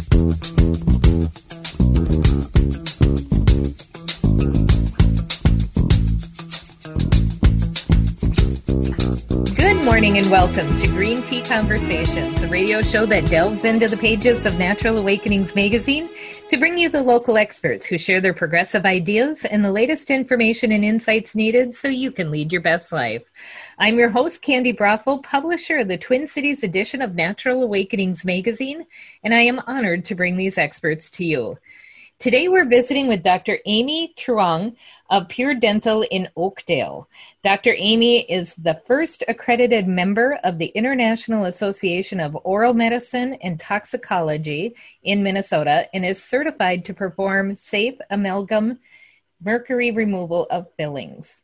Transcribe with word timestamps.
Good 0.00 0.08
morning 9.84 10.16
and 10.16 10.30
welcome 10.30 10.74
to 10.78 10.86
Green 10.86 11.22
Tea 11.22 11.42
Conversations, 11.42 12.42
a 12.42 12.48
radio 12.48 12.80
show 12.80 13.04
that 13.06 13.26
delves 13.26 13.66
into 13.66 13.88
the 13.88 13.98
pages 13.98 14.46
of 14.46 14.58
Natural 14.58 14.96
Awakenings 14.96 15.54
magazine 15.54 16.08
to 16.50 16.56
bring 16.56 16.76
you 16.76 16.88
the 16.88 17.00
local 17.00 17.38
experts 17.38 17.86
who 17.86 17.96
share 17.96 18.20
their 18.20 18.34
progressive 18.34 18.84
ideas 18.84 19.44
and 19.44 19.64
the 19.64 19.70
latest 19.70 20.10
information 20.10 20.72
and 20.72 20.84
insights 20.84 21.36
needed 21.36 21.72
so 21.72 21.86
you 21.86 22.10
can 22.10 22.28
lead 22.28 22.52
your 22.52 22.60
best 22.60 22.90
life. 22.90 23.22
I'm 23.78 23.96
your 23.96 24.10
host, 24.10 24.42
Candi 24.42 24.76
Broeffle, 24.76 25.22
publisher 25.22 25.78
of 25.78 25.86
the 25.86 25.96
Twin 25.96 26.26
Cities 26.26 26.64
edition 26.64 27.02
of 27.02 27.14
Natural 27.14 27.62
Awakenings 27.62 28.24
magazine, 28.24 28.84
and 29.22 29.32
I 29.32 29.42
am 29.42 29.60
honored 29.68 30.04
to 30.06 30.16
bring 30.16 30.36
these 30.36 30.58
experts 30.58 31.08
to 31.10 31.24
you. 31.24 31.56
Today 32.20 32.48
we're 32.48 32.66
visiting 32.66 33.08
with 33.08 33.22
Dr. 33.22 33.60
Amy 33.64 34.12
Truong 34.14 34.76
of 35.08 35.26
Pure 35.30 35.54
Dental 35.54 36.02
in 36.02 36.28
Oakdale. 36.36 37.08
Dr. 37.42 37.74
Amy 37.78 38.30
is 38.30 38.54
the 38.56 38.78
first 38.84 39.24
accredited 39.26 39.88
member 39.88 40.38
of 40.44 40.58
the 40.58 40.66
International 40.66 41.46
Association 41.46 42.20
of 42.20 42.36
Oral 42.44 42.74
Medicine 42.74 43.38
and 43.42 43.58
Toxicology 43.58 44.74
in 45.02 45.22
Minnesota 45.22 45.88
and 45.94 46.04
is 46.04 46.22
certified 46.22 46.84
to 46.84 46.92
perform 46.92 47.54
safe 47.54 47.98
amalgam 48.10 48.78
mercury 49.42 49.90
removal 49.90 50.46
of 50.50 50.66
fillings. 50.76 51.40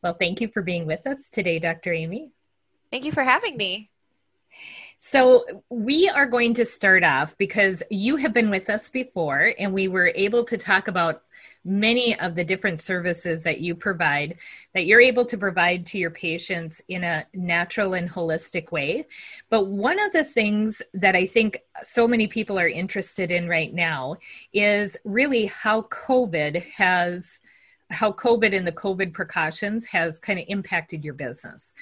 Well, 0.00 0.14
thank 0.14 0.40
you 0.40 0.46
for 0.46 0.62
being 0.62 0.86
with 0.86 1.08
us 1.08 1.28
today, 1.28 1.58
Dr. 1.58 1.92
Amy. 1.92 2.30
Thank 2.92 3.04
you 3.04 3.10
for 3.10 3.24
having 3.24 3.56
me. 3.56 3.90
So, 4.96 5.44
we 5.68 6.08
are 6.08 6.26
going 6.26 6.54
to 6.54 6.64
start 6.64 7.04
off 7.04 7.36
because 7.36 7.82
you 7.90 8.16
have 8.16 8.32
been 8.32 8.50
with 8.50 8.70
us 8.70 8.88
before, 8.88 9.52
and 9.58 9.72
we 9.72 9.88
were 9.88 10.12
able 10.14 10.44
to 10.44 10.56
talk 10.56 10.88
about 10.88 11.22
many 11.64 12.18
of 12.20 12.34
the 12.34 12.44
different 12.44 12.80
services 12.80 13.42
that 13.44 13.60
you 13.60 13.74
provide 13.74 14.36
that 14.74 14.84
you're 14.84 15.00
able 15.00 15.24
to 15.24 15.38
provide 15.38 15.86
to 15.86 15.98
your 15.98 16.10
patients 16.10 16.82
in 16.88 17.02
a 17.02 17.26
natural 17.32 17.94
and 17.94 18.10
holistic 18.10 18.70
way. 18.70 19.06
But 19.48 19.66
one 19.66 19.98
of 19.98 20.12
the 20.12 20.24
things 20.24 20.82
that 20.92 21.16
I 21.16 21.26
think 21.26 21.62
so 21.82 22.06
many 22.06 22.26
people 22.26 22.58
are 22.58 22.68
interested 22.68 23.32
in 23.32 23.48
right 23.48 23.72
now 23.72 24.16
is 24.52 24.96
really 25.04 25.46
how 25.46 25.82
COVID 25.82 26.62
has 26.72 27.38
how 27.90 28.12
COVID 28.12 28.56
and 28.56 28.66
the 28.66 28.72
COVID 28.72 29.12
precautions 29.12 29.84
has 29.86 30.18
kind 30.18 30.38
of 30.38 30.46
impacted 30.48 31.04
your 31.04 31.14
business. 31.14 31.74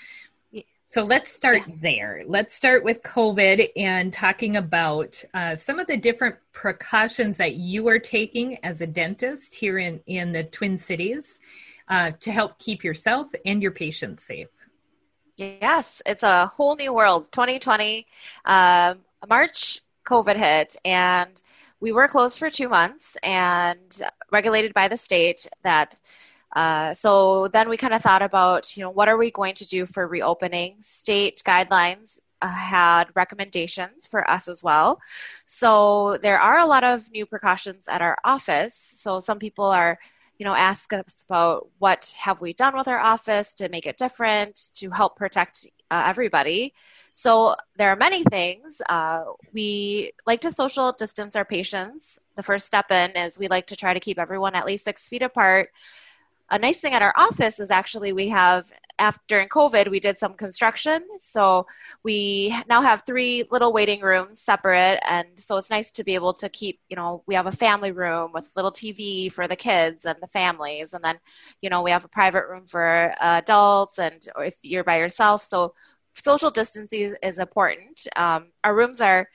So 0.92 1.04
let's 1.04 1.32
start 1.32 1.62
there. 1.80 2.22
Let's 2.26 2.54
start 2.54 2.84
with 2.84 3.02
COVID 3.02 3.66
and 3.76 4.12
talking 4.12 4.56
about 4.56 5.24
uh, 5.32 5.56
some 5.56 5.78
of 5.78 5.86
the 5.86 5.96
different 5.96 6.36
precautions 6.52 7.38
that 7.38 7.54
you 7.54 7.88
are 7.88 7.98
taking 7.98 8.62
as 8.62 8.82
a 8.82 8.86
dentist 8.86 9.54
here 9.54 9.78
in, 9.78 10.00
in 10.04 10.32
the 10.32 10.44
Twin 10.44 10.76
Cities 10.76 11.38
uh, 11.88 12.10
to 12.20 12.30
help 12.30 12.58
keep 12.58 12.84
yourself 12.84 13.28
and 13.46 13.62
your 13.62 13.70
patients 13.70 14.24
safe. 14.24 14.48
Yes, 15.38 16.02
it's 16.04 16.24
a 16.24 16.46
whole 16.48 16.76
new 16.76 16.92
world. 16.92 17.32
2020, 17.32 18.06
uh, 18.44 18.94
March, 19.30 19.80
COVID 20.04 20.36
hit, 20.36 20.76
and 20.84 21.42
we 21.80 21.92
were 21.92 22.06
closed 22.06 22.38
for 22.38 22.50
two 22.50 22.68
months 22.68 23.16
and 23.22 24.02
regulated 24.30 24.74
by 24.74 24.88
the 24.88 24.98
state 24.98 25.46
that 25.62 25.94
uh, 26.54 26.92
so 26.94 27.48
then 27.48 27.68
we 27.68 27.76
kind 27.76 27.94
of 27.94 28.02
thought 28.02 28.22
about, 28.22 28.76
you 28.76 28.82
know, 28.82 28.90
what 28.90 29.08
are 29.08 29.16
we 29.16 29.30
going 29.30 29.54
to 29.54 29.66
do 29.66 29.86
for 29.86 30.06
reopening? 30.06 30.76
State 30.80 31.42
guidelines 31.46 32.20
uh, 32.42 32.48
had 32.48 33.04
recommendations 33.14 34.06
for 34.06 34.28
us 34.28 34.48
as 34.48 34.62
well. 34.62 35.00
So 35.44 36.18
there 36.20 36.38
are 36.40 36.58
a 36.58 36.66
lot 36.66 36.84
of 36.84 37.10
new 37.10 37.24
precautions 37.24 37.88
at 37.88 38.02
our 38.02 38.18
office. 38.24 38.74
So 38.74 39.20
some 39.20 39.38
people 39.38 39.64
are, 39.64 39.98
you 40.38 40.44
know, 40.44 40.54
ask 40.54 40.92
us 40.92 41.24
about 41.28 41.68
what 41.78 42.14
have 42.18 42.40
we 42.40 42.52
done 42.52 42.76
with 42.76 42.88
our 42.88 42.98
office 42.98 43.54
to 43.54 43.68
make 43.68 43.86
it 43.86 43.96
different 43.96 44.70
to 44.74 44.90
help 44.90 45.16
protect 45.16 45.66
uh, 45.90 46.04
everybody. 46.06 46.74
So 47.12 47.54
there 47.76 47.90
are 47.90 47.96
many 47.96 48.24
things. 48.24 48.82
Uh, 48.88 49.22
we 49.52 50.12
like 50.26 50.40
to 50.40 50.50
social 50.50 50.92
distance 50.92 51.36
our 51.36 51.44
patients. 51.44 52.18
The 52.36 52.42
first 52.42 52.66
step 52.66 52.90
in 52.90 53.12
is 53.12 53.38
we 53.38 53.48
like 53.48 53.66
to 53.68 53.76
try 53.76 53.94
to 53.94 54.00
keep 54.00 54.18
everyone 54.18 54.54
at 54.54 54.66
least 54.66 54.84
six 54.84 55.08
feet 55.08 55.22
apart 55.22 55.70
a 56.52 56.58
nice 56.58 56.80
thing 56.80 56.92
at 56.92 57.02
our 57.02 57.14
office 57.16 57.58
is 57.58 57.70
actually 57.70 58.12
we 58.12 58.28
have 58.28 58.70
after 58.98 59.22
during 59.26 59.48
COVID 59.48 59.88
we 59.90 59.98
did 59.98 60.18
some 60.18 60.34
construction, 60.34 61.02
so 61.18 61.66
we 62.04 62.54
now 62.68 62.82
have 62.82 63.02
three 63.06 63.44
little 63.50 63.72
waiting 63.72 64.02
rooms 64.02 64.40
separate, 64.40 65.00
and 65.08 65.26
so 65.36 65.56
it's 65.56 65.70
nice 65.70 65.90
to 65.92 66.04
be 66.04 66.14
able 66.14 66.34
to 66.34 66.48
keep 66.50 66.78
you 66.90 66.96
know 66.96 67.24
we 67.26 67.34
have 67.34 67.46
a 67.46 67.52
family 67.52 67.90
room 67.90 68.30
with 68.34 68.52
little 68.54 68.70
TV 68.70 69.32
for 69.32 69.48
the 69.48 69.56
kids 69.56 70.04
and 70.04 70.16
the 70.20 70.28
families, 70.28 70.92
and 70.92 71.02
then 71.02 71.16
you 71.62 71.70
know 71.70 71.82
we 71.82 71.90
have 71.90 72.04
a 72.04 72.08
private 72.08 72.46
room 72.48 72.66
for 72.66 73.12
uh, 73.20 73.38
adults 73.38 73.98
and 73.98 74.28
if 74.38 74.56
you're 74.62 74.84
by 74.84 74.98
yourself, 74.98 75.42
so 75.42 75.72
social 76.14 76.50
distancing 76.50 77.14
is 77.22 77.38
important. 77.38 78.06
Um, 78.16 78.52
our 78.62 78.76
rooms 78.76 79.00
are 79.00 79.26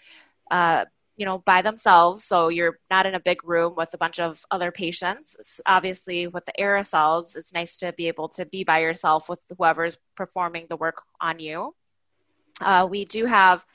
uh, 0.51 0.85
you 1.17 1.25
know 1.25 1.39
by 1.39 1.61
themselves 1.61 2.23
so 2.23 2.47
you're 2.47 2.79
not 2.89 3.05
in 3.05 3.15
a 3.15 3.19
big 3.19 3.43
room 3.43 3.73
with 3.75 3.93
a 3.93 3.97
bunch 3.97 4.19
of 4.19 4.43
other 4.51 4.71
patients 4.71 5.59
obviously 5.65 6.27
with 6.27 6.45
the 6.45 6.53
aerosols 6.59 7.35
it's 7.35 7.53
nice 7.53 7.77
to 7.77 7.91
be 7.93 8.07
able 8.07 8.29
to 8.29 8.45
be 8.45 8.63
by 8.63 8.79
yourself 8.79 9.27
with 9.27 9.41
whoever's 9.57 9.97
performing 10.15 10.65
the 10.69 10.77
work 10.77 11.01
on 11.19 11.39
you 11.39 11.75
uh, 12.61 12.87
we 12.89 13.03
do 13.05 13.25
have 13.25 13.65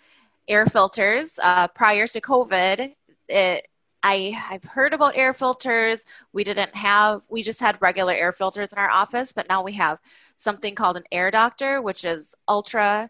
air 0.48 0.64
filters 0.66 1.38
uh, 1.42 1.68
prior 1.68 2.06
to 2.06 2.20
covid 2.20 2.88
it, 3.28 3.66
I, 4.04 4.36
have 4.36 4.64
heard 4.64 4.94
about 4.94 5.16
air 5.16 5.32
filters. 5.32 6.04
We 6.32 6.42
didn't 6.42 6.74
have, 6.74 7.22
we 7.30 7.42
just 7.42 7.60
had 7.60 7.78
regular 7.80 8.12
air 8.12 8.32
filters 8.32 8.72
in 8.72 8.78
our 8.78 8.90
office, 8.90 9.32
but 9.32 9.48
now 9.48 9.62
we 9.62 9.72
have 9.74 9.98
something 10.36 10.74
called 10.74 10.96
an 10.96 11.04
air 11.12 11.30
doctor, 11.30 11.80
which 11.80 12.04
is 12.04 12.34
ultra 12.48 13.08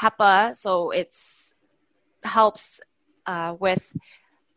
HEPA. 0.00 0.56
So 0.56 0.90
it's 0.90 1.54
helps 2.24 2.80
uh, 3.28 3.54
with 3.60 3.94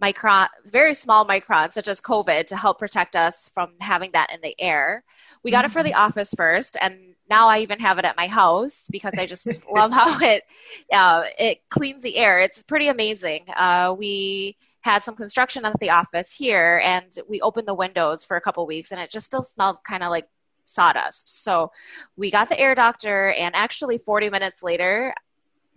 micron, 0.01 0.47
very 0.65 0.93
small 0.93 1.25
microns, 1.25 1.73
such 1.73 1.87
as 1.87 2.01
COVID, 2.01 2.47
to 2.47 2.55
help 2.55 2.79
protect 2.79 3.15
us 3.15 3.51
from 3.53 3.73
having 3.79 4.11
that 4.13 4.33
in 4.33 4.39
the 4.41 4.55
air. 4.59 5.03
We 5.43 5.51
got 5.51 5.65
it 5.65 5.71
for 5.71 5.83
the 5.83 5.91
mm-hmm. 5.91 6.01
office 6.01 6.33
first, 6.35 6.77
and 6.81 7.13
now 7.29 7.47
I 7.47 7.59
even 7.59 7.79
have 7.79 7.99
it 7.99 8.05
at 8.05 8.17
my 8.17 8.27
house 8.27 8.87
because 8.89 9.13
I 9.17 9.25
just 9.27 9.47
love 9.71 9.91
how 9.91 10.17
it 10.19 10.43
uh, 10.91 11.23
it 11.37 11.59
cleans 11.69 12.01
the 12.01 12.17
air. 12.17 12.39
It's 12.39 12.63
pretty 12.63 12.87
amazing. 12.87 13.45
Uh, 13.55 13.93
we 13.97 14.55
had 14.81 15.03
some 15.03 15.15
construction 15.15 15.65
at 15.65 15.79
the 15.79 15.91
office 15.91 16.33
here, 16.33 16.81
and 16.83 17.13
we 17.29 17.41
opened 17.41 17.67
the 17.67 17.73
windows 17.73 18.23
for 18.23 18.37
a 18.37 18.41
couple 18.41 18.65
weeks, 18.65 18.91
and 18.91 18.99
it 18.99 19.11
just 19.11 19.27
still 19.27 19.43
smelled 19.43 19.77
kind 19.83 20.01
of 20.01 20.09
like 20.09 20.27
sawdust. 20.65 21.43
So 21.43 21.71
we 22.15 22.31
got 22.31 22.49
the 22.49 22.59
air 22.59 22.73
doctor, 22.73 23.31
and 23.33 23.55
actually 23.55 23.97
40 23.99 24.29
minutes 24.29 24.63
later, 24.63 25.13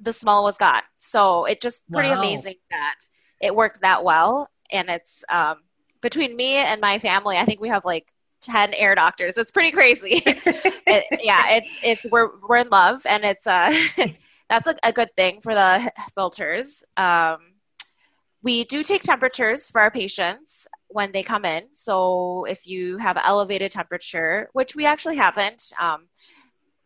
the 0.01 0.13
smell 0.13 0.43
was 0.43 0.59
gone. 0.59 0.83
So 0.97 1.45
it 1.45 1.61
just 1.61 1.83
pretty 1.91 2.11
wow. 2.11 2.19
amazing 2.19 2.57
that 2.71 2.97
it 3.41 3.55
worked 3.55 3.81
that 3.83 4.05
well. 4.05 4.49
And 4.73 4.89
it's 4.89 5.25
um, 5.29 5.59
between 6.01 6.37
me 6.37 6.57
and 6.57 6.81
my 6.81 6.99
family, 6.99 7.37
I 7.37 7.45
think 7.45 7.61
we 7.61 7.69
have 7.69 7.85
like 7.85 8.13
10 8.43 8.75
air 8.75 8.95
doctors. 8.95 9.39
It's 9.39 9.53
pretty 9.53 9.71
crazy. 9.71 10.23
it, 10.27 11.21
yeah, 11.23 11.43
it's, 11.49 11.81
it's, 11.83 12.07
we're, 12.11 12.31
we're 12.47 12.59
in 12.59 12.69
love 12.69 13.03
and 13.07 13.25
it's, 13.25 13.47
uh, 13.47 13.73
that's 14.49 14.69
a, 14.69 14.75
a, 14.85 14.93
good 14.93 15.11
thing 15.15 15.41
for 15.41 15.55
the 15.55 15.91
filters. 16.15 16.85
Um, 16.97 17.39
we 18.43 18.65
do 18.65 18.83
take 18.83 19.03
temperatures 19.03 19.71
for 19.71 19.81
our 19.81 19.91
patients 19.91 20.67
when 20.89 21.13
they 21.13 21.23
come 21.23 21.45
in. 21.45 21.73
So 21.73 22.45
if 22.45 22.67
you 22.67 22.99
have 22.99 23.17
elevated 23.17 23.73
temperature, 23.73 24.51
which 24.53 24.77
we 24.77 24.85
actually 24.85 25.17
haven't, 25.17 25.73
um, 25.81 26.07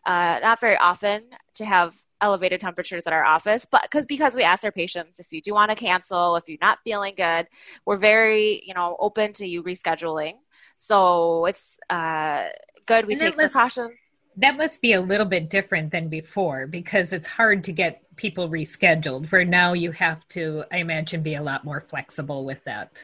uh, 0.09 0.41
not 0.43 0.61
very 0.61 0.77
often 0.79 1.23
to 1.55 1.65
have 1.65 1.95
elevated 2.21 2.59
temperatures 2.59 3.07
at 3.07 3.13
our 3.13 3.25
office 3.25 3.65
but 3.65 3.83
because 3.83 4.07
because 4.07 4.35
we 4.35 4.43
ask 4.43 4.65
our 4.65 4.73
patients 4.73 5.21
if 5.21 5.33
you 5.33 5.41
do 5.41 5.55
want 5.55 5.71
to 5.71 5.77
cancel 5.77 6.35
if 6.35 6.49
you're 6.49 6.59
not 6.61 6.81
feeling 6.85 7.15
good 7.17 7.47
we're 7.87 7.97
very 7.97 8.63
you 8.67 8.75
know 8.75 8.97
open 9.01 9.33
to 9.35 9.47
you 9.47 9.63
rescheduling. 9.63 10.35
So 10.77 11.47
it's 11.47 11.79
uh, 11.91 12.49
good 12.87 13.07
we 13.07 13.15
and 13.15 13.21
take 13.21 13.37
must, 13.37 13.53
precautions 13.53 13.91
that 14.37 14.57
must 14.57 14.81
be 14.81 14.93
a 14.93 15.01
little 15.01 15.27
bit 15.27 15.51
different 15.51 15.91
than 15.91 16.09
before 16.09 16.67
because 16.67 17.13
it's 17.13 17.27
hard 17.27 17.65
to 17.65 17.73
get 17.73 18.03
people 18.17 18.49
rescheduled 18.49 19.31
where 19.33 19.45
now 19.45 19.73
you 19.73 19.91
have 19.93 20.27
to 20.29 20.65
i 20.73 20.79
imagine 20.79 21.23
be 21.23 21.35
a 21.35 21.43
lot 21.43 21.65
more 21.65 21.81
flexible 21.81 22.45
with 22.45 22.63
that. 22.65 23.03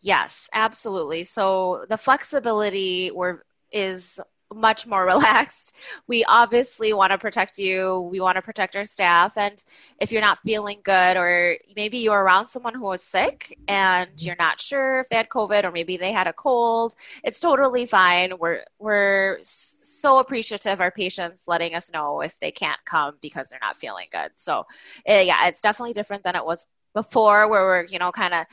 Yes 0.00 0.48
absolutely. 0.52 1.24
So 1.24 1.86
the 1.88 1.96
flexibility 1.96 3.10
were 3.10 3.44
is 3.72 4.20
much 4.54 4.86
more 4.86 5.04
relaxed. 5.06 5.76
We 6.06 6.24
obviously 6.24 6.92
want 6.92 7.12
to 7.12 7.18
protect 7.18 7.58
you. 7.58 8.08
We 8.10 8.20
want 8.20 8.36
to 8.36 8.42
protect 8.42 8.76
our 8.76 8.84
staff. 8.84 9.36
And 9.36 9.62
if 10.00 10.12
you're 10.12 10.22
not 10.22 10.38
feeling 10.38 10.80
good, 10.82 11.16
or 11.16 11.56
maybe 11.76 11.98
you're 11.98 12.22
around 12.22 12.48
someone 12.48 12.74
who 12.74 12.90
is 12.92 13.02
sick 13.02 13.58
and 13.68 14.10
you're 14.18 14.36
not 14.38 14.60
sure 14.60 15.00
if 15.00 15.08
they 15.08 15.16
had 15.16 15.28
COVID 15.28 15.64
or 15.64 15.72
maybe 15.72 15.96
they 15.96 16.12
had 16.12 16.26
a 16.26 16.32
cold, 16.32 16.94
it's 17.24 17.40
totally 17.40 17.86
fine. 17.86 18.32
We're, 18.38 18.64
we're 18.78 19.38
so 19.42 20.18
appreciative 20.18 20.72
of 20.72 20.80
our 20.80 20.90
patients 20.90 21.44
letting 21.46 21.74
us 21.74 21.92
know 21.92 22.20
if 22.20 22.38
they 22.38 22.50
can't 22.50 22.80
come 22.84 23.16
because 23.20 23.48
they're 23.48 23.58
not 23.62 23.76
feeling 23.76 24.06
good. 24.10 24.30
So, 24.36 24.66
uh, 25.08 25.20
yeah, 25.20 25.46
it's 25.48 25.62
definitely 25.62 25.92
different 25.92 26.22
than 26.22 26.36
it 26.36 26.44
was 26.44 26.66
before, 26.94 27.48
where 27.48 27.62
we're 27.62 27.84
you 27.86 27.98
know 27.98 28.12
kind 28.12 28.34
of 28.34 28.46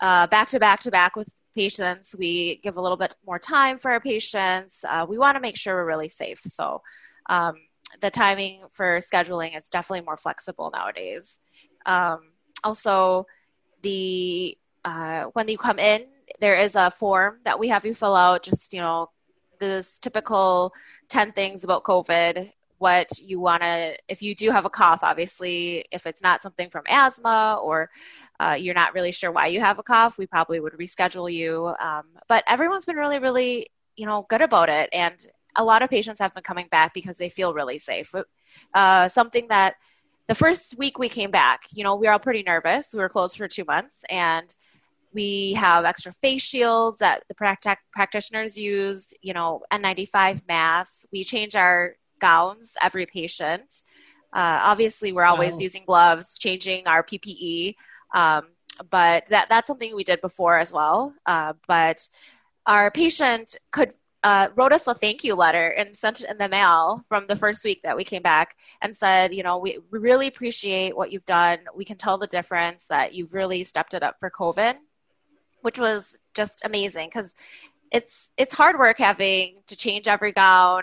uh, 0.00 0.26
back 0.26 0.48
to 0.48 0.60
back 0.60 0.80
to 0.80 0.90
back 0.90 1.16
with 1.16 1.28
patients. 1.56 2.14
We 2.16 2.56
give 2.62 2.76
a 2.76 2.80
little 2.80 2.96
bit 2.96 3.14
more 3.26 3.38
time 3.38 3.78
for 3.78 3.90
our 3.90 4.00
patients. 4.00 4.84
Uh, 4.88 5.06
we 5.08 5.18
want 5.18 5.34
to 5.36 5.40
make 5.40 5.56
sure 5.56 5.74
we're 5.74 5.86
really 5.86 6.08
safe. 6.08 6.38
So 6.38 6.82
um, 7.28 7.54
the 8.00 8.10
timing 8.10 8.62
for 8.70 8.98
scheduling 8.98 9.56
is 9.56 9.68
definitely 9.68 10.04
more 10.04 10.16
flexible 10.16 10.70
nowadays. 10.72 11.40
Um, 11.86 12.20
also, 12.62 13.26
the 13.82 14.56
uh, 14.84 15.24
when 15.32 15.48
you 15.48 15.58
come 15.58 15.78
in, 15.78 16.06
there 16.40 16.56
is 16.56 16.76
a 16.76 16.90
form 16.90 17.38
that 17.44 17.58
we 17.58 17.68
have 17.68 17.84
you 17.84 17.94
fill 17.94 18.14
out. 18.14 18.42
Just 18.42 18.72
you 18.72 18.80
know, 18.80 19.08
this 19.58 19.98
typical 19.98 20.72
ten 21.08 21.32
things 21.32 21.64
about 21.64 21.82
COVID 21.84 22.50
what 22.78 23.08
you 23.22 23.40
want 23.40 23.62
to 23.62 23.96
if 24.08 24.20
you 24.20 24.34
do 24.34 24.50
have 24.50 24.66
a 24.66 24.70
cough 24.70 25.00
obviously 25.02 25.84
if 25.92 26.06
it's 26.06 26.22
not 26.22 26.42
something 26.42 26.68
from 26.68 26.82
asthma 26.88 27.58
or 27.62 27.88
uh, 28.40 28.56
you're 28.58 28.74
not 28.74 28.94
really 28.94 29.12
sure 29.12 29.32
why 29.32 29.46
you 29.46 29.60
have 29.60 29.78
a 29.78 29.82
cough 29.82 30.18
we 30.18 30.26
probably 30.26 30.60
would 30.60 30.74
reschedule 30.74 31.32
you. 31.32 31.74
Um, 31.80 32.04
but 32.28 32.44
everyone's 32.46 32.84
been 32.84 32.96
really 32.96 33.18
really 33.18 33.68
you 33.94 34.06
know 34.06 34.26
good 34.28 34.42
about 34.42 34.68
it. 34.68 34.88
And 34.92 35.24
a 35.56 35.64
lot 35.64 35.82
of 35.82 35.88
patients 35.88 36.20
have 36.20 36.34
been 36.34 36.42
coming 36.42 36.68
back 36.70 36.92
because 36.92 37.16
they 37.16 37.30
feel 37.30 37.54
really 37.54 37.78
safe. 37.78 38.14
Uh, 38.74 39.08
something 39.08 39.48
that 39.48 39.76
the 40.28 40.34
first 40.34 40.76
week 40.78 40.98
we 40.98 41.08
came 41.08 41.30
back 41.30 41.60
you 41.74 41.82
know 41.82 41.96
we 41.96 42.06
were 42.06 42.12
all 42.12 42.18
pretty 42.18 42.42
nervous. 42.42 42.88
We 42.92 43.00
were 43.00 43.08
closed 43.08 43.36
for 43.36 43.48
two 43.48 43.64
months 43.64 44.04
and 44.10 44.54
we 45.12 45.54
have 45.54 45.86
extra 45.86 46.12
face 46.12 46.42
shields 46.42 46.98
that 46.98 47.22
the 47.28 47.34
practic- 47.34 47.78
practitioners 47.92 48.58
use 48.58 49.14
you 49.22 49.32
know 49.32 49.62
n95 49.72 50.46
masks. 50.46 51.06
We 51.10 51.24
change 51.24 51.56
our 51.56 51.96
gowns 52.20 52.76
every 52.82 53.06
patient. 53.06 53.82
Uh, 54.32 54.60
obviously, 54.62 55.12
we're 55.12 55.24
always 55.24 55.52
wow. 55.52 55.58
using 55.60 55.84
gloves, 55.86 56.38
changing 56.38 56.86
our 56.86 57.02
PPE, 57.02 57.74
um, 58.14 58.48
but 58.90 59.26
that 59.26 59.48
that's 59.48 59.66
something 59.66 59.94
we 59.94 60.04
did 60.04 60.20
before 60.20 60.58
as 60.58 60.72
well. 60.72 61.14
Uh, 61.24 61.54
but 61.66 62.06
our 62.66 62.90
patient 62.90 63.56
could 63.70 63.92
uh, 64.26 64.48
wrote 64.56 64.72
us 64.72 64.86
a 64.88 64.94
thank 64.94 65.22
you 65.22 65.36
letter 65.36 65.68
and 65.68 65.94
sent 65.94 66.20
it 66.20 66.28
in 66.28 66.36
the 66.36 66.48
mail 66.48 67.00
from 67.08 67.26
the 67.28 67.36
first 67.36 67.64
week 67.64 67.80
that 67.84 67.96
we 67.96 68.02
came 68.02 68.22
back 68.22 68.56
and 68.82 68.96
said, 68.96 69.32
you 69.32 69.44
know, 69.44 69.58
we, 69.58 69.78
we 69.92 70.00
really 70.00 70.26
appreciate 70.26 70.96
what 70.96 71.12
you've 71.12 71.24
done. 71.26 71.58
We 71.76 71.84
can 71.84 71.96
tell 71.96 72.18
the 72.18 72.26
difference 72.26 72.88
that 72.88 73.14
you've 73.14 73.34
really 73.34 73.62
stepped 73.62 73.94
it 73.94 74.02
up 74.02 74.16
for 74.18 74.28
COVID, 74.28 74.74
which 75.62 75.78
was 75.78 76.18
just 76.34 76.64
amazing 76.64 77.06
because 77.06 77.36
it's 77.92 78.32
it's 78.36 78.52
hard 78.52 78.78
work 78.80 78.98
having 78.98 79.58
to 79.68 79.76
change 79.76 80.08
every 80.08 80.32
gown 80.32 80.82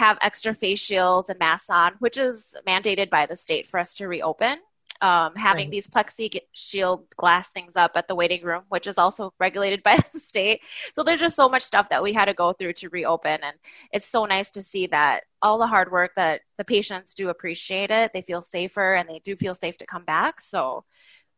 have 0.00 0.16
extra 0.22 0.54
face 0.54 0.82
shields 0.82 1.28
and 1.28 1.38
masks 1.38 1.68
on, 1.68 1.92
which 1.98 2.16
is 2.16 2.54
mandated 2.66 3.10
by 3.10 3.26
the 3.26 3.36
state 3.36 3.66
for 3.66 3.78
us 3.78 3.94
to 3.94 4.08
reopen. 4.08 4.56
Um, 5.02 5.34
having 5.34 5.66
right. 5.66 5.70
these 5.70 5.88
plexi 5.88 6.38
shield 6.52 7.06
glass 7.16 7.50
things 7.50 7.74
up 7.74 7.92
at 7.94 8.06
the 8.06 8.14
waiting 8.14 8.42
room, 8.42 8.64
which 8.68 8.86
is 8.86 8.98
also 8.98 9.32
regulated 9.38 9.82
by 9.88 9.98
the 10.12 10.18
state. 10.18 10.60
So 10.94 11.02
there's 11.02 11.20
just 11.20 11.36
so 11.36 11.48
much 11.48 11.62
stuff 11.62 11.88
that 11.90 12.02
we 12.02 12.12
had 12.12 12.26
to 12.26 12.34
go 12.34 12.52
through 12.52 12.74
to 12.74 12.88
reopen. 12.88 13.38
And 13.42 13.56
it's 13.92 14.06
so 14.06 14.24
nice 14.24 14.50
to 14.52 14.62
see 14.62 14.86
that 14.88 15.24
all 15.42 15.58
the 15.58 15.66
hard 15.66 15.90
work 15.92 16.12
that 16.16 16.42
the 16.58 16.64
patients 16.64 17.14
do 17.14 17.28
appreciate 17.28 17.90
it. 17.90 18.12
They 18.12 18.22
feel 18.22 18.42
safer 18.42 18.94
and 18.94 19.08
they 19.08 19.20
do 19.20 19.36
feel 19.36 19.54
safe 19.54 19.76
to 19.78 19.86
come 19.86 20.04
back. 20.04 20.40
So, 20.40 20.84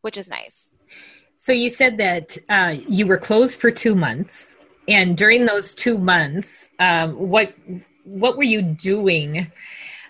which 0.02 0.16
is 0.16 0.28
nice. 0.28 0.72
So 1.36 1.52
you 1.52 1.70
said 1.70 1.96
that 1.98 2.38
uh, 2.48 2.76
you 2.88 3.06
were 3.06 3.18
closed 3.18 3.60
for 3.60 3.70
two 3.70 3.94
months. 3.94 4.56
And 4.88 5.16
during 5.16 5.46
those 5.46 5.72
two 5.72 5.98
months, 5.98 6.68
um, 6.80 7.14
what 7.14 7.54
what 8.04 8.36
were 8.36 8.42
you 8.42 8.62
doing? 8.62 9.50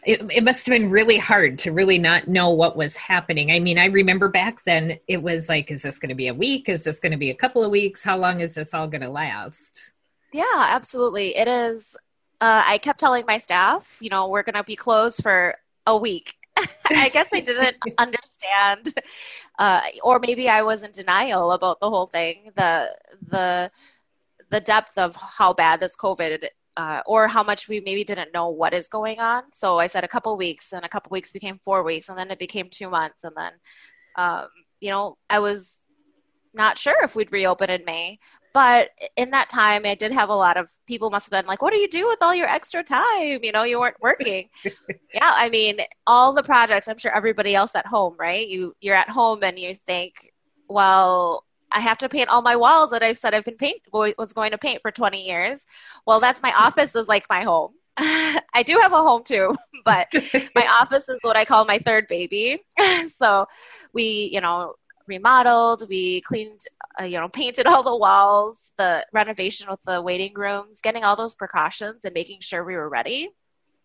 It, 0.04 0.20
it, 0.32 0.42
must 0.42 0.66
have 0.66 0.72
been 0.72 0.90
really 0.90 1.18
hard 1.18 1.58
to 1.60 1.70
really 1.70 1.98
not 1.98 2.26
know 2.26 2.50
what 2.50 2.76
was 2.76 2.96
happening. 2.96 3.52
I 3.52 3.60
mean, 3.60 3.78
I 3.78 3.84
remember 3.84 4.28
back 4.28 4.64
then 4.64 4.98
it 5.06 5.22
was 5.22 5.48
like, 5.48 5.70
is 5.70 5.82
this 5.82 5.98
going 5.98 6.08
to 6.08 6.16
be 6.16 6.26
a 6.26 6.34
week? 6.34 6.68
Is 6.68 6.82
this 6.82 6.98
going 6.98 7.12
to 7.12 7.18
be 7.18 7.30
a 7.30 7.34
couple 7.34 7.62
of 7.62 7.70
weeks? 7.70 8.02
How 8.02 8.16
long 8.16 8.40
is 8.40 8.54
this 8.54 8.74
all 8.74 8.88
going 8.88 9.02
to 9.02 9.10
last? 9.10 9.92
Yeah, 10.32 10.44
absolutely. 10.56 11.36
It 11.36 11.46
is. 11.46 11.96
Uh, 12.40 12.64
I 12.66 12.78
kept 12.78 12.98
telling 12.98 13.24
my 13.28 13.38
staff, 13.38 13.98
you 14.00 14.08
know, 14.08 14.28
we're 14.28 14.42
going 14.42 14.56
to 14.56 14.64
be 14.64 14.74
closed 14.74 15.22
for 15.22 15.54
a 15.86 15.96
week. 15.96 16.34
I 16.90 17.08
guess 17.08 17.32
I 17.32 17.40
didn't 17.40 17.76
understand, 17.98 18.92
uh, 19.58 19.80
or 20.02 20.18
maybe 20.18 20.48
I 20.48 20.62
was 20.62 20.82
in 20.82 20.92
denial 20.92 21.52
about 21.52 21.80
the 21.80 21.88
whole 21.88 22.06
thing. 22.06 22.50
The 22.56 22.94
the 23.22 23.70
the 24.50 24.60
depth 24.60 24.98
of 24.98 25.16
how 25.16 25.52
bad 25.54 25.80
this 25.80 25.96
COVID 25.96 26.46
uh, 26.76 27.02
or 27.06 27.28
how 27.28 27.42
much 27.42 27.68
we 27.68 27.80
maybe 27.80 28.04
didn't 28.04 28.32
know 28.32 28.48
what 28.48 28.74
is 28.74 28.88
going 28.88 29.20
on. 29.20 29.42
So 29.52 29.78
I 29.78 29.86
said 29.86 30.04
a 30.04 30.08
couple 30.08 30.36
weeks, 30.36 30.72
and 30.72 30.84
a 30.84 30.88
couple 30.88 31.10
weeks 31.10 31.32
became 31.32 31.58
four 31.58 31.82
weeks, 31.82 32.08
and 32.08 32.18
then 32.18 32.30
it 32.30 32.38
became 32.38 32.68
two 32.70 32.88
months, 32.88 33.24
and 33.24 33.36
then, 33.36 33.52
um, 34.16 34.48
you 34.80 34.90
know, 34.90 35.16
I 35.30 35.38
was 35.38 35.82
not 36.54 36.78
sure 36.78 37.02
if 37.02 37.16
we'd 37.16 37.32
reopen 37.32 37.70
in 37.70 37.84
May. 37.84 38.18
But 38.54 38.90
in 39.16 39.30
that 39.30 39.48
time, 39.48 39.82
I 39.86 39.94
did 39.94 40.12
have 40.12 40.28
a 40.28 40.34
lot 40.34 40.58
of 40.58 40.70
people 40.86 41.08
must 41.08 41.26
have 41.26 41.30
been 41.30 41.48
like, 41.48 41.62
"What 41.62 41.72
do 41.72 41.78
you 41.78 41.88
do 41.88 42.06
with 42.06 42.20
all 42.20 42.34
your 42.34 42.48
extra 42.48 42.82
time? 42.82 43.40
You 43.42 43.52
know, 43.52 43.62
you 43.62 43.80
weren't 43.80 44.00
working." 44.00 44.50
yeah, 45.14 45.32
I 45.34 45.48
mean, 45.48 45.78
all 46.06 46.32
the 46.34 46.42
projects. 46.42 46.88
I'm 46.88 46.98
sure 46.98 47.14
everybody 47.16 47.54
else 47.54 47.74
at 47.74 47.86
home, 47.86 48.14
right? 48.18 48.46
You 48.46 48.74
you're 48.80 48.96
at 48.96 49.08
home 49.08 49.42
and 49.42 49.58
you 49.58 49.74
think, 49.74 50.14
well, 50.68 51.44
I 51.74 51.80
have 51.80 51.98
to 51.98 52.08
paint 52.08 52.28
all 52.28 52.42
my 52.42 52.56
walls 52.56 52.90
that 52.90 53.02
I've 53.02 53.18
said 53.18 53.34
I've 53.34 53.44
been 53.44 53.56
paint 53.56 53.82
was 53.92 54.32
going 54.32 54.52
to 54.52 54.58
paint 54.58 54.82
for 54.82 54.90
20 54.90 55.24
years. 55.24 55.64
Well, 56.06 56.20
that's 56.20 56.42
my 56.42 56.52
office 56.52 56.94
is 56.94 57.08
like 57.08 57.26
my 57.28 57.42
home. 57.42 57.72
I 57.96 58.62
do 58.64 58.78
have 58.80 58.92
a 58.92 58.96
home 58.96 59.22
too, 59.24 59.54
but 59.84 60.08
my 60.54 60.66
office 60.80 61.08
is 61.08 61.18
what 61.22 61.36
I 61.36 61.44
call 61.44 61.64
my 61.64 61.78
third 61.78 62.06
baby. 62.08 62.58
so 63.08 63.46
we, 63.92 64.30
you 64.32 64.40
know, 64.40 64.74
remodeled, 65.06 65.88
we 65.88 66.20
cleaned, 66.22 66.60
uh, 67.00 67.04
you 67.04 67.18
know, 67.18 67.28
painted 67.28 67.66
all 67.66 67.82
the 67.82 67.96
walls, 67.96 68.72
the 68.78 69.04
renovation 69.12 69.66
with 69.68 69.82
the 69.82 70.00
waiting 70.00 70.32
rooms, 70.34 70.80
getting 70.82 71.04
all 71.04 71.16
those 71.16 71.34
precautions 71.34 72.04
and 72.04 72.14
making 72.14 72.40
sure 72.40 72.64
we 72.64 72.76
were 72.76 72.88
ready. 72.88 73.30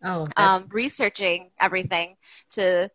Oh, 0.02 0.24
um, 0.36 0.66
researching 0.70 1.50
everything 1.60 2.16
to, 2.50 2.88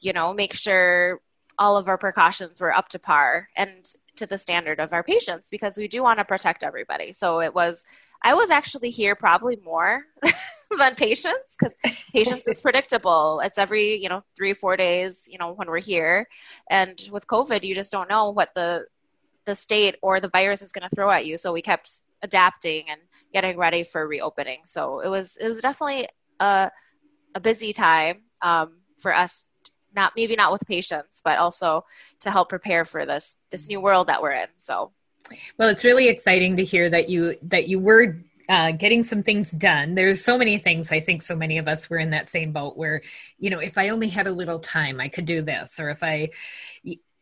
you 0.00 0.12
know, 0.12 0.34
make 0.34 0.52
sure 0.52 1.20
all 1.58 1.76
of 1.76 1.88
our 1.88 1.98
precautions 1.98 2.60
were 2.60 2.74
up 2.74 2.88
to 2.90 2.98
par. 2.98 3.48
And 3.56 3.86
to 4.16 4.26
the 4.26 4.38
standard 4.38 4.80
of 4.80 4.92
our 4.92 5.02
patients 5.02 5.48
because 5.50 5.76
we 5.76 5.88
do 5.88 6.02
want 6.02 6.18
to 6.18 6.24
protect 6.24 6.62
everybody. 6.62 7.12
So 7.12 7.40
it 7.40 7.54
was, 7.54 7.84
I 8.22 8.34
was 8.34 8.50
actually 8.50 8.90
here 8.90 9.14
probably 9.14 9.56
more 9.64 10.04
than 10.78 10.94
patients 10.94 11.56
because 11.58 11.74
patients 12.12 12.46
is 12.46 12.60
predictable. 12.60 13.40
It's 13.40 13.58
every, 13.58 13.94
you 13.96 14.08
know, 14.08 14.22
three 14.36 14.52
four 14.52 14.76
days, 14.76 15.28
you 15.30 15.38
know, 15.38 15.52
when 15.52 15.68
we're 15.68 15.80
here. 15.80 16.28
And 16.70 16.98
with 17.10 17.26
COVID, 17.26 17.64
you 17.64 17.74
just 17.74 17.92
don't 17.92 18.08
know 18.08 18.30
what 18.30 18.54
the, 18.54 18.86
the 19.44 19.54
state 19.54 19.96
or 20.02 20.20
the 20.20 20.28
virus 20.28 20.62
is 20.62 20.72
going 20.72 20.88
to 20.88 20.94
throw 20.94 21.10
at 21.10 21.26
you. 21.26 21.38
So 21.38 21.52
we 21.52 21.62
kept 21.62 21.90
adapting 22.22 22.84
and 22.88 23.00
getting 23.32 23.56
ready 23.56 23.82
for 23.82 24.06
reopening. 24.06 24.60
So 24.64 25.00
it 25.00 25.08
was, 25.08 25.36
it 25.36 25.48
was 25.48 25.58
definitely 25.58 26.06
a, 26.38 26.70
a 27.34 27.40
busy 27.40 27.72
time 27.72 28.22
um, 28.42 28.76
for 28.98 29.14
us 29.14 29.46
not 29.94 30.12
maybe 30.16 30.36
not 30.36 30.52
with 30.52 30.66
patients, 30.66 31.20
but 31.24 31.38
also 31.38 31.84
to 32.20 32.30
help 32.30 32.48
prepare 32.48 32.84
for 32.84 33.06
this 33.06 33.38
this 33.50 33.68
new 33.68 33.80
world 33.80 34.08
that 34.08 34.22
we're 34.22 34.32
in. 34.32 34.48
So, 34.56 34.92
well, 35.58 35.68
it's 35.68 35.84
really 35.84 36.08
exciting 36.08 36.56
to 36.56 36.64
hear 36.64 36.88
that 36.90 37.08
you 37.08 37.36
that 37.42 37.68
you 37.68 37.78
were 37.78 38.16
uh, 38.48 38.72
getting 38.72 39.02
some 39.02 39.22
things 39.22 39.50
done. 39.50 39.94
There's 39.94 40.22
so 40.22 40.36
many 40.36 40.58
things. 40.58 40.92
I 40.92 41.00
think 41.00 41.22
so 41.22 41.36
many 41.36 41.58
of 41.58 41.68
us 41.68 41.88
were 41.88 41.98
in 41.98 42.10
that 42.10 42.28
same 42.28 42.52
boat 42.52 42.76
where, 42.76 43.02
you 43.38 43.50
know, 43.50 43.60
if 43.60 43.78
I 43.78 43.90
only 43.90 44.08
had 44.08 44.26
a 44.26 44.32
little 44.32 44.58
time, 44.58 45.00
I 45.00 45.08
could 45.08 45.26
do 45.26 45.42
this, 45.42 45.78
or 45.78 45.90
if 45.90 46.02
I, 46.02 46.30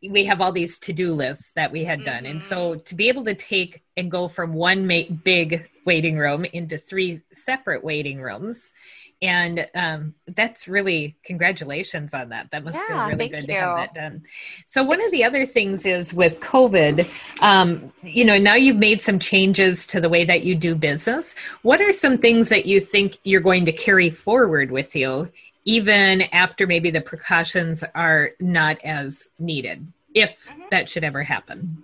we 0.09 0.25
have 0.25 0.41
all 0.41 0.53
these 0.53 0.79
to-do 0.79 1.13
lists 1.13 1.53
that 1.53 1.73
we 1.73 1.85
had 1.85 2.05
done, 2.05 2.25
mm-hmm. 2.25 2.33
and 2.33 2.43
so 2.43 2.73
mm-hmm. 2.73 2.83
to 2.85 2.95
be 2.95 3.09
able 3.09 3.25
to 3.25 3.35
take 3.35 3.83
and 3.97 4.11
go 4.11 4.29
from 4.29 4.55
one 4.55 4.87
ma- 4.87 5.03
big 5.25 5.69
waiting 5.85 6.17
room 6.17 6.45
into 6.45 6.79
three 6.79 7.21
separate 7.33 7.83
waiting 7.83 8.21
rooms 8.21 8.73
and 9.23 9.69
um, 9.75 10.15
that's 10.29 10.67
really 10.67 11.17
congratulations 11.25 12.15
on 12.15 12.31
that. 12.31 12.51
That 12.53 12.65
must 12.65 12.79
yeah, 12.79 13.09
feel 13.09 13.17
really 13.17 13.29
good 13.29 13.41
you. 13.41 13.47
to 13.49 13.53
have 13.53 13.77
that 13.77 13.95
done. 13.95 14.23
So 14.65 14.83
one 14.83 15.05
of 15.05 15.11
the 15.11 15.25
other 15.25 15.45
things 15.45 15.85
is 15.85 16.15
with 16.15 16.41
COVID, 16.41 17.43
um, 17.43 17.93
you 18.03 18.25
know, 18.25 18.39
now 18.39 18.55
you've 18.55 18.79
made 18.79 19.03
some 19.03 19.19
changes 19.19 19.87
to 19.89 20.01
the 20.01 20.09
way 20.09 20.25
that 20.25 20.45
you 20.45 20.55
do 20.55 20.75
business. 20.75 21.35
What 21.63 21.83
are 21.83 21.93
some 21.93 22.17
things 22.17 22.49
that 22.49 22.65
you 22.65 22.81
think 22.81 23.19
you're 23.25 23.43
going 23.43 23.67
to 23.67 23.73
carry 23.73 24.09
forward 24.09 24.71
with 24.71 24.97
you, 24.97 25.31
even 25.65 26.23
after 26.33 26.67
maybe 26.67 26.91
the 26.91 27.01
precautions 27.01 27.85
are 27.95 28.31
not 28.41 28.79
as 28.85 29.29
needed, 29.39 29.87
if 30.15 30.47
mm-hmm. 30.47 30.63
that 30.71 30.89
should 30.89 31.05
ever 31.05 31.23
happen? 31.23 31.83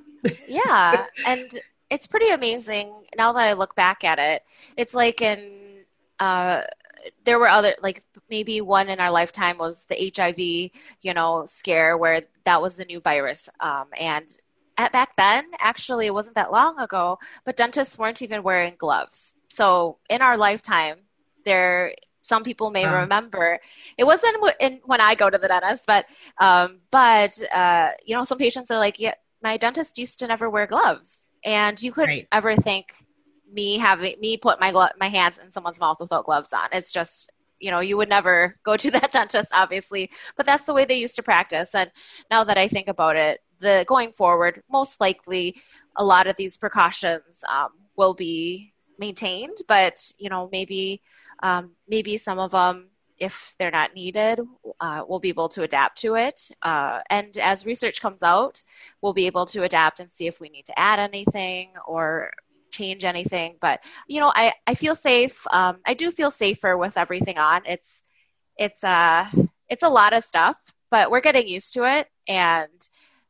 yeah, 0.48 1.06
and 1.26 1.50
it's 1.90 2.06
pretty 2.06 2.30
amazing 2.30 2.92
now 3.16 3.32
that 3.32 3.42
I 3.42 3.52
look 3.52 3.74
back 3.74 4.04
at 4.04 4.18
it. 4.18 4.42
It's 4.76 4.94
like 4.94 5.20
in 5.20 5.84
uh, 6.18 6.62
there 7.24 7.38
were 7.38 7.48
other 7.48 7.74
like 7.82 8.02
maybe 8.30 8.60
one 8.60 8.88
in 8.88 9.00
our 9.00 9.10
lifetime 9.10 9.58
was 9.58 9.86
the 9.86 10.12
HIV, 10.16 10.38
you 11.02 11.14
know, 11.14 11.44
scare 11.46 11.96
where 11.96 12.22
that 12.44 12.60
was 12.60 12.76
the 12.76 12.84
new 12.84 13.00
virus. 13.00 13.48
Um, 13.60 13.86
and 13.98 14.28
at, 14.78 14.92
back 14.92 15.16
then, 15.16 15.44
actually, 15.60 16.06
it 16.06 16.14
wasn't 16.14 16.36
that 16.36 16.52
long 16.52 16.78
ago, 16.78 17.18
but 17.44 17.56
dentists 17.56 17.98
weren't 17.98 18.22
even 18.22 18.42
wearing 18.42 18.74
gloves. 18.78 19.34
So 19.48 19.98
in 20.10 20.22
our 20.22 20.36
lifetime, 20.36 20.96
there 21.44 21.94
some 22.26 22.42
people 22.42 22.70
may 22.70 22.84
um, 22.84 22.94
remember. 22.94 23.58
It 23.96 24.04
wasn't 24.04 24.36
in, 24.60 24.80
when 24.84 25.00
I 25.00 25.14
go 25.14 25.30
to 25.30 25.38
the 25.38 25.48
dentist, 25.48 25.84
but 25.86 26.06
um, 26.38 26.80
but 26.90 27.32
uh, 27.54 27.90
you 28.04 28.14
know, 28.14 28.24
some 28.24 28.38
patients 28.38 28.70
are 28.70 28.78
like, 28.78 28.98
yeah, 28.98 29.14
my 29.42 29.56
dentist 29.56 29.98
used 29.98 30.18
to 30.20 30.26
never 30.26 30.50
wear 30.50 30.66
gloves, 30.66 31.28
and 31.44 31.80
you 31.82 31.92
couldn't 31.92 32.10
right. 32.10 32.28
ever 32.32 32.54
think 32.56 32.92
me 33.50 33.78
having 33.78 34.16
me 34.20 34.36
put 34.36 34.60
my 34.60 34.72
glo- 34.72 34.88
my 34.98 35.08
hands 35.08 35.38
in 35.38 35.50
someone's 35.50 35.80
mouth 35.80 35.98
without 36.00 36.26
gloves 36.26 36.52
on. 36.52 36.68
It's 36.72 36.92
just 36.92 37.30
you 37.58 37.70
know 37.70 37.80
you 37.80 37.96
would 37.96 38.08
never 38.08 38.56
go 38.64 38.76
to 38.76 38.90
that 38.96 39.12
dentist 39.12 39.50
obviously 39.54 40.10
but 40.36 40.44
that's 40.44 40.66
the 40.66 40.74
way 40.74 40.84
they 40.84 40.98
used 40.98 41.16
to 41.16 41.22
practice 41.22 41.74
and 41.74 41.90
now 42.30 42.44
that 42.44 42.58
i 42.58 42.68
think 42.68 42.86
about 42.86 43.16
it 43.16 43.40
the 43.60 43.84
going 43.88 44.12
forward 44.12 44.62
most 44.70 45.00
likely 45.00 45.56
a 45.96 46.04
lot 46.04 46.26
of 46.26 46.36
these 46.36 46.58
precautions 46.58 47.42
um, 47.50 47.70
will 47.96 48.14
be 48.14 48.72
maintained 48.98 49.56
but 49.68 49.98
you 50.18 50.28
know 50.28 50.48
maybe 50.52 51.00
um, 51.42 51.72
maybe 51.88 52.16
some 52.16 52.38
of 52.38 52.50
them 52.50 52.88
if 53.18 53.54
they're 53.58 53.70
not 53.70 53.94
needed 53.94 54.40
uh, 54.80 55.02
we'll 55.08 55.20
be 55.20 55.30
able 55.30 55.48
to 55.48 55.62
adapt 55.62 55.96
to 55.96 56.16
it. 56.16 56.38
Uh, 56.62 57.00
and 57.08 57.38
as 57.38 57.64
research 57.64 58.00
comes 58.00 58.22
out 58.22 58.62
we'll 59.00 59.14
be 59.14 59.26
able 59.26 59.46
to 59.46 59.62
adapt 59.62 60.00
and 60.00 60.10
see 60.10 60.26
if 60.26 60.40
we 60.40 60.48
need 60.48 60.66
to 60.66 60.78
add 60.78 60.98
anything 60.98 61.72
or 61.86 62.30
change 62.70 63.04
anything. 63.04 63.56
But 63.60 63.84
you 64.08 64.20
know 64.20 64.32
i, 64.34 64.52
I 64.66 64.74
feel 64.74 64.94
safe 64.94 65.46
um, 65.52 65.78
i 65.86 65.94
do 65.94 66.10
feel 66.10 66.30
safer 66.30 66.76
with 66.76 66.96
everything 66.96 67.38
on. 67.38 67.62
It's 67.66 68.02
it's 68.58 68.84
uh 68.84 69.24
it's 69.68 69.82
a 69.82 69.88
lot 69.88 70.12
of 70.14 70.24
stuff 70.24 70.56
but 70.90 71.10
we're 71.10 71.20
getting 71.20 71.48
used 71.48 71.74
to 71.74 71.84
it 71.84 72.08
and 72.28 72.70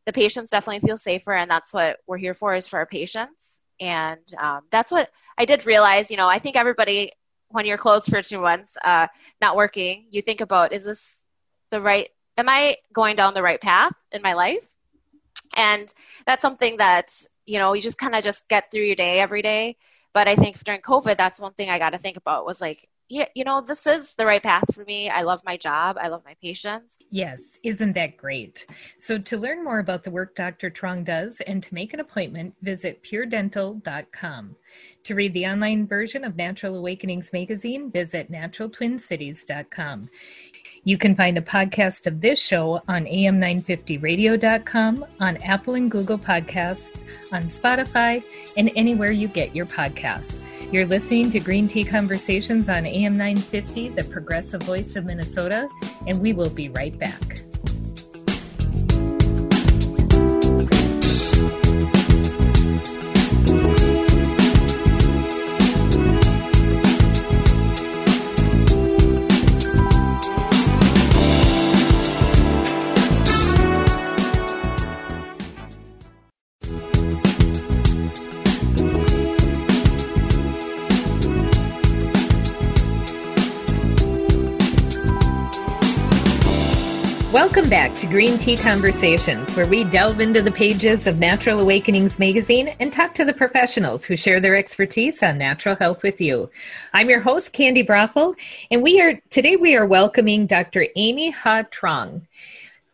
the 0.06 0.12
patients 0.12 0.50
definitely 0.50 0.86
feel 0.86 0.96
safer 0.96 1.32
and 1.32 1.50
that's 1.50 1.74
what 1.74 1.98
we're 2.06 2.16
here 2.16 2.34
for 2.34 2.54
is 2.54 2.66
for 2.66 2.78
our 2.78 2.86
patients. 2.86 3.60
And 3.80 4.22
um, 4.40 4.62
that's 4.70 4.90
what 4.90 5.10
i 5.38 5.44
did 5.44 5.66
realize 5.66 6.10
you 6.10 6.16
know 6.16 6.28
i 6.28 6.38
think 6.38 6.56
everybody 6.56 7.10
when 7.48 7.66
you're 7.66 7.78
closed 7.78 8.08
for 8.10 8.22
two 8.22 8.40
months 8.40 8.76
uh, 8.84 9.06
not 9.40 9.56
working 9.56 10.06
you 10.10 10.20
think 10.22 10.40
about 10.40 10.72
is 10.72 10.84
this 10.84 11.24
the 11.70 11.80
right 11.80 12.08
am 12.36 12.48
i 12.48 12.76
going 12.92 13.16
down 13.16 13.34
the 13.34 13.42
right 13.42 13.60
path 13.60 13.92
in 14.12 14.22
my 14.22 14.32
life? 14.32 14.72
And 15.54 15.92
that's 16.26 16.42
something 16.42 16.76
that 16.78 17.12
you 17.46 17.58
know 17.58 17.72
you 17.72 17.80
just 17.80 17.98
kind 17.98 18.14
of 18.14 18.22
just 18.22 18.48
get 18.48 18.70
through 18.70 18.82
your 18.82 18.96
day 18.96 19.20
every 19.20 19.42
day. 19.42 19.76
But 20.12 20.28
i 20.28 20.34
think 20.34 20.58
during 20.64 20.80
covid 20.80 21.16
that's 21.16 21.40
one 21.40 21.52
thing 21.52 21.70
i 21.70 21.78
got 21.78 21.92
to 21.92 21.98
think 21.98 22.16
about 22.16 22.46
was 22.46 22.60
like 22.60 22.88
yeah, 23.08 23.26
you 23.34 23.44
know, 23.44 23.60
this 23.60 23.86
is 23.86 24.14
the 24.16 24.26
right 24.26 24.42
path 24.42 24.74
for 24.74 24.84
me. 24.84 25.08
I 25.08 25.22
love 25.22 25.42
my 25.44 25.56
job. 25.56 25.96
I 26.00 26.08
love 26.08 26.22
my 26.24 26.34
patients. 26.42 26.98
Yes, 27.10 27.58
isn't 27.62 27.92
that 27.92 28.16
great? 28.16 28.66
So, 28.98 29.18
to 29.18 29.36
learn 29.36 29.62
more 29.62 29.78
about 29.78 30.02
the 30.02 30.10
work 30.10 30.34
Dr. 30.34 30.70
Truong 30.70 31.04
does 31.04 31.40
and 31.42 31.62
to 31.62 31.74
make 31.74 31.94
an 31.94 32.00
appointment, 32.00 32.54
visit 32.62 33.02
puredental.com. 33.04 34.56
To 35.04 35.14
read 35.14 35.34
the 35.34 35.46
online 35.46 35.86
version 35.86 36.24
of 36.24 36.36
Natural 36.36 36.76
Awakenings 36.76 37.32
magazine, 37.32 37.90
visit 37.90 38.30
naturaltwincities.com. 38.30 40.08
You 40.86 40.96
can 40.96 41.16
find 41.16 41.36
a 41.36 41.42
podcast 41.42 42.06
of 42.06 42.20
this 42.20 42.40
show 42.40 42.80
on 42.86 43.06
am950radio.com, 43.06 45.04
on 45.18 45.36
Apple 45.38 45.74
and 45.74 45.90
Google 45.90 46.16
Podcasts, 46.16 47.02
on 47.32 47.46
Spotify, 47.46 48.22
and 48.56 48.70
anywhere 48.76 49.10
you 49.10 49.26
get 49.26 49.56
your 49.56 49.66
podcasts. 49.66 50.38
You're 50.72 50.86
listening 50.86 51.32
to 51.32 51.40
Green 51.40 51.66
Tea 51.66 51.82
Conversations 51.82 52.68
on 52.68 52.84
AM950, 52.84 53.96
the 53.96 54.04
progressive 54.04 54.62
voice 54.62 54.94
of 54.94 55.06
Minnesota, 55.06 55.68
and 56.06 56.20
we 56.20 56.32
will 56.32 56.50
be 56.50 56.68
right 56.68 56.96
back. 56.96 57.42
Welcome 87.36 87.68
back 87.68 87.94
to 87.96 88.06
Green 88.06 88.38
Tea 88.38 88.56
Conversations, 88.56 89.54
where 89.54 89.66
we 89.66 89.84
delve 89.84 90.20
into 90.20 90.40
the 90.40 90.50
pages 90.50 91.06
of 91.06 91.18
Natural 91.18 91.60
Awakenings 91.60 92.18
magazine 92.18 92.68
and 92.80 92.90
talk 92.90 93.12
to 93.12 93.26
the 93.26 93.34
professionals 93.34 94.06
who 94.06 94.16
share 94.16 94.40
their 94.40 94.56
expertise 94.56 95.22
on 95.22 95.36
natural 95.36 95.76
health 95.76 96.02
with 96.02 96.18
you. 96.18 96.50
I'm 96.94 97.10
your 97.10 97.20
host, 97.20 97.52
Candi 97.52 97.86
Broeffle, 97.86 98.38
and 98.70 98.82
we 98.82 99.02
are 99.02 99.20
today 99.28 99.56
we 99.56 99.76
are 99.76 99.84
welcoming 99.84 100.46
Dr. 100.46 100.86
Amy 100.96 101.28
Ha 101.28 101.64
Truong, 101.64 102.22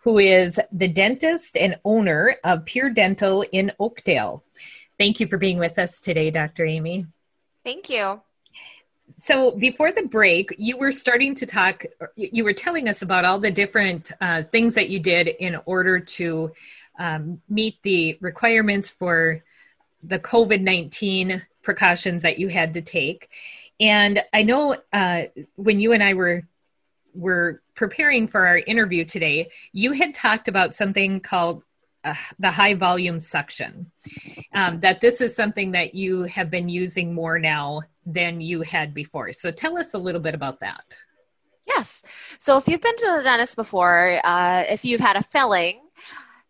who 0.01 0.19
is 0.19 0.59
the 0.73 0.89
dentist 0.89 1.57
and 1.57 1.79
owner 1.85 2.35
of 2.43 2.65
Pure 2.65 2.91
Dental 2.91 3.45
in 3.53 3.71
Oakdale. 3.79 4.43
Thank 4.99 5.21
you 5.21 5.29
for 5.29 5.39
being 5.39 5.61
with 5.61 5.79
us 5.79 6.01
today, 6.01 6.33
Dr. 6.33 6.67
Amy. 6.67 7.07
Thank 7.65 7.89
you. 7.89 8.21
So 9.17 9.53
before 9.53 9.93
the 9.93 10.03
break, 10.03 10.55
you 10.59 10.77
were 10.77 10.93
starting 10.93 11.35
to 11.37 11.47
talk, 11.47 11.85
you 12.17 12.45
were 12.45 12.53
telling 12.53 12.89
us 12.89 13.03
about 13.03 13.25
all 13.25 13.39
the 13.39 13.51
different 13.51 14.13
uh, 14.21 14.43
things 14.43 14.75
that 14.75 14.89
you 14.89 14.99
did 14.99 15.29
in 15.29 15.59
order 15.67 16.01
to 16.01 16.53
um, 16.99 17.41
meet 17.49 17.83
the 17.83 18.19
requirements 18.21 18.91
for 18.91 19.43
the 20.03 20.19
COVID 20.19 20.63
19 20.63 21.43
precautions 21.63 22.23
that 22.23 22.39
you 22.39 22.49
had 22.49 22.75
to 22.75 22.81
take. 22.81 23.31
And 23.81 24.23
I 24.33 24.43
know 24.43 24.77
uh, 24.93 25.23
when 25.57 25.81
you 25.81 25.93
and 25.93 26.03
I 26.03 26.15
were 26.15 26.43
were 27.15 27.61
preparing 27.75 28.27
for 28.27 28.47
our 28.47 28.59
interview 28.59 29.05
today, 29.05 29.51
you 29.73 29.93
had 29.93 30.15
talked 30.15 30.49
about 30.49 30.75
something 30.75 31.21
called 31.21 31.63
uh, 32.05 32.15
the 32.39 32.51
high 32.51 32.75
volume 32.75 33.21
suction. 33.21 33.91
Um, 34.55 34.81
that 34.81 35.01
this 35.01 35.21
is 35.21 35.35
something 35.35 35.73
that 35.73 35.95
you 35.95 36.23
have 36.25 36.51
been 36.51 36.69
using 36.69 37.15
more 37.15 37.39
now 37.39 37.83
than 38.05 38.41
you 38.41 38.63
had 38.63 38.93
before. 38.93 39.33
So 39.33 39.51
tell 39.51 39.79
us 39.79 39.95
a 39.95 39.99
little 39.99 40.21
bit 40.21 40.35
about 40.35 40.61
that. 40.61 40.85
Yes. 41.67 42.03
So 42.39 42.59
if 42.59 42.67
you've 42.67 42.81
been 42.81 42.97
to 42.97 43.15
the 43.19 43.23
dentist 43.23 43.57
before, 43.57 44.21
uh, 44.25 44.65
if 44.69 44.85
you've 44.85 45.01
had 45.01 45.17
a 45.17 45.23
filling, 45.23 45.81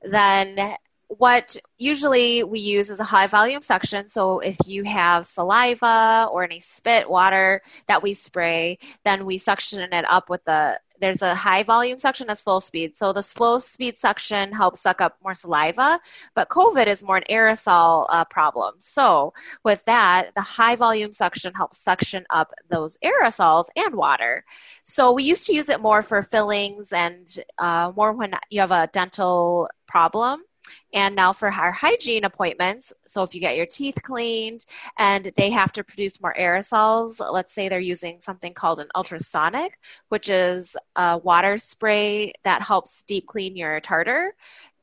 then 0.02 0.74
what 1.18 1.56
usually 1.76 2.42
we 2.42 2.58
use 2.58 2.88
is 2.88 3.00
a 3.00 3.04
high 3.04 3.26
volume 3.26 3.62
suction. 3.62 4.08
So 4.08 4.38
if 4.38 4.56
you 4.66 4.84
have 4.84 5.26
saliva 5.26 6.28
or 6.30 6.44
any 6.44 6.60
spit, 6.60 7.08
water 7.08 7.60
that 7.86 8.02
we 8.02 8.14
spray, 8.14 8.78
then 9.04 9.26
we 9.26 9.38
suction 9.38 9.80
it 9.80 10.04
up 10.08 10.30
with 10.30 10.44
the 10.44 10.78
there's 11.00 11.20
a 11.22 11.34
high 11.34 11.64
volume 11.64 11.98
suction 11.98 12.28
and 12.28 12.38
slow 12.38 12.60
speed. 12.60 12.96
So 12.96 13.12
the 13.12 13.22
slow 13.22 13.58
speed 13.58 13.98
suction 13.98 14.52
helps 14.52 14.80
suck 14.80 15.00
up 15.00 15.16
more 15.20 15.34
saliva, 15.34 15.98
but 16.36 16.48
COVID 16.48 16.86
is 16.86 17.02
more 17.02 17.16
an 17.16 17.24
aerosol 17.28 18.06
uh, 18.08 18.24
problem. 18.26 18.74
So 18.78 19.34
with 19.64 19.84
that, 19.86 20.30
the 20.36 20.40
high 20.40 20.76
volume 20.76 21.12
suction 21.12 21.54
helps 21.54 21.78
suction 21.78 22.24
up 22.30 22.52
those 22.68 22.98
aerosols 23.04 23.64
and 23.74 23.96
water. 23.96 24.44
So 24.84 25.10
we 25.10 25.24
used 25.24 25.44
to 25.48 25.54
use 25.54 25.68
it 25.68 25.80
more 25.80 26.02
for 26.02 26.22
fillings 26.22 26.92
and 26.92 27.26
uh, 27.58 27.90
more 27.96 28.12
when 28.12 28.34
you 28.48 28.60
have 28.60 28.70
a 28.70 28.88
dental 28.92 29.68
problem. 29.88 30.44
And 30.92 31.16
now 31.16 31.32
for 31.32 31.50
our 31.50 31.72
hygiene 31.72 32.24
appointments, 32.24 32.92
so 33.06 33.22
if 33.22 33.34
you 33.34 33.40
get 33.40 33.56
your 33.56 33.66
teeth 33.66 33.98
cleaned 34.02 34.66
and 34.98 35.30
they 35.36 35.50
have 35.50 35.72
to 35.72 35.84
produce 35.84 36.20
more 36.20 36.34
aerosols, 36.38 37.20
let's 37.32 37.52
say 37.54 37.68
they're 37.68 37.80
using 37.80 38.20
something 38.20 38.52
called 38.52 38.78
an 38.78 38.88
ultrasonic, 38.94 39.78
which 40.08 40.28
is 40.28 40.76
a 40.96 41.18
water 41.18 41.56
spray 41.56 42.32
that 42.44 42.62
helps 42.62 43.02
deep 43.04 43.26
clean 43.26 43.56
your 43.56 43.80
tartar, 43.80 44.34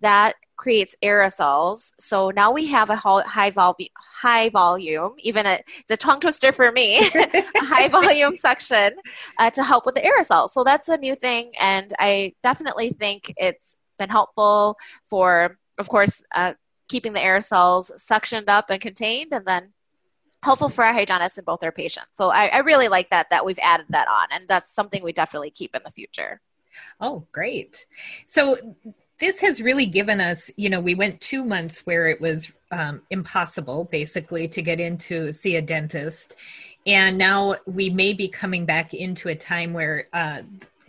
that 0.02 0.34
creates 0.56 0.96
aerosols. 1.04 1.94
So 2.00 2.32
now 2.32 2.52
we 2.52 2.68
have 2.68 2.90
a 2.90 2.96
high, 2.96 3.52
vol- 3.52 3.80
high 3.98 4.50
volume, 4.50 5.14
even 5.20 5.46
a, 5.46 5.60
it's 5.68 5.92
a 5.92 5.98
tongue 5.98 6.20
twister 6.20 6.52
for 6.52 6.72
me, 6.72 7.00
a 7.00 7.12
high 7.58 7.88
volume 7.88 8.36
suction 8.38 8.94
uh, 9.38 9.50
to 9.52 9.64
help 9.64 9.86
with 9.86 9.96
the 9.96 10.02
aerosols. 10.02 10.50
So 10.50 10.64
that's 10.64 10.90
a 10.90 10.98
new 10.98 11.16
thing. 11.16 11.52
And 11.60 11.94
I 12.00 12.34
definitely 12.42 12.90
think 12.90 13.34
it's 13.38 13.78
been 14.00 14.10
helpful 14.10 14.78
for 15.06 15.59
of 15.80 15.90
course, 15.90 16.24
uh, 16.36 16.54
keeping 16.90 17.14
the 17.14 17.20
aerosols 17.20 17.92
suctioned 17.98 18.50
up 18.50 18.70
and 18.70 18.82
contained, 18.82 19.32
and 19.32 19.46
then 19.46 19.74
helpful 20.44 20.70
for 20.70 20.86
our 20.86 20.94
hygienists 20.94 21.38
and 21.38 21.46
both 21.46 21.64
our 21.64 21.72
patients. 21.72 22.10
So 22.12 22.30
I, 22.30 22.48
I, 22.48 22.60
really 22.60 22.88
like 22.88 23.10
that 23.10 23.30
that 23.30 23.46
we've 23.46 23.60
added 23.62 23.88
that 23.90 24.08
on, 24.08 24.28
and 24.32 24.48
that's 24.48 24.74
something 24.74 25.04
we 25.04 25.12
definitely 25.14 25.52
keep 25.52 25.76
in 25.76 25.82
the 25.84 25.92
future. 25.92 26.42
Oh, 27.00 27.26
great! 27.32 27.86
So 28.26 28.58
this 29.20 29.42
has 29.42 29.62
really 29.62 29.86
given 29.86 30.22
us, 30.22 30.52
you 30.56 30.70
know, 30.70 30.80
we 30.80 30.96
went 30.96 31.20
two 31.20 31.44
months 31.44 31.86
where 31.86 32.08
it 32.08 32.22
was 32.22 32.52
um, 32.72 33.02
impossible, 33.10 33.86
basically, 33.92 34.48
to 34.50 34.62
get 34.62 34.80
into 34.80 35.34
see 35.34 35.56
a 35.56 35.62
dentist, 35.62 36.36
and 36.86 37.18
now 37.18 37.56
we 37.66 37.90
may 37.90 38.14
be 38.14 38.28
coming 38.28 38.66
back 38.66 38.94
into 38.94 39.30
a 39.30 39.36
time 39.36 39.74
where. 39.74 40.08
Uh, 40.14 40.42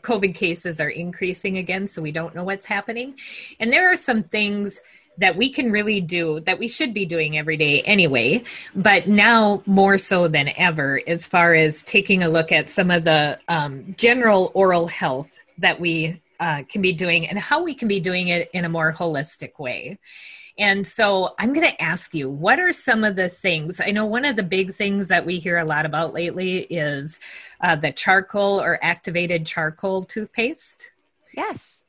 COVID 0.02 0.34
cases 0.34 0.80
are 0.80 0.88
increasing 0.88 1.58
again, 1.58 1.86
so 1.86 2.02
we 2.02 2.12
don't 2.12 2.34
know 2.34 2.44
what's 2.44 2.66
happening. 2.66 3.14
And 3.58 3.72
there 3.72 3.92
are 3.92 3.96
some 3.96 4.22
things 4.22 4.80
that 5.18 5.36
we 5.36 5.50
can 5.50 5.70
really 5.70 6.00
do 6.00 6.40
that 6.40 6.58
we 6.58 6.68
should 6.68 6.94
be 6.94 7.04
doing 7.04 7.36
every 7.36 7.56
day 7.56 7.80
anyway 7.82 8.42
but 8.74 9.06
now 9.06 9.62
more 9.66 9.98
so 9.98 10.28
than 10.28 10.48
ever 10.56 11.00
as 11.06 11.26
far 11.26 11.52
as 11.52 11.82
taking 11.82 12.22
a 12.22 12.28
look 12.28 12.52
at 12.52 12.70
some 12.70 12.90
of 12.90 13.04
the 13.04 13.38
um, 13.48 13.94
general 13.98 14.50
oral 14.54 14.86
health 14.86 15.40
that 15.58 15.78
we 15.78 16.20
uh, 16.40 16.62
can 16.68 16.82
be 16.82 16.92
doing 16.92 17.28
and 17.28 17.38
how 17.38 17.62
we 17.62 17.74
can 17.74 17.86
be 17.86 18.00
doing 18.00 18.28
it 18.28 18.50
in 18.52 18.64
a 18.64 18.68
more 18.68 18.92
holistic 18.92 19.58
way 19.58 19.98
and 20.60 20.86
so 20.86 21.34
I'm 21.38 21.54
going 21.54 21.66
to 21.66 21.82
ask 21.82 22.14
you, 22.14 22.28
what 22.28 22.60
are 22.60 22.72
some 22.72 23.02
of 23.02 23.16
the 23.16 23.30
things? 23.30 23.80
I 23.80 23.92
know 23.92 24.04
one 24.04 24.26
of 24.26 24.36
the 24.36 24.42
big 24.42 24.74
things 24.74 25.08
that 25.08 25.24
we 25.24 25.38
hear 25.38 25.56
a 25.56 25.64
lot 25.64 25.86
about 25.86 26.12
lately 26.12 26.64
is 26.64 27.18
uh, 27.62 27.76
the 27.76 27.92
charcoal 27.92 28.60
or 28.60 28.78
activated 28.82 29.46
charcoal 29.46 30.04
toothpaste. 30.04 30.90
Yes. 31.34 31.84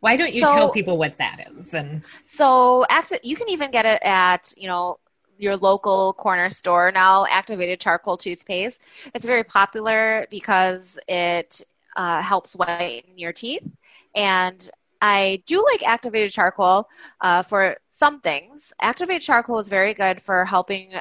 Why 0.00 0.16
don't 0.16 0.34
you 0.34 0.40
so, 0.40 0.48
tell 0.48 0.72
people 0.72 0.98
what 0.98 1.16
that 1.18 1.48
is? 1.56 1.74
And 1.74 2.02
so, 2.24 2.84
act- 2.90 3.20
you 3.22 3.36
can 3.36 3.48
even 3.48 3.70
get 3.70 3.86
it 3.86 4.02
at 4.02 4.52
you 4.56 4.66
know 4.66 4.98
your 5.38 5.56
local 5.56 6.12
corner 6.14 6.48
store 6.48 6.90
now. 6.90 7.24
Activated 7.30 7.78
charcoal 7.78 8.16
toothpaste. 8.16 8.82
It's 9.14 9.24
very 9.24 9.44
popular 9.44 10.26
because 10.28 10.98
it 11.06 11.62
uh, 11.96 12.22
helps 12.22 12.54
whiten 12.54 13.16
your 13.16 13.32
teeth, 13.32 13.70
and 14.14 14.70
I 15.00 15.42
do 15.46 15.64
like 15.64 15.82
activated 15.82 16.30
charcoal 16.30 16.88
uh, 17.20 17.42
for 17.42 17.76
some 17.88 18.20
things. 18.20 18.72
Activated 18.80 19.22
charcoal 19.22 19.58
is 19.58 19.68
very 19.68 19.94
good 19.94 20.20
for 20.20 20.44
helping 20.44 20.94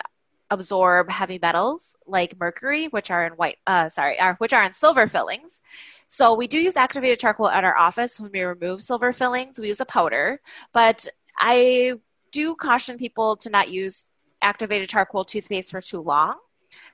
absorb 0.50 1.10
heavy 1.10 1.40
metals 1.42 1.96
like 2.08 2.38
mercury, 2.40 2.88
which 2.88 3.12
are 3.12 3.26
in 3.26 3.34
white, 3.34 3.58
uh, 3.68 3.90
sorry, 3.90 4.20
are, 4.20 4.36
which 4.36 4.54
are 4.54 4.64
in 4.64 4.74
silver 4.74 5.08
fillings. 5.08 5.62
So 6.08 6.36
we 6.36 6.48
do 6.48 6.60
use 6.60 6.76
activated 6.76 7.20
charcoal 7.20 7.50
at 7.50 7.64
our 7.64 7.78
office 7.78 8.20
when 8.20 8.32
we 8.34 8.42
remove 8.42 8.82
silver 8.82 9.14
fillings. 9.14 9.60
We 9.60 9.68
use 9.68 9.80
a 9.80 9.86
powder, 9.86 10.42
but 10.74 11.08
I 11.38 11.94
do 12.32 12.56
caution 12.56 12.98
people 12.98 13.36
to 13.38 13.50
not 13.50 13.70
use 13.70 14.08
activated 14.42 14.90
charcoal 14.90 15.26
toothpaste 15.26 15.72
for 15.72 15.80
too 15.80 16.02
long 16.02 16.38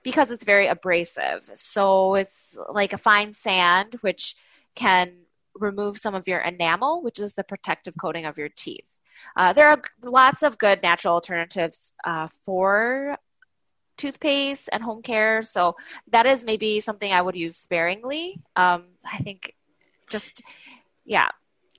because 0.03 0.31
it's 0.31 0.43
very 0.43 0.67
abrasive. 0.67 1.43
So 1.53 2.15
it's 2.15 2.57
like 2.69 2.93
a 2.93 2.98
fine 2.98 3.34
sand, 3.34 3.96
which 4.01 4.36
can 4.75 5.13
remove 5.55 5.98
some 5.98 6.15
of 6.15 6.27
your 6.27 6.39
enamel, 6.39 7.01
which 7.01 7.19
is 7.19 7.34
the 7.34 7.43
protective 7.43 7.96
coating 8.00 8.25
of 8.25 8.38
your 8.38 8.50
teeth. 8.50 8.88
Uh, 9.36 9.53
there 9.53 9.69
are 9.69 9.81
lots 10.03 10.43
of 10.43 10.57
good 10.57 10.81
natural 10.84 11.13
alternatives 11.13 11.93
uh, 12.05 12.27
for 12.27 13.17
toothpaste 13.98 14.69
and 14.72 14.84
home 14.84 15.01
care. 15.01 15.41
So 15.41 15.75
that 16.12 16.25
is 16.25 16.46
maybe 16.46 16.79
something 16.79 17.12
I 17.12 17.22
would 17.22 17.36
use 17.36 17.57
sparingly. 17.57 18.36
Um, 18.55 18.86
I 19.12 19.17
think 19.17 19.55
just, 20.10 20.41
yeah. 21.05 21.29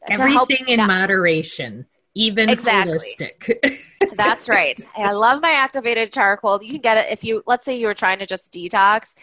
Everything 0.08 0.68
in 0.68 0.78
moderation 0.78 1.86
even 2.18 2.50
exactly. 2.50 2.98
holistic. 2.98 3.78
That's 4.16 4.48
right. 4.48 4.78
I 4.96 5.12
love 5.12 5.40
my 5.40 5.52
activated 5.52 6.12
charcoal. 6.12 6.60
You 6.62 6.72
can 6.72 6.80
get 6.80 6.98
it 6.98 7.12
if 7.12 7.22
you, 7.22 7.42
let's 7.46 7.64
say 7.64 7.78
you 7.78 7.86
were 7.86 7.94
trying 7.94 8.18
to 8.18 8.26
just 8.26 8.52
detox. 8.52 9.14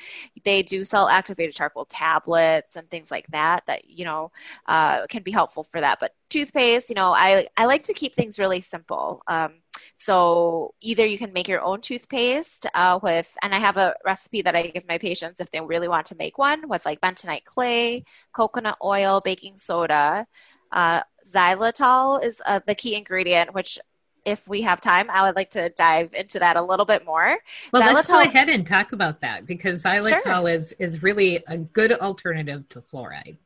They 0.44 0.64
do 0.64 0.84
sell 0.86 1.10
activated 1.10 1.54
charcoal 1.54 1.86
tablets 1.86 2.78
and 2.78 2.90
things 2.90 3.12
like 3.12 3.28
that 3.28 3.66
that 3.66 3.90
you 3.90 4.06
know 4.06 4.32
uh, 4.68 5.06
can 5.08 5.24
be 5.24 5.32
helpful 5.32 5.64
for 5.64 5.82
that. 5.82 6.00
But 6.00 6.14
toothpaste, 6.30 6.90
you 6.90 6.96
know, 6.96 7.14
I 7.14 7.48
I 7.58 7.66
like 7.66 7.84
to 7.84 7.94
keep 7.94 8.16
things 8.16 8.40
really 8.40 8.62
simple. 8.62 9.22
Um, 9.28 9.56
so 9.96 10.74
either 10.82 11.06
you 11.06 11.18
can 11.18 11.32
make 11.34 11.48
your 11.48 11.62
own 11.62 11.82
toothpaste 11.82 12.68
uh, 12.74 13.00
with, 13.02 13.36
and 13.42 13.56
I 13.56 13.60
have 13.60 13.78
a 13.78 13.96
recipe 14.06 14.42
that 14.42 14.56
I 14.56 14.68
give 14.68 14.88
my 14.88 14.98
patients 14.98 15.40
if 15.40 15.50
they 15.52 15.62
really 15.62 15.88
want 15.88 16.08
to 16.08 16.16
make 16.16 16.38
one 16.38 16.68
with 16.68 16.86
like 16.86 17.02
bentonite 17.02 17.46
clay, 17.46 18.04
coconut 18.34 18.78
oil, 18.84 19.22
baking 19.22 19.58
soda. 19.58 20.26
Uh, 20.72 21.02
xylitol 21.26 22.24
is 22.24 22.42
uh, 22.46 22.60
the 22.68 22.76
key 22.76 22.96
ingredient, 22.96 23.54
which 23.54 23.80
if 24.26 24.48
we 24.48 24.64
have 24.64 24.82
time, 24.82 25.10
I 25.10 25.22
would 25.22 25.36
like 25.36 25.52
to 25.52 25.70
dive 25.70 26.14
into 26.14 26.40
that 26.40 26.58
a 26.58 26.62
little 26.62 26.86
bit 26.86 27.06
more. 27.06 27.38
Well, 27.72 27.82
xylitol, 27.82 27.94
let's 27.94 28.10
go 28.10 28.22
ahead 28.22 28.50
and 28.50 28.66
talk 28.68 28.92
about 28.92 29.22
that 29.22 29.46
because 29.46 29.84
xylitol 29.84 30.24
sure. 30.24 30.50
is 30.50 30.74
is 30.74 31.04
really 31.04 31.44
a 31.48 31.58
good 31.58 31.94
alternative 31.94 32.68
to 32.70 32.82
fluoride. 32.82 33.38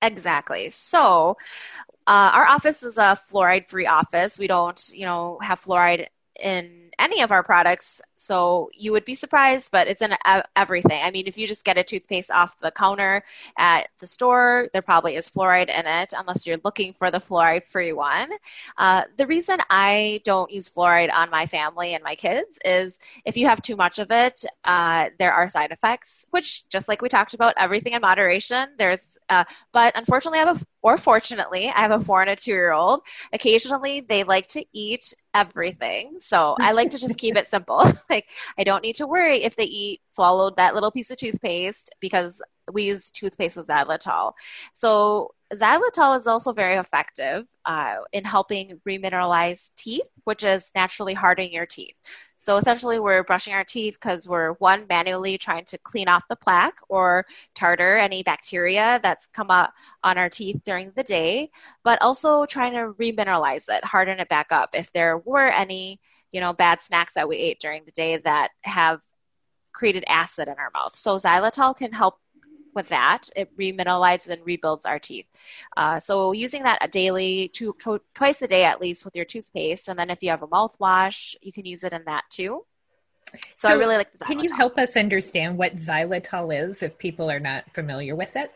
Exactly. 0.00 0.70
So, 0.70 1.36
uh, 2.06 2.30
our 2.34 2.46
office 2.46 2.82
is 2.82 2.98
a 2.98 3.16
fluoride 3.30 3.68
free 3.68 3.86
office. 3.86 4.38
We 4.38 4.46
don't, 4.46 4.80
you 4.94 5.06
know, 5.06 5.38
have 5.42 5.60
fluoride 5.60 6.06
in 6.42 6.90
any 6.98 7.22
of 7.22 7.30
our 7.32 7.42
products. 7.42 8.00
So 8.22 8.70
you 8.72 8.92
would 8.92 9.04
be 9.04 9.16
surprised, 9.16 9.72
but 9.72 9.88
it's 9.88 10.00
in 10.00 10.14
everything. 10.54 11.00
I 11.02 11.10
mean, 11.10 11.26
if 11.26 11.36
you 11.36 11.48
just 11.48 11.64
get 11.64 11.76
a 11.76 11.82
toothpaste 11.82 12.30
off 12.30 12.56
the 12.58 12.70
counter 12.70 13.24
at 13.58 13.88
the 13.98 14.06
store, 14.06 14.68
there 14.72 14.80
probably 14.80 15.16
is 15.16 15.28
fluoride 15.28 15.68
in 15.68 15.86
it, 15.86 16.14
unless 16.16 16.46
you're 16.46 16.60
looking 16.64 16.92
for 16.92 17.10
the 17.10 17.18
fluoride 17.18 17.66
free 17.66 17.92
one. 17.92 18.30
Uh, 18.78 19.02
the 19.16 19.26
reason 19.26 19.58
I 19.70 20.20
don't 20.24 20.52
use 20.52 20.70
fluoride 20.70 21.12
on 21.12 21.30
my 21.30 21.46
family 21.46 21.94
and 21.94 22.04
my 22.04 22.14
kids 22.14 22.60
is 22.64 23.00
if 23.24 23.36
you 23.36 23.46
have 23.46 23.60
too 23.60 23.74
much 23.74 23.98
of 23.98 24.12
it, 24.12 24.44
uh, 24.64 25.10
there 25.18 25.32
are 25.32 25.50
side 25.50 25.72
effects, 25.72 26.24
which 26.30 26.68
just 26.68 26.86
like 26.86 27.02
we 27.02 27.08
talked 27.08 27.34
about, 27.34 27.54
everything 27.58 27.92
in 27.94 28.02
moderation. 28.02 28.68
There's, 28.78 29.18
uh, 29.30 29.44
but 29.72 29.96
unfortunately, 29.96 30.38
I 30.38 30.46
have 30.46 30.62
a, 30.62 30.64
or 30.82 30.96
fortunately, 30.96 31.68
I 31.68 31.80
have 31.80 31.90
a 31.90 32.00
four 32.00 32.20
and 32.20 32.30
a 32.30 32.36
two 32.36 32.52
year 32.52 32.72
old. 32.72 33.00
Occasionally, 33.32 34.00
they 34.00 34.22
like 34.22 34.46
to 34.48 34.64
eat 34.72 35.12
everything. 35.34 36.16
So 36.18 36.56
I 36.60 36.72
like 36.72 36.90
to 36.90 36.98
just 36.98 37.18
keep 37.18 37.36
it 37.36 37.48
simple. 37.48 37.84
I 38.58 38.64
don't 38.64 38.82
need 38.82 38.96
to 38.96 39.06
worry 39.06 39.42
if 39.44 39.56
they 39.56 39.64
eat 39.64 40.00
swallowed 40.08 40.56
that 40.56 40.74
little 40.74 40.90
piece 40.90 41.10
of 41.10 41.16
toothpaste 41.16 41.90
because 42.00 42.42
we 42.72 42.84
use 42.84 43.10
toothpaste 43.10 43.56
with 43.56 43.66
xylitol. 43.68 44.32
So 44.72 45.32
xylitol 45.52 46.16
is 46.16 46.26
also 46.26 46.52
very 46.52 46.76
effective 46.76 47.46
uh, 47.66 47.96
in 48.12 48.24
helping 48.24 48.80
remineralize 48.88 49.70
teeth, 49.76 50.08
which 50.24 50.44
is 50.44 50.70
naturally 50.74 51.14
hardening 51.14 51.52
your 51.52 51.66
teeth. 51.66 51.94
So 52.36 52.56
essentially, 52.56 52.98
we're 52.98 53.22
brushing 53.22 53.54
our 53.54 53.64
teeth 53.64 53.98
because 54.00 54.28
we're 54.28 54.52
one 54.54 54.86
manually 54.88 55.38
trying 55.38 55.64
to 55.66 55.78
clean 55.78 56.08
off 56.08 56.24
the 56.28 56.36
plaque 56.36 56.78
or 56.88 57.24
tartar, 57.54 57.96
any 57.96 58.22
bacteria 58.22 58.98
that's 59.02 59.26
come 59.26 59.50
up 59.50 59.72
on 60.02 60.18
our 60.18 60.28
teeth 60.28 60.60
during 60.64 60.90
the 60.96 61.04
day, 61.04 61.50
but 61.84 62.00
also 62.02 62.46
trying 62.46 62.72
to 62.72 62.94
remineralize 62.94 63.66
it, 63.68 63.84
harden 63.84 64.18
it 64.18 64.28
back 64.28 64.50
up. 64.50 64.70
If 64.74 64.92
there 64.92 65.18
were 65.18 65.48
any, 65.48 66.00
you 66.32 66.40
know, 66.40 66.52
bad 66.52 66.80
snacks 66.80 67.14
that 67.14 67.28
we 67.28 67.36
ate 67.36 67.60
during 67.60 67.84
the 67.84 67.92
day 67.92 68.16
that 68.16 68.48
have 68.64 69.00
created 69.72 70.04
acid 70.08 70.48
in 70.48 70.54
our 70.58 70.70
mouth. 70.74 70.94
So 70.96 71.16
xylitol 71.16 71.76
can 71.76 71.92
help 71.92 72.16
with 72.74 72.88
that. 72.88 73.28
It 73.36 73.56
remineralizes 73.56 74.28
and 74.28 74.44
rebuilds 74.44 74.84
our 74.84 74.98
teeth. 74.98 75.26
Uh, 75.76 75.98
so 75.98 76.32
using 76.32 76.62
that 76.64 76.90
daily, 76.90 77.48
two, 77.48 77.74
two, 77.78 78.00
twice 78.14 78.42
a 78.42 78.46
day 78.46 78.64
at 78.64 78.80
least 78.80 79.04
with 79.04 79.16
your 79.16 79.24
toothpaste, 79.24 79.88
and 79.88 79.98
then 79.98 80.10
if 80.10 80.22
you 80.22 80.30
have 80.30 80.42
a 80.42 80.48
mouthwash, 80.48 81.34
you 81.42 81.52
can 81.52 81.64
use 81.64 81.84
it 81.84 81.92
in 81.92 82.04
that 82.04 82.24
too. 82.30 82.64
So, 83.54 83.68
so 83.68 83.74
I 83.74 83.78
really 83.78 83.96
like 83.96 84.12
the 84.12 84.18
xylitol. 84.18 84.26
Can 84.26 84.40
you 84.40 84.52
help 84.54 84.78
us 84.78 84.96
understand 84.96 85.56
what 85.56 85.76
xylitol 85.76 86.54
is 86.54 86.82
if 86.82 86.98
people 86.98 87.30
are 87.30 87.40
not 87.40 87.64
familiar 87.72 88.14
with 88.14 88.36
it? 88.36 88.52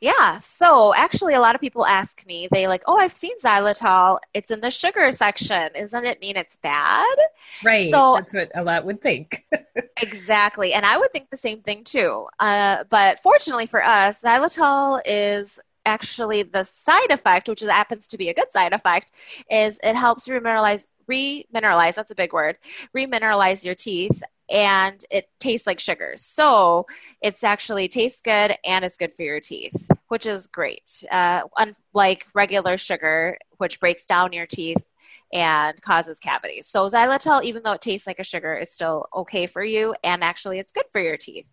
Yeah. 0.00 0.38
So 0.38 0.94
actually, 0.94 1.34
a 1.34 1.40
lot 1.40 1.54
of 1.54 1.60
people 1.60 1.84
ask 1.84 2.26
me, 2.26 2.48
they 2.50 2.66
like, 2.66 2.82
oh, 2.86 2.96
I've 2.98 3.12
seen 3.12 3.38
xylitol. 3.38 4.18
It's 4.32 4.50
in 4.50 4.60
the 4.60 4.70
sugar 4.70 5.12
section. 5.12 5.70
Isn't 5.76 6.04
it 6.04 6.20
mean 6.20 6.36
it's 6.36 6.56
bad? 6.56 7.16
Right. 7.62 7.90
So 7.90 8.14
that's 8.14 8.32
what 8.32 8.50
a 8.54 8.64
lot 8.64 8.84
would 8.86 9.02
think. 9.02 9.44
exactly. 10.02 10.72
And 10.72 10.86
I 10.86 10.96
would 10.96 11.10
think 11.12 11.28
the 11.28 11.36
same 11.36 11.60
thing 11.60 11.84
too. 11.84 12.26
Uh, 12.38 12.84
but 12.88 13.18
fortunately 13.18 13.66
for 13.66 13.84
us, 13.84 14.22
xylitol 14.22 15.00
is 15.04 15.60
actually 15.84 16.42
the 16.44 16.64
side 16.64 17.10
effect, 17.10 17.48
which 17.48 17.60
happens 17.60 18.06
to 18.08 18.16
be 18.16 18.28
a 18.30 18.34
good 18.34 18.50
side 18.50 18.72
effect, 18.72 19.12
is 19.50 19.78
it 19.82 19.96
helps 19.96 20.28
remineralize 20.28 20.86
remineralize 21.10 21.94
that's 21.94 22.12
a 22.12 22.14
big 22.14 22.32
word 22.32 22.56
remineralize 22.96 23.64
your 23.64 23.74
teeth 23.74 24.22
and 24.50 25.02
it 25.10 25.28
tastes 25.38 25.66
like 25.66 25.80
sugar. 25.80 26.14
So 26.16 26.86
it's 27.22 27.44
actually 27.44 27.88
tastes 27.88 28.20
good 28.20 28.54
and 28.64 28.84
it's 28.84 28.96
good 28.96 29.12
for 29.12 29.22
your 29.22 29.40
teeth, 29.40 29.90
which 30.08 30.26
is 30.26 30.48
great. 30.48 31.04
Uh, 31.10 31.42
unlike 31.56 32.26
regular 32.34 32.76
sugar, 32.76 33.38
which 33.58 33.78
breaks 33.80 34.06
down 34.06 34.32
your 34.32 34.46
teeth 34.46 34.84
and 35.32 35.80
causes 35.82 36.18
cavities. 36.18 36.66
So 36.66 36.88
xylitol, 36.88 37.42
even 37.44 37.62
though 37.62 37.72
it 37.72 37.80
tastes 37.80 38.06
like 38.06 38.18
a 38.18 38.24
sugar, 38.24 38.56
is 38.56 38.72
still 38.72 39.06
okay 39.14 39.46
for 39.46 39.62
you, 39.62 39.94
and 40.02 40.24
actually 40.24 40.58
it's 40.58 40.72
good 40.72 40.86
for 40.90 41.00
your 41.00 41.16
teeth. 41.16 41.46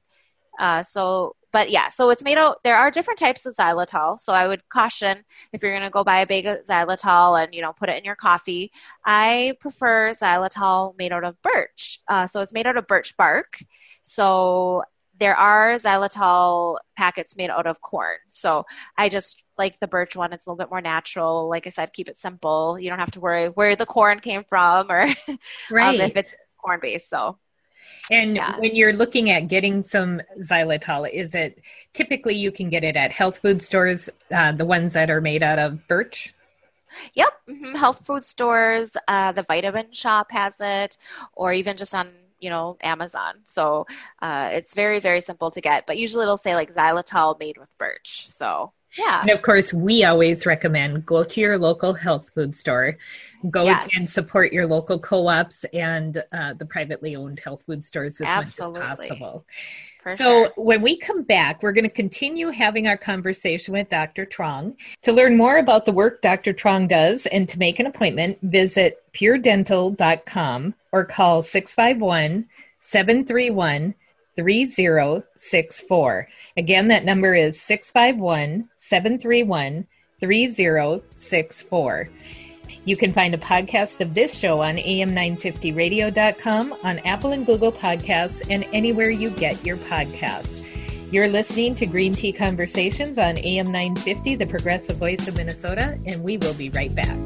Uh, 0.57 0.83
so 0.83 1.35
but 1.53 1.71
yeah, 1.71 1.89
so 1.89 2.09
it's 2.09 2.23
made 2.23 2.37
out. 2.37 2.63
There 2.63 2.75
are 2.75 2.91
different 2.91 3.19
types 3.19 3.45
of 3.45 3.55
xylitol. 3.55 4.19
So 4.19 4.33
I 4.33 4.47
would 4.47 4.67
caution 4.69 5.23
if 5.53 5.63
you're 5.63 5.71
going 5.71 5.83
to 5.83 5.89
go 5.89 6.03
buy 6.03 6.19
a 6.19 6.27
bag 6.27 6.45
of 6.45 6.59
xylitol 6.59 7.41
and 7.41 7.53
you 7.55 7.61
know 7.61 7.73
put 7.73 7.89
it 7.89 7.97
in 7.97 8.03
your 8.03 8.15
coffee. 8.15 8.71
I 9.05 9.55
prefer 9.59 10.11
xylitol 10.11 10.97
made 10.97 11.13
out 11.13 11.23
of 11.23 11.41
birch. 11.41 11.99
Uh, 12.07 12.27
so 12.27 12.41
it's 12.41 12.53
made 12.53 12.67
out 12.67 12.77
of 12.77 12.87
birch 12.87 13.15
bark. 13.17 13.57
So 14.03 14.83
there 15.19 15.35
are 15.35 15.75
xylitol 15.75 16.77
packets 16.95 17.35
made 17.35 17.49
out 17.49 17.65
of 17.65 17.81
corn. 17.81 18.17
So 18.27 18.65
I 18.97 19.09
just 19.09 19.43
like 19.57 19.79
the 19.79 19.87
birch 19.87 20.15
one. 20.15 20.33
It's 20.33 20.45
a 20.45 20.49
little 20.49 20.63
bit 20.63 20.69
more 20.69 20.81
natural. 20.81 21.49
Like 21.49 21.65
I 21.65 21.71
said, 21.71 21.93
keep 21.93 22.09
it 22.09 22.17
simple. 22.17 22.77
You 22.79 22.89
don't 22.89 22.99
have 22.99 23.11
to 23.11 23.19
worry 23.19 23.47
where 23.47 23.75
the 23.75 23.85
corn 23.85 24.19
came 24.19 24.43
from 24.43 24.91
or 24.91 25.07
right. 25.71 25.99
um, 25.99 26.01
if 26.01 26.15
it's 26.17 26.35
corn 26.57 26.79
based. 26.81 27.09
So 27.09 27.39
and 28.11 28.35
yeah. 28.35 28.57
when 28.59 28.75
you're 28.75 28.93
looking 28.93 29.29
at 29.29 29.47
getting 29.47 29.83
some 29.83 30.21
xylitol, 30.39 31.09
is 31.11 31.35
it 31.35 31.59
typically 31.93 32.35
you 32.35 32.51
can 32.51 32.69
get 32.69 32.83
it 32.83 32.95
at 32.95 33.11
health 33.11 33.39
food 33.39 33.61
stores, 33.61 34.09
uh, 34.31 34.51
the 34.51 34.65
ones 34.65 34.93
that 34.93 35.09
are 35.09 35.21
made 35.21 35.43
out 35.43 35.59
of 35.59 35.87
birch? 35.87 36.33
Yep, 37.15 37.33
mm-hmm. 37.49 37.75
health 37.75 38.05
food 38.05 38.23
stores, 38.23 38.95
uh, 39.07 39.31
the 39.31 39.43
Vitamin 39.43 39.87
Shoppe 39.91 40.31
has 40.31 40.55
it, 40.59 40.97
or 41.35 41.53
even 41.53 41.77
just 41.77 41.93
on 41.93 42.09
you 42.39 42.49
know 42.49 42.77
Amazon. 42.81 43.35
So 43.43 43.85
uh, 44.21 44.49
it's 44.53 44.73
very 44.73 44.99
very 44.99 45.21
simple 45.21 45.51
to 45.51 45.61
get. 45.61 45.85
But 45.85 45.97
usually 45.97 46.23
it'll 46.23 46.37
say 46.37 46.55
like 46.55 46.73
xylitol 46.73 47.39
made 47.39 47.57
with 47.57 47.77
birch. 47.77 48.27
So 48.27 48.71
yeah. 48.97 49.21
And 49.21 49.29
of 49.29 49.41
course, 49.41 49.73
we 49.73 50.03
always 50.03 50.45
recommend 50.45 51.05
go 51.05 51.23
to 51.23 51.41
your 51.41 51.57
local 51.57 51.93
health 51.93 52.31
food 52.33 52.55
store, 52.55 52.97
go 53.49 53.63
yes. 53.63 53.89
and 53.95 54.09
support 54.09 54.51
your 54.51 54.65
local 54.65 54.99
co 54.99 55.27
ops 55.27 55.65
and 55.73 56.23
uh, 56.31 56.53
the 56.53 56.65
privately 56.65 57.15
owned 57.15 57.39
health 57.39 57.63
food 57.65 57.83
stores 57.83 58.19
as 58.21 58.27
Absolutely. 58.27 58.79
much 58.79 58.89
as 58.89 58.97
possible. 58.97 59.45
For 60.01 60.15
so, 60.15 60.23
sure. 60.23 60.53
when 60.55 60.81
we 60.81 60.97
come 60.97 61.23
back, 61.23 61.61
we're 61.61 61.73
going 61.73 61.83
to 61.83 61.89
continue 61.89 62.49
having 62.49 62.87
our 62.87 62.97
conversation 62.97 63.73
with 63.73 63.89
Dr. 63.89 64.25
Truong. 64.25 64.75
To 65.03 65.11
learn 65.11 65.35
more 65.35 65.57
about 65.57 65.85
the 65.85 65.91
work 65.91 66.21
Dr. 66.21 66.53
Truong 66.53 66.87
does 66.87 67.25
and 67.25 67.47
to 67.49 67.59
make 67.59 67.79
an 67.79 67.85
appointment, 67.85 68.37
visit 68.41 69.03
puredental.com 69.13 70.75
or 70.91 71.05
call 71.05 71.41
651 71.41 72.47
731 72.79 73.95
3064. 74.37 76.29
Again, 76.55 76.87
that 76.87 77.03
number 77.03 77.35
is 77.35 77.59
651 77.59 78.69
731 78.77 79.85
3064. 80.21 82.09
You 82.85 82.95
can 82.95 83.11
find 83.13 83.33
a 83.33 83.37
podcast 83.37 83.99
of 83.99 84.13
this 84.13 84.37
show 84.37 84.61
on 84.61 84.77
am950radio.com, 84.77 86.73
on 86.83 86.99
Apple 86.99 87.33
and 87.33 87.45
Google 87.45 87.71
Podcasts, 87.71 88.49
and 88.49 88.65
anywhere 88.71 89.09
you 89.09 89.29
get 89.31 89.65
your 89.65 89.77
podcasts. 89.77 90.63
You're 91.11 91.29
listening 91.29 91.75
to 91.75 91.85
Green 91.85 92.13
Tea 92.13 92.33
Conversations 92.33 93.17
on 93.17 93.37
AM 93.37 93.71
950, 93.71 94.35
the 94.35 94.45
progressive 94.45 94.97
voice 94.97 95.27
of 95.27 95.35
Minnesota, 95.35 95.97
and 96.05 96.23
we 96.23 96.37
will 96.37 96.53
be 96.53 96.69
right 96.69 96.93
back. 96.93 97.17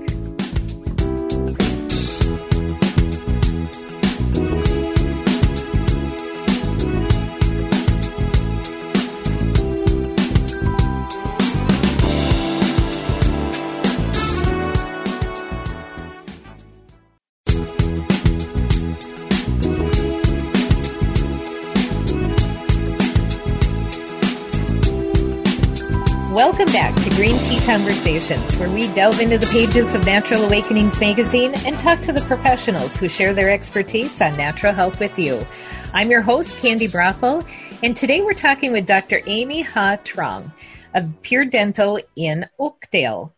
Back 26.74 26.96
to 27.04 27.10
Green 27.16 27.38
Tea 27.40 27.60
Conversations, 27.66 28.56
where 28.56 28.70
we 28.70 28.88
delve 28.94 29.20
into 29.20 29.38
the 29.38 29.46
pages 29.48 29.94
of 29.94 30.06
Natural 30.06 30.46
Awakenings 30.46 30.98
magazine 31.02 31.54
and 31.66 31.78
talk 31.78 32.00
to 32.02 32.14
the 32.14 32.22
professionals 32.22 32.96
who 32.96 33.10
share 33.10 33.34
their 33.34 33.50
expertise 33.50 34.22
on 34.22 34.38
natural 34.38 34.72
health 34.74 34.98
with 35.02 35.20
you. 35.20 35.46
I'm 35.94 36.10
your 36.10 36.22
host, 36.22 36.56
Candi 36.56 36.90
Broeffle, 36.90 37.46
and 37.84 37.98
today 37.98 38.22
we're 38.22 38.32
talking 38.32 38.72
with 38.72 38.86
Dr. 38.86 39.22
Amy 39.26 39.64
Ha 39.64 39.98
Truong 40.06 40.54
of 40.94 41.22
Pure 41.22 41.46
Dental 41.46 42.00
in 42.16 42.48
Oakdale. 42.58 43.34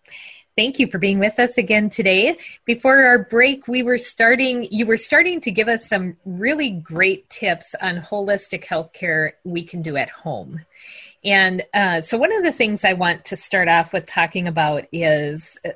Thank 0.56 0.78
you 0.78 0.86
for 0.86 1.00
being 1.00 1.18
with 1.18 1.40
us 1.40 1.58
again 1.58 1.90
today. 1.90 2.38
Before 2.66 3.04
our 3.04 3.18
break, 3.18 3.68
we 3.68 3.82
were 3.82 3.98
starting, 3.98 4.68
you 4.70 4.86
were 4.86 4.98
starting 4.98 5.42
to 5.42 5.50
give 5.50 5.68
us 5.68 5.90
some 5.90 6.18
really 6.24 6.70
great 6.70 7.28
tips 7.32 7.74
on 7.82 7.98
holistic 7.98 8.64
healthcare 8.64 9.32
we 9.44 9.64
can 9.64 9.82
do 9.82 9.98
at 9.98 10.12
home. 10.12 10.62
And 11.24 11.64
uh, 11.74 12.02
so, 12.02 12.18
one 12.18 12.34
of 12.34 12.44
the 12.44 12.52
things 12.52 12.84
I 12.84 12.94
want 12.94 13.26
to 13.26 13.36
start 13.36 13.68
off 13.68 13.94
with 13.94 14.06
talking 14.06 14.48
about 14.48 14.86
is 14.92 15.58
uh, 15.66 15.70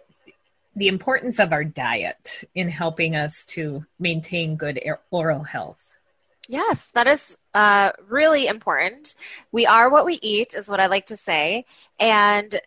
the 0.76 0.88
importance 0.88 1.40
of 1.40 1.54
our 1.54 1.64
diet 1.64 2.44
in 2.54 2.70
helping 2.70 3.16
us 3.16 3.44
to 3.46 3.86
maintain 4.00 4.58
good 4.58 4.80
oral 5.10 5.44
health. 5.44 5.96
Yes, 6.48 6.92
that 6.92 7.08
is 7.08 7.38
uh, 7.54 7.92
really 8.08 8.48
important. 8.48 9.16
We 9.52 9.66
are 9.66 9.90
what 9.90 10.06
we 10.06 10.20
eat, 10.22 10.54
is 10.54 10.68
what 10.68 10.80
I 10.80 10.88
like 10.88 11.08
to 11.08 11.18
say. 11.18 11.66
And 12.00 12.60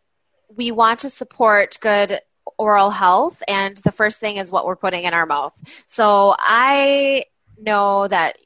we 0.54 0.72
want 0.72 1.00
to 1.00 1.10
support 1.10 1.78
good 1.80 2.18
oral 2.58 2.90
health. 2.90 3.42
And 3.48 3.76
the 3.78 3.92
first 3.92 4.18
thing 4.18 4.36
is 4.36 4.50
what 4.50 4.66
we're 4.66 4.76
putting 4.76 5.04
in 5.04 5.14
our 5.14 5.26
mouth. 5.26 5.54
So 5.86 6.34
I 6.38 7.24
know 7.58 8.08
that 8.08 8.36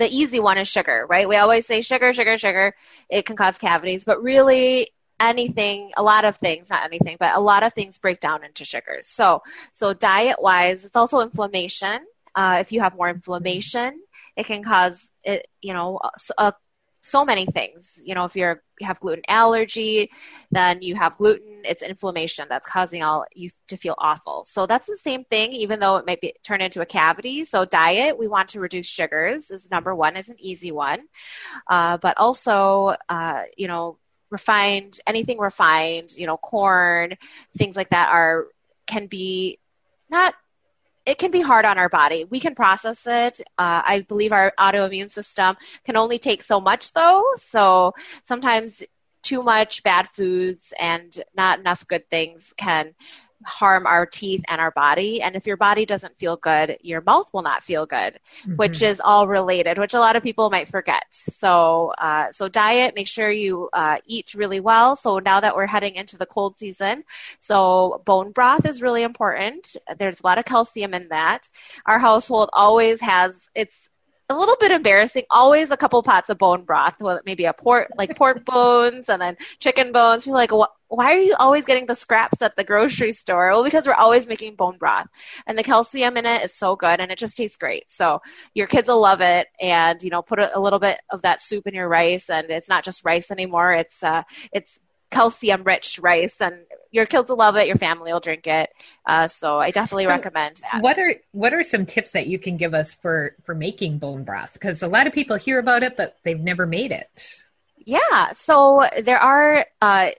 the 0.00 0.08
easy 0.08 0.40
one 0.40 0.58
is 0.58 0.68
sugar, 0.68 1.06
right? 1.08 1.28
We 1.28 1.36
always 1.36 1.66
say 1.66 1.82
sugar, 1.82 2.12
sugar, 2.12 2.38
sugar. 2.38 2.74
It 3.10 3.26
can 3.26 3.36
cause 3.36 3.58
cavities, 3.58 4.04
but 4.04 4.22
really 4.22 4.88
anything, 5.20 5.92
a 5.96 6.02
lot 6.02 6.24
of 6.24 6.36
things, 6.36 6.70
not 6.70 6.84
anything, 6.84 7.18
but 7.20 7.36
a 7.36 7.40
lot 7.40 7.62
of 7.62 7.74
things 7.74 7.98
break 7.98 8.18
down 8.18 8.42
into 8.42 8.64
sugars. 8.64 9.06
So, 9.06 9.42
so 9.72 9.92
diet 9.92 10.40
wise, 10.40 10.86
it's 10.86 10.96
also 10.96 11.20
inflammation. 11.20 11.98
Uh, 12.34 12.56
if 12.60 12.72
you 12.72 12.80
have 12.80 12.96
more 12.96 13.10
inflammation, 13.10 14.00
it 14.36 14.46
can 14.46 14.62
cause 14.64 15.12
it, 15.22 15.46
you 15.60 15.74
know, 15.74 16.00
a 16.38 16.54
so 17.00 17.24
many 17.24 17.46
things. 17.46 18.00
You 18.04 18.14
know, 18.14 18.24
if 18.24 18.36
you're, 18.36 18.62
you 18.78 18.86
have 18.86 19.00
gluten 19.00 19.22
allergy, 19.28 20.10
then 20.50 20.82
you 20.82 20.94
have 20.96 21.16
gluten, 21.16 21.62
it's 21.64 21.82
inflammation 21.82 22.46
that's 22.48 22.66
causing 22.66 23.02
all 23.02 23.24
you 23.34 23.50
to 23.68 23.76
feel 23.76 23.94
awful. 23.98 24.44
So 24.46 24.66
that's 24.66 24.86
the 24.86 24.96
same 24.96 25.24
thing, 25.24 25.52
even 25.52 25.80
though 25.80 25.96
it 25.96 26.06
might 26.06 26.20
be 26.20 26.32
turn 26.42 26.60
into 26.60 26.80
a 26.80 26.86
cavity. 26.86 27.44
So 27.44 27.64
diet, 27.64 28.18
we 28.18 28.28
want 28.28 28.48
to 28.48 28.60
reduce 28.60 28.88
sugars 28.88 29.50
is 29.50 29.70
number 29.70 29.94
one, 29.94 30.16
is 30.16 30.28
an 30.28 30.36
easy 30.38 30.72
one. 30.72 31.00
Uh, 31.68 31.98
but 31.98 32.18
also, 32.18 32.94
uh, 33.08 33.42
you 33.56 33.68
know, 33.68 33.98
refined, 34.30 34.98
anything 35.06 35.38
refined, 35.38 36.10
you 36.16 36.26
know, 36.26 36.36
corn, 36.36 37.14
things 37.56 37.76
like 37.76 37.90
that 37.90 38.10
are, 38.10 38.46
can 38.86 39.06
be 39.06 39.58
not 40.08 40.34
it 41.06 41.18
can 41.18 41.30
be 41.30 41.40
hard 41.40 41.64
on 41.64 41.78
our 41.78 41.88
body. 41.88 42.24
We 42.24 42.40
can 42.40 42.54
process 42.54 43.06
it. 43.06 43.40
Uh, 43.58 43.82
I 43.84 44.04
believe 44.08 44.32
our 44.32 44.52
autoimmune 44.58 45.10
system 45.10 45.56
can 45.84 45.96
only 45.96 46.18
take 46.18 46.42
so 46.42 46.60
much, 46.60 46.92
though. 46.92 47.24
So 47.36 47.94
sometimes 48.24 48.82
too 49.22 49.42
much 49.42 49.82
bad 49.82 50.08
foods 50.08 50.72
and 50.80 51.14
not 51.34 51.58
enough 51.58 51.86
good 51.86 52.08
things 52.08 52.54
can 52.56 52.94
harm 53.44 53.86
our 53.86 54.06
teeth 54.06 54.42
and 54.48 54.60
our 54.60 54.70
body. 54.70 55.22
And 55.22 55.36
if 55.36 55.46
your 55.46 55.56
body 55.56 55.86
doesn't 55.86 56.16
feel 56.16 56.36
good, 56.36 56.76
your 56.82 57.00
mouth 57.00 57.30
will 57.32 57.42
not 57.42 57.62
feel 57.62 57.86
good, 57.86 58.18
mm-hmm. 58.42 58.56
which 58.56 58.82
is 58.82 59.00
all 59.02 59.26
related, 59.26 59.78
which 59.78 59.94
a 59.94 59.98
lot 59.98 60.16
of 60.16 60.22
people 60.22 60.50
might 60.50 60.68
forget. 60.68 61.04
So, 61.10 61.92
uh, 61.98 62.30
so 62.30 62.48
diet, 62.48 62.94
make 62.94 63.08
sure 63.08 63.30
you 63.30 63.68
uh, 63.72 63.98
eat 64.06 64.34
really 64.34 64.60
well. 64.60 64.96
So 64.96 65.18
now 65.18 65.40
that 65.40 65.56
we're 65.56 65.66
heading 65.66 65.94
into 65.94 66.18
the 66.18 66.26
cold 66.26 66.56
season, 66.56 67.04
so 67.38 68.02
bone 68.04 68.32
broth 68.32 68.66
is 68.66 68.82
really 68.82 69.02
important. 69.02 69.76
There's 69.98 70.20
a 70.20 70.26
lot 70.26 70.38
of 70.38 70.44
calcium 70.44 70.94
in 70.94 71.08
that. 71.08 71.48
Our 71.86 71.98
household 71.98 72.50
always 72.52 73.00
has, 73.00 73.48
it's 73.54 73.88
a 74.30 74.38
little 74.38 74.56
bit 74.60 74.70
embarrassing. 74.70 75.24
Always 75.30 75.70
a 75.70 75.76
couple 75.76 76.02
pots 76.02 76.30
of 76.30 76.38
bone 76.38 76.64
broth, 76.64 76.96
well, 77.00 77.20
maybe 77.26 77.44
a 77.44 77.52
pork, 77.52 77.88
like 77.98 78.16
pork 78.16 78.44
bones 78.46 79.08
and 79.08 79.20
then 79.20 79.36
chicken 79.58 79.92
bones. 79.92 80.26
You're 80.26 80.36
like, 80.36 80.52
why 80.52 81.12
are 81.12 81.18
you 81.18 81.34
always 81.38 81.66
getting 81.66 81.86
the 81.86 81.94
scraps 81.94 82.40
at 82.40 82.56
the 82.56 82.64
grocery 82.64 83.12
store? 83.12 83.50
Well, 83.50 83.64
because 83.64 83.86
we're 83.86 83.94
always 83.94 84.28
making 84.28 84.54
bone 84.54 84.78
broth 84.78 85.06
and 85.46 85.58
the 85.58 85.64
calcium 85.64 86.16
in 86.16 86.26
it 86.26 86.44
is 86.44 86.54
so 86.54 86.76
good 86.76 87.00
and 87.00 87.10
it 87.10 87.18
just 87.18 87.36
tastes 87.36 87.56
great. 87.56 87.90
So 87.90 88.22
your 88.54 88.68
kids 88.68 88.88
will 88.88 89.00
love 89.00 89.20
it. 89.20 89.48
And, 89.60 90.02
you 90.02 90.10
know, 90.10 90.22
put 90.22 90.38
a, 90.38 90.56
a 90.56 90.60
little 90.60 90.78
bit 90.78 90.98
of 91.10 91.22
that 91.22 91.42
soup 91.42 91.66
in 91.66 91.74
your 91.74 91.88
rice 91.88 92.30
and 92.30 92.50
it's 92.50 92.68
not 92.68 92.84
just 92.84 93.04
rice 93.04 93.30
anymore. 93.30 93.72
It's, 93.72 94.02
uh, 94.02 94.22
it's 94.52 94.80
calcium 95.10 95.64
rich 95.64 95.98
rice 96.02 96.40
and 96.40 96.54
your 96.92 97.06
kids 97.06 97.30
will 97.30 97.36
love 97.36 97.56
it 97.56 97.66
your 97.66 97.76
family 97.76 98.12
will 98.12 98.20
drink 98.20 98.46
it. 98.46 98.70
Uh, 99.06 99.28
so 99.28 99.58
i 99.58 99.70
definitely 99.70 100.04
so 100.04 100.10
recommend 100.10 100.56
that. 100.56 100.82
what 100.82 100.98
are 100.98 101.14
what 101.32 101.52
are 101.52 101.62
some 101.62 101.86
tips 101.86 102.12
that 102.12 102.26
you 102.26 102.38
can 102.38 102.56
give 102.56 102.74
us 102.74 102.94
for 102.94 103.34
for 103.42 103.54
making 103.54 103.98
bone 103.98 104.24
broth? 104.24 104.52
Because 104.54 104.82
a 104.82 104.88
lot 104.88 105.06
of 105.06 105.12
people 105.12 105.36
hear 105.36 105.58
about 105.58 105.82
it 105.82 105.96
but 105.96 106.16
they've 106.22 106.40
never 106.40 106.66
made 106.66 106.92
it. 106.92 107.42
Yeah 107.78 108.30
so 108.32 108.86
there 109.02 109.18
are 109.18 109.64
uh, 109.82 110.10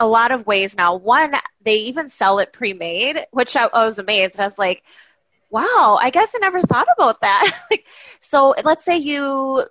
a 0.00 0.06
lot 0.06 0.30
of 0.30 0.46
ways 0.46 0.76
now. 0.76 0.96
One 0.96 1.34
they 1.62 1.76
even 1.76 2.08
sell 2.08 2.38
it 2.38 2.52
pre-made 2.52 3.18
which 3.32 3.56
i, 3.56 3.64
I 3.64 3.84
was 3.84 3.98
amazed. 3.98 4.40
I 4.40 4.46
was 4.46 4.58
like 4.58 4.82
wow 5.50 5.98
i 6.00 6.10
guess 6.10 6.34
i 6.34 6.38
never 6.38 6.60
thought 6.60 6.88
about 6.96 7.20
that. 7.20 7.50
Like, 7.70 7.86
so 8.20 8.54
let's 8.64 8.84
say 8.84 8.96
you 8.96 9.64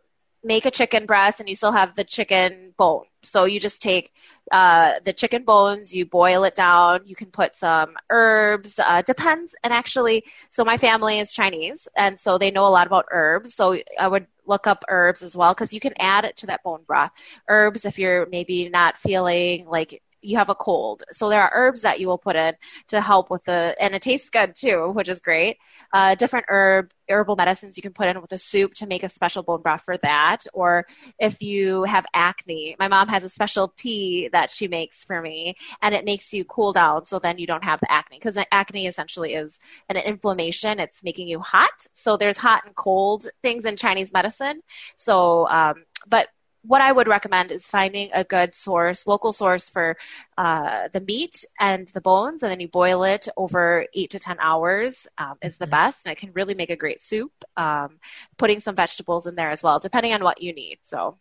make 0.47 0.65
a 0.65 0.71
chicken 0.71 1.05
breast 1.05 1.39
and 1.39 1.49
you 1.49 1.55
still 1.55 1.73
have 1.73 1.95
the 1.95 2.03
chicken 2.03 2.73
bone. 2.77 3.05
So 3.21 3.43
you 3.45 3.59
just 3.59 3.81
take 3.81 4.11
uh, 4.51 4.93
the 5.03 5.11
chicken 5.13 5.43
bones, 5.43 5.93
you 5.93 6.05
boil 6.05 6.45
it 6.45 6.55
down. 6.55 7.01
You 7.05 7.15
can 7.15 7.27
put 7.27 7.55
some 7.55 7.95
herbs. 8.09 8.79
Uh, 8.79 9.01
depends. 9.01 9.55
And 9.63 9.73
actually, 9.73 10.23
so 10.49 10.63
my 10.63 10.77
family 10.77 11.19
is 11.19 11.33
Chinese, 11.33 11.87
and 11.97 12.17
so 12.17 12.37
they 12.37 12.51
know 12.51 12.65
a 12.67 12.69
lot 12.71 12.87
about 12.87 13.05
herbs. 13.11 13.53
So 13.53 13.77
I 13.99 14.07
would 14.07 14.27
look 14.45 14.65
up 14.65 14.85
herbs 14.87 15.21
as 15.21 15.35
well 15.35 15.53
because 15.53 15.73
you 15.73 15.81
can 15.81 15.93
add 15.99 16.23
it 16.23 16.37
to 16.37 16.47
that 16.47 16.63
bone 16.63 16.83
broth. 16.87 17.11
Herbs 17.49 17.85
if 17.85 17.99
you're 17.99 18.25
maybe 18.31 18.69
not 18.69 18.97
feeling 18.97 19.67
like 19.67 20.01
you 20.27 20.37
have 20.37 20.49
a 20.49 20.55
cold. 20.55 21.03
So 21.11 21.29
there 21.29 21.41
are 21.41 21.51
herbs 21.53 21.81
that 21.83 21.99
you 21.99 22.07
will 22.07 22.17
put 22.17 22.35
in 22.35 22.53
to 22.87 23.01
help 23.01 23.29
with 23.29 23.45
the, 23.45 23.75
and 23.79 23.95
it 23.95 24.01
tastes 24.01 24.29
good 24.29 24.55
too, 24.55 24.91
which 24.93 25.09
is 25.09 25.19
great. 25.19 25.57
Uh, 25.93 26.15
different 26.15 26.45
herb 26.49 26.91
herbal 27.09 27.35
medicines 27.35 27.77
you 27.77 27.81
can 27.81 27.93
put 27.93 28.07
in 28.07 28.21
with 28.21 28.31
a 28.33 28.37
soup 28.37 28.73
to 28.73 28.87
make 28.87 29.03
a 29.03 29.09
special 29.09 29.43
bone 29.43 29.61
broth 29.61 29.81
for 29.81 29.97
that. 29.97 30.45
Or 30.53 30.85
if 31.19 31.41
you 31.41 31.83
have 31.83 32.05
acne, 32.13 32.75
my 32.79 32.87
mom 32.87 33.07
has 33.07 33.23
a 33.23 33.29
special 33.29 33.69
tea 33.77 34.29
that 34.33 34.49
she 34.51 34.67
makes 34.67 35.03
for 35.03 35.21
me, 35.21 35.55
and 35.81 35.95
it 35.95 36.05
makes 36.05 36.33
you 36.33 36.43
cool 36.45 36.73
down. 36.73 37.05
So 37.05 37.19
then 37.19 37.37
you 37.37 37.47
don't 37.47 37.63
have 37.63 37.79
the 37.79 37.91
acne 37.91 38.17
because 38.17 38.37
acne 38.51 38.87
essentially 38.87 39.33
is 39.33 39.59
an 39.89 39.97
inflammation. 39.97 40.79
It's 40.79 41.03
making 41.03 41.27
you 41.27 41.39
hot. 41.39 41.87
So 41.93 42.17
there's 42.17 42.37
hot 42.37 42.63
and 42.65 42.75
cold 42.75 43.27
things 43.41 43.65
in 43.65 43.77
Chinese 43.77 44.11
medicine. 44.11 44.61
So, 44.95 45.47
um, 45.47 45.85
but 46.07 46.27
what 46.67 46.81
I 46.81 46.91
would 46.91 47.07
recommend 47.07 47.51
is 47.51 47.65
finding 47.65 48.09
a 48.13 48.23
good 48.23 48.53
source, 48.53 49.07
local 49.07 49.33
source 49.33 49.69
for 49.69 49.97
uh, 50.37 50.89
the 50.89 51.01
meat 51.01 51.45
and 51.59 51.87
the 51.89 52.01
bones, 52.01 52.43
and 52.43 52.51
then 52.51 52.59
you 52.59 52.67
boil 52.67 53.03
it 53.03 53.27
over 53.37 53.85
eight 53.93 54.09
to 54.11 54.19
10 54.19 54.37
hours 54.39 55.07
um, 55.17 55.35
is 55.41 55.57
the 55.57 55.65
mm-hmm. 55.65 55.71
best. 55.71 56.05
And 56.05 56.11
it 56.11 56.19
can 56.19 56.31
really 56.33 56.53
make 56.53 56.69
a 56.69 56.75
great 56.75 57.01
soup. 57.01 57.31
Um, 57.55 57.99
putting 58.37 58.59
some 58.59 58.75
vegetables 58.75 59.25
in 59.25 59.35
there 59.35 59.49
as 59.49 59.63
well, 59.63 59.79
depending 59.79 60.13
on 60.13 60.23
what 60.23 60.41
you 60.41 60.53
need. 60.53 60.79
So 60.81 61.17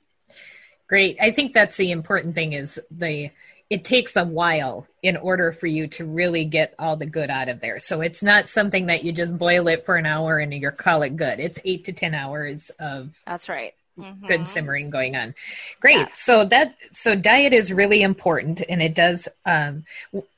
great. 0.88 1.16
I 1.20 1.30
think 1.30 1.52
that's 1.52 1.76
the 1.76 1.92
important 1.92 2.34
thing 2.34 2.52
is 2.52 2.80
the, 2.90 3.30
it 3.70 3.84
takes 3.84 4.16
a 4.16 4.24
while 4.24 4.86
in 5.02 5.16
order 5.16 5.52
for 5.52 5.66
you 5.66 5.86
to 5.88 6.04
really 6.04 6.44
get 6.44 6.74
all 6.78 6.96
the 6.96 7.06
good 7.06 7.30
out 7.30 7.48
of 7.48 7.60
there. 7.60 7.80
So 7.80 8.00
it's 8.00 8.22
not 8.22 8.48
something 8.48 8.86
that 8.86 9.04
you 9.04 9.12
just 9.12 9.36
boil 9.36 9.68
it 9.68 9.84
for 9.84 9.96
an 9.96 10.06
hour 10.06 10.38
and 10.38 10.52
you 10.52 10.70
call 10.70 11.02
it 11.02 11.16
good. 11.16 11.40
It's 11.40 11.58
eight 11.64 11.84
to 11.84 11.92
10 11.92 12.14
hours 12.14 12.70
of. 12.78 13.18
That's 13.26 13.48
right 13.48 13.74
mm-hmm. 13.98 14.26
good 14.26 14.46
simmering 14.46 14.90
going 14.90 15.16
on. 15.16 15.34
Great. 15.80 16.10
So 16.10 16.44
that 16.46 16.74
so 16.92 17.14
diet 17.14 17.52
is 17.52 17.72
really 17.72 18.02
important, 18.02 18.62
and 18.68 18.82
it 18.82 18.94
does. 18.94 19.28
Um, 19.44 19.84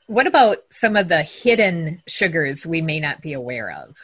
what 0.07 0.27
about 0.27 0.59
some 0.71 0.97
of 0.97 1.09
the 1.09 1.23
hidden 1.23 2.03
sugars 2.07 2.67
we 2.67 2.81
may 2.81 3.01
not 3.01 3.21
be 3.21 3.35
aware 3.35 3.71
of? 3.71 3.97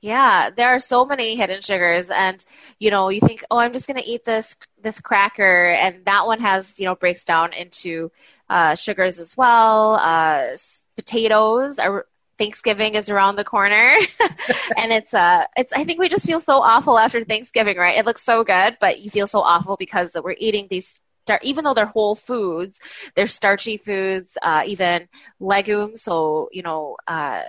Yeah, 0.00 0.50
there 0.54 0.68
are 0.68 0.78
so 0.78 1.04
many 1.04 1.34
hidden 1.34 1.60
sugars, 1.60 2.08
and 2.10 2.44
you 2.78 2.90
know, 2.90 3.08
you 3.08 3.20
think, 3.20 3.42
oh, 3.50 3.58
I'm 3.58 3.72
just 3.72 3.88
going 3.88 4.00
to 4.00 4.08
eat 4.08 4.24
this 4.24 4.56
this 4.80 5.00
cracker, 5.00 5.70
and 5.72 6.04
that 6.04 6.26
one 6.26 6.40
has 6.40 6.78
you 6.78 6.86
know 6.86 6.94
breaks 6.94 7.24
down 7.24 7.52
into 7.52 8.12
uh, 8.48 8.76
sugars 8.76 9.18
as 9.18 9.36
well. 9.36 9.94
Uh, 9.94 10.56
potatoes 10.94 11.78
are 11.78 12.06
Thanksgiving 12.38 12.94
is 12.94 13.10
around 13.10 13.36
the 13.36 13.44
corner, 13.44 13.96
and 14.76 14.92
it's 14.92 15.12
uh, 15.12 15.44
it's. 15.56 15.72
I 15.72 15.84
think 15.84 15.98
we 15.98 16.08
just 16.08 16.26
feel 16.26 16.40
so 16.40 16.62
awful 16.62 16.98
after 16.98 17.22
Thanksgiving, 17.24 17.76
right? 17.76 17.98
It 17.98 18.06
looks 18.06 18.22
so 18.22 18.44
good, 18.44 18.76
but 18.80 19.00
you 19.00 19.10
feel 19.10 19.26
so 19.26 19.40
awful 19.40 19.76
because 19.76 20.16
we're 20.22 20.36
eating 20.38 20.68
these 20.70 21.00
even 21.42 21.64
though 21.64 21.74
they're 21.74 21.84
whole 21.84 22.14
foods, 22.14 22.80
they're 23.14 23.26
starchy 23.26 23.76
foods, 23.76 24.38
uh, 24.42 24.62
even 24.66 25.08
legumes. 25.40 26.02
So, 26.02 26.48
you 26.52 26.62
know, 26.62 26.96
uh, 27.06 27.42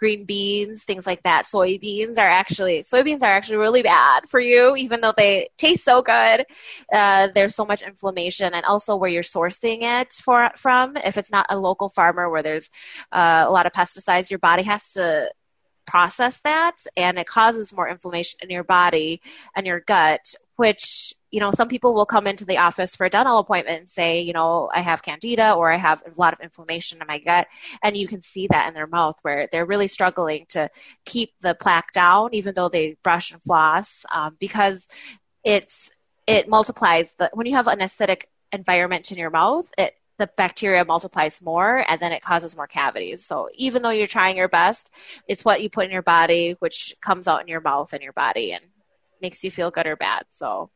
green 0.00 0.24
beans, 0.24 0.84
things 0.84 1.06
like 1.06 1.22
that. 1.22 1.44
Soybeans 1.44 2.18
are 2.18 2.28
actually 2.28 2.82
soybeans 2.82 3.22
are 3.22 3.26
actually 3.26 3.58
really 3.58 3.82
bad 3.82 4.24
for 4.28 4.40
you, 4.40 4.74
even 4.74 5.00
though 5.00 5.12
they 5.16 5.48
taste 5.58 5.84
so 5.84 6.02
good. 6.02 6.44
Uh, 6.92 7.28
there's 7.34 7.54
so 7.54 7.66
much 7.66 7.82
inflammation, 7.82 8.52
and 8.54 8.64
also 8.64 8.96
where 8.96 9.10
you're 9.10 9.22
sourcing 9.22 9.82
it 9.82 10.12
for 10.14 10.50
from. 10.56 10.96
If 10.96 11.18
it's 11.18 11.30
not 11.30 11.46
a 11.50 11.56
local 11.56 11.90
farmer 11.90 12.28
where 12.30 12.42
there's 12.42 12.70
uh, 13.12 13.44
a 13.46 13.50
lot 13.50 13.66
of 13.66 13.72
pesticides, 13.72 14.30
your 14.30 14.38
body 14.40 14.64
has 14.64 14.94
to 14.94 15.30
process 15.86 16.40
that, 16.40 16.76
and 16.96 17.18
it 17.18 17.26
causes 17.26 17.72
more 17.72 17.88
inflammation 17.88 18.40
in 18.42 18.50
your 18.50 18.64
body 18.64 19.20
and 19.56 19.66
your 19.66 19.80
gut, 19.80 20.34
which 20.56 21.14
you 21.30 21.38
know, 21.38 21.52
some 21.52 21.68
people 21.68 21.94
will 21.94 22.06
come 22.06 22.26
into 22.26 22.44
the 22.44 22.58
office 22.58 22.96
for 22.96 23.06
a 23.06 23.10
dental 23.10 23.38
appointment 23.38 23.78
and 23.78 23.88
say, 23.88 24.20
you 24.20 24.32
know, 24.32 24.68
I 24.72 24.80
have 24.80 25.02
candida 25.02 25.52
or 25.52 25.72
I 25.72 25.76
have 25.76 26.02
a 26.04 26.20
lot 26.20 26.32
of 26.32 26.40
inflammation 26.40 27.00
in 27.00 27.06
my 27.06 27.18
gut. 27.18 27.46
And 27.82 27.96
you 27.96 28.08
can 28.08 28.20
see 28.20 28.48
that 28.48 28.66
in 28.68 28.74
their 28.74 28.86
mouth 28.86 29.16
where 29.22 29.48
they're 29.50 29.66
really 29.66 29.86
struggling 29.86 30.46
to 30.50 30.68
keep 31.04 31.30
the 31.40 31.54
plaque 31.54 31.92
down, 31.92 32.34
even 32.34 32.54
though 32.54 32.68
they 32.68 32.96
brush 33.02 33.30
and 33.30 33.40
floss, 33.40 34.04
um, 34.12 34.36
because 34.40 34.88
it's, 35.44 35.92
it 36.26 36.48
multiplies 36.48 37.14
the, 37.14 37.30
when 37.32 37.46
you 37.46 37.54
have 37.54 37.68
an 37.68 37.78
acidic 37.78 38.24
environment 38.52 39.12
in 39.12 39.18
your 39.18 39.30
mouth, 39.30 39.70
it, 39.78 39.94
the 40.20 40.28
bacteria 40.36 40.84
multiplies 40.84 41.42
more 41.42 41.84
and 41.88 42.00
then 42.00 42.12
it 42.12 42.22
causes 42.22 42.54
more 42.54 42.66
cavities. 42.66 43.24
So 43.24 43.48
even 43.54 43.82
though 43.82 43.90
you're 43.90 44.06
trying 44.06 44.36
your 44.36 44.48
best, 44.48 44.94
it's 45.26 45.44
what 45.44 45.62
you 45.62 45.70
put 45.70 45.86
in 45.86 45.90
your 45.90 46.02
body, 46.02 46.56
which 46.60 46.94
comes 47.00 47.26
out 47.26 47.40
in 47.40 47.48
your 47.48 47.62
mouth 47.62 47.92
and 47.92 48.02
your 48.02 48.12
body 48.12 48.52
and 48.52 48.62
makes 49.22 49.42
you 49.42 49.50
feel 49.50 49.70
good 49.70 49.86
or 49.86 49.96
bad. 49.96 50.24
So 50.28 50.70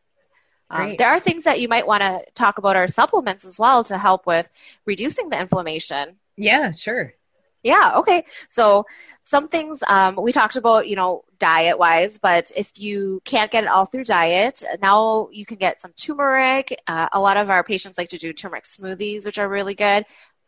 um, 0.71 0.95
there 0.97 1.09
are 1.09 1.21
things 1.21 1.45
that 1.45 1.61
you 1.61 1.69
might 1.69 1.87
want 1.87 2.03
to 2.03 2.21
talk 2.35 2.57
about 2.59 2.75
our 2.75 2.89
supplements 2.89 3.45
as 3.45 3.59
well 3.59 3.85
to 3.85 3.99
help 3.99 4.27
with 4.27 4.49
reducing 4.87 5.29
the 5.29 5.39
inflammation. 5.39 6.17
Yeah, 6.37 6.73
sure. 6.73 7.15
Yeah, 7.65 7.93
okay. 7.97 8.25
So 8.51 8.85
some 9.25 9.49
things 9.49 9.83
um, 9.89 10.17
we 10.21 10.33
talked 10.33 10.57
about, 10.57 10.87
you 10.87 10.97
know, 10.97 11.25
diet 11.39 11.79
wise, 11.79 12.19
but 12.19 12.53
if 12.57 12.79
you 12.79 13.23
can't 13.25 13.51
get 13.51 13.65
it 13.65 13.71
all 13.71 13.87
through 13.87 14.05
diet, 14.05 14.63
now 14.83 15.29
you 15.33 15.47
can 15.47 15.57
get 15.57 15.81
some 15.81 15.93
turmeric. 15.97 16.77
Uh, 16.87 17.09
a 17.13 17.21
lot 17.21 17.39
of 17.39 17.49
our 17.49 17.65
patients 17.65 17.97
like 17.97 18.11
to 18.11 18.19
do 18.19 18.35
turmeric 18.35 18.65
smoothies, 18.65 19.25
which 19.25 19.39
are 19.39 19.49
really 19.49 19.75
good 19.75 20.05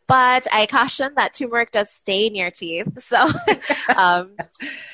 but 0.07 0.47
I 0.53 0.67
caution 0.67 1.09
that 1.17 1.33
turmeric 1.33 1.71
does 1.71 1.91
stain 1.91 2.33
your 2.33 2.49
teeth. 2.49 2.87
So, 3.01 3.29
um, 3.93 4.37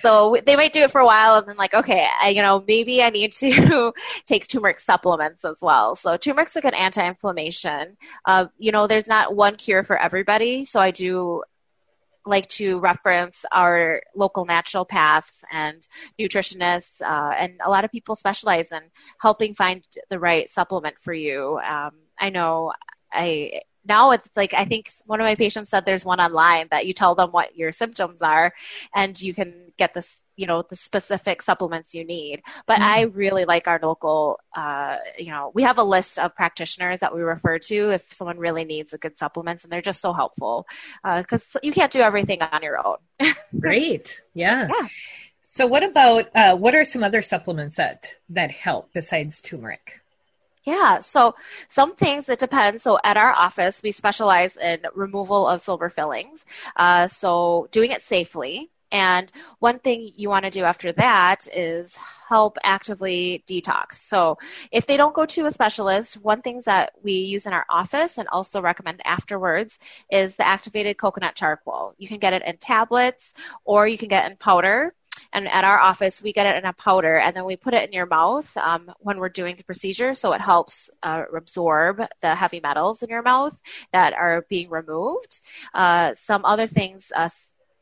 so 0.01 0.37
they 0.45 0.55
might 0.55 0.73
do 0.73 0.81
it 0.81 0.91
for 0.91 1.01
a 1.01 1.05
while 1.05 1.35
and 1.37 1.47
then 1.47 1.57
like, 1.57 1.73
okay, 1.73 2.07
I, 2.21 2.29
you 2.29 2.41
know, 2.41 2.63
maybe 2.67 3.01
I 3.03 3.09
need 3.09 3.31
to 3.33 3.93
take 4.25 4.47
turmeric 4.47 4.79
supplements 4.79 5.45
as 5.45 5.57
well. 5.61 5.95
So 5.95 6.17
turmeric's 6.17 6.55
a 6.55 6.61
good 6.61 6.73
anti-inflammation. 6.73 7.97
Uh, 8.25 8.47
you 8.57 8.71
know, 8.71 8.87
there's 8.87 9.07
not 9.07 9.35
one 9.35 9.55
cure 9.55 9.83
for 9.83 9.97
everybody. 9.97 10.65
So 10.65 10.79
I 10.79 10.91
do 10.91 11.43
like 12.25 12.47
to 12.47 12.79
reference 12.79 13.45
our 13.51 14.01
local 14.15 14.45
naturopaths 14.45 15.43
and 15.51 15.87
nutritionists, 16.19 17.01
uh, 17.01 17.33
and 17.37 17.59
a 17.65 17.69
lot 17.69 17.83
of 17.83 17.91
people 17.91 18.15
specialize 18.15 18.71
in 18.71 18.81
helping 19.21 19.53
find 19.53 19.83
the 20.09 20.19
right 20.19 20.49
supplement 20.49 20.97
for 20.97 21.13
you. 21.13 21.59
Um, 21.67 21.91
I 22.19 22.29
know 22.29 22.73
I 23.11 23.61
now 23.85 24.11
it's 24.11 24.29
like 24.35 24.53
I 24.53 24.65
think 24.65 24.89
one 25.05 25.19
of 25.19 25.25
my 25.25 25.35
patients 25.35 25.69
said 25.69 25.85
there's 25.85 26.05
one 26.05 26.19
online 26.19 26.67
that 26.71 26.87
you 26.87 26.93
tell 26.93 27.15
them 27.15 27.31
what 27.31 27.55
your 27.55 27.71
symptoms 27.71 28.21
are 28.21 28.53
and 28.95 29.19
you 29.21 29.33
can 29.33 29.53
get 29.77 29.93
this 29.93 30.22
you 30.35 30.47
know 30.47 30.63
the 30.69 30.75
specific 30.75 31.41
supplements 31.41 31.93
you 31.93 32.05
need 32.05 32.41
but 32.65 32.75
mm-hmm. 32.75 32.83
i 32.83 33.01
really 33.01 33.45
like 33.45 33.67
our 33.67 33.79
local 33.81 34.39
uh, 34.55 34.97
you 35.17 35.31
know 35.31 35.51
we 35.53 35.63
have 35.63 35.77
a 35.77 35.83
list 35.83 36.19
of 36.19 36.35
practitioners 36.35 36.99
that 36.99 37.13
we 37.13 37.21
refer 37.21 37.59
to 37.59 37.91
if 37.91 38.01
someone 38.01 38.37
really 38.37 38.65
needs 38.65 38.93
a 38.93 38.97
good 38.97 39.17
supplements 39.17 39.63
and 39.63 39.71
they're 39.71 39.81
just 39.81 40.01
so 40.01 40.13
helpful 40.13 40.65
because 41.03 41.55
uh, 41.55 41.59
you 41.63 41.71
can't 41.71 41.91
do 41.91 42.01
everything 42.01 42.41
on 42.41 42.61
your 42.63 42.85
own 42.85 42.97
great 43.59 44.21
yeah 44.33 44.67
yeah 44.69 44.87
so 45.45 45.67
what 45.67 45.83
about 45.83 46.29
uh, 46.35 46.55
what 46.55 46.73
are 46.73 46.83
some 46.83 47.03
other 47.03 47.21
supplements 47.21 47.75
that 47.75 48.15
that 48.29 48.51
help 48.51 48.89
besides 48.93 49.41
turmeric 49.41 49.99
yeah, 50.65 50.99
so 50.99 51.35
some 51.67 51.93
things 51.93 52.29
it 52.29 52.39
depends. 52.39 52.83
So 52.83 52.97
at 53.03 53.17
our 53.17 53.33
office, 53.33 53.83
we 53.83 53.91
specialize 53.91 54.55
in 54.55 54.79
removal 54.95 55.47
of 55.47 55.61
silver 55.61 55.89
fillings. 55.89 56.45
Uh, 56.77 57.07
so 57.07 57.67
doing 57.71 57.91
it 57.91 58.01
safely. 58.01 58.69
And 58.93 59.31
one 59.59 59.79
thing 59.79 60.11
you 60.15 60.29
want 60.29 60.45
to 60.45 60.51
do 60.51 60.63
after 60.63 60.91
that 60.93 61.47
is 61.53 61.97
help 62.29 62.57
actively 62.63 63.43
detox. 63.47 63.95
So 63.95 64.37
if 64.71 64.85
they 64.85 64.97
don't 64.97 65.15
go 65.15 65.25
to 65.25 65.47
a 65.47 65.51
specialist, 65.51 66.21
one 66.21 66.41
thing 66.41 66.61
that 66.65 66.91
we 67.01 67.13
use 67.13 67.47
in 67.47 67.53
our 67.53 67.65
office 67.69 68.19
and 68.19 68.27
also 68.29 68.61
recommend 68.61 69.01
afterwards 69.03 69.79
is 70.11 70.37
the 70.37 70.47
activated 70.47 70.97
coconut 70.97 71.35
charcoal. 71.35 71.93
You 71.97 72.07
can 72.07 72.19
get 72.19 72.33
it 72.33 72.43
in 72.45 72.57
tablets 72.57 73.33
or 73.65 73.87
you 73.87 73.97
can 73.97 74.09
get 74.09 74.25
it 74.25 74.31
in 74.31 74.37
powder. 74.37 74.93
And 75.31 75.47
at 75.47 75.63
our 75.63 75.79
office, 75.79 76.21
we 76.21 76.31
get 76.31 76.45
it 76.45 76.57
in 76.57 76.65
a 76.65 76.73
powder 76.73 77.17
and 77.17 77.35
then 77.35 77.45
we 77.45 77.55
put 77.55 77.73
it 77.73 77.83
in 77.87 77.91
your 77.91 78.05
mouth 78.05 78.55
um, 78.57 78.91
when 78.99 79.17
we're 79.17 79.29
doing 79.29 79.55
the 79.55 79.63
procedure. 79.63 80.13
So 80.13 80.33
it 80.33 80.41
helps 80.41 80.91
uh, 81.01 81.23
absorb 81.35 82.01
the 82.21 82.35
heavy 82.35 82.59
metals 82.59 83.01
in 83.01 83.09
your 83.09 83.23
mouth 83.23 83.59
that 83.91 84.13
are 84.13 84.45
being 84.47 84.69
removed. 84.69 85.41
Uh, 85.73 86.13
some 86.13 86.45
other 86.45 86.67
things, 86.67 87.11
uh, 87.15 87.29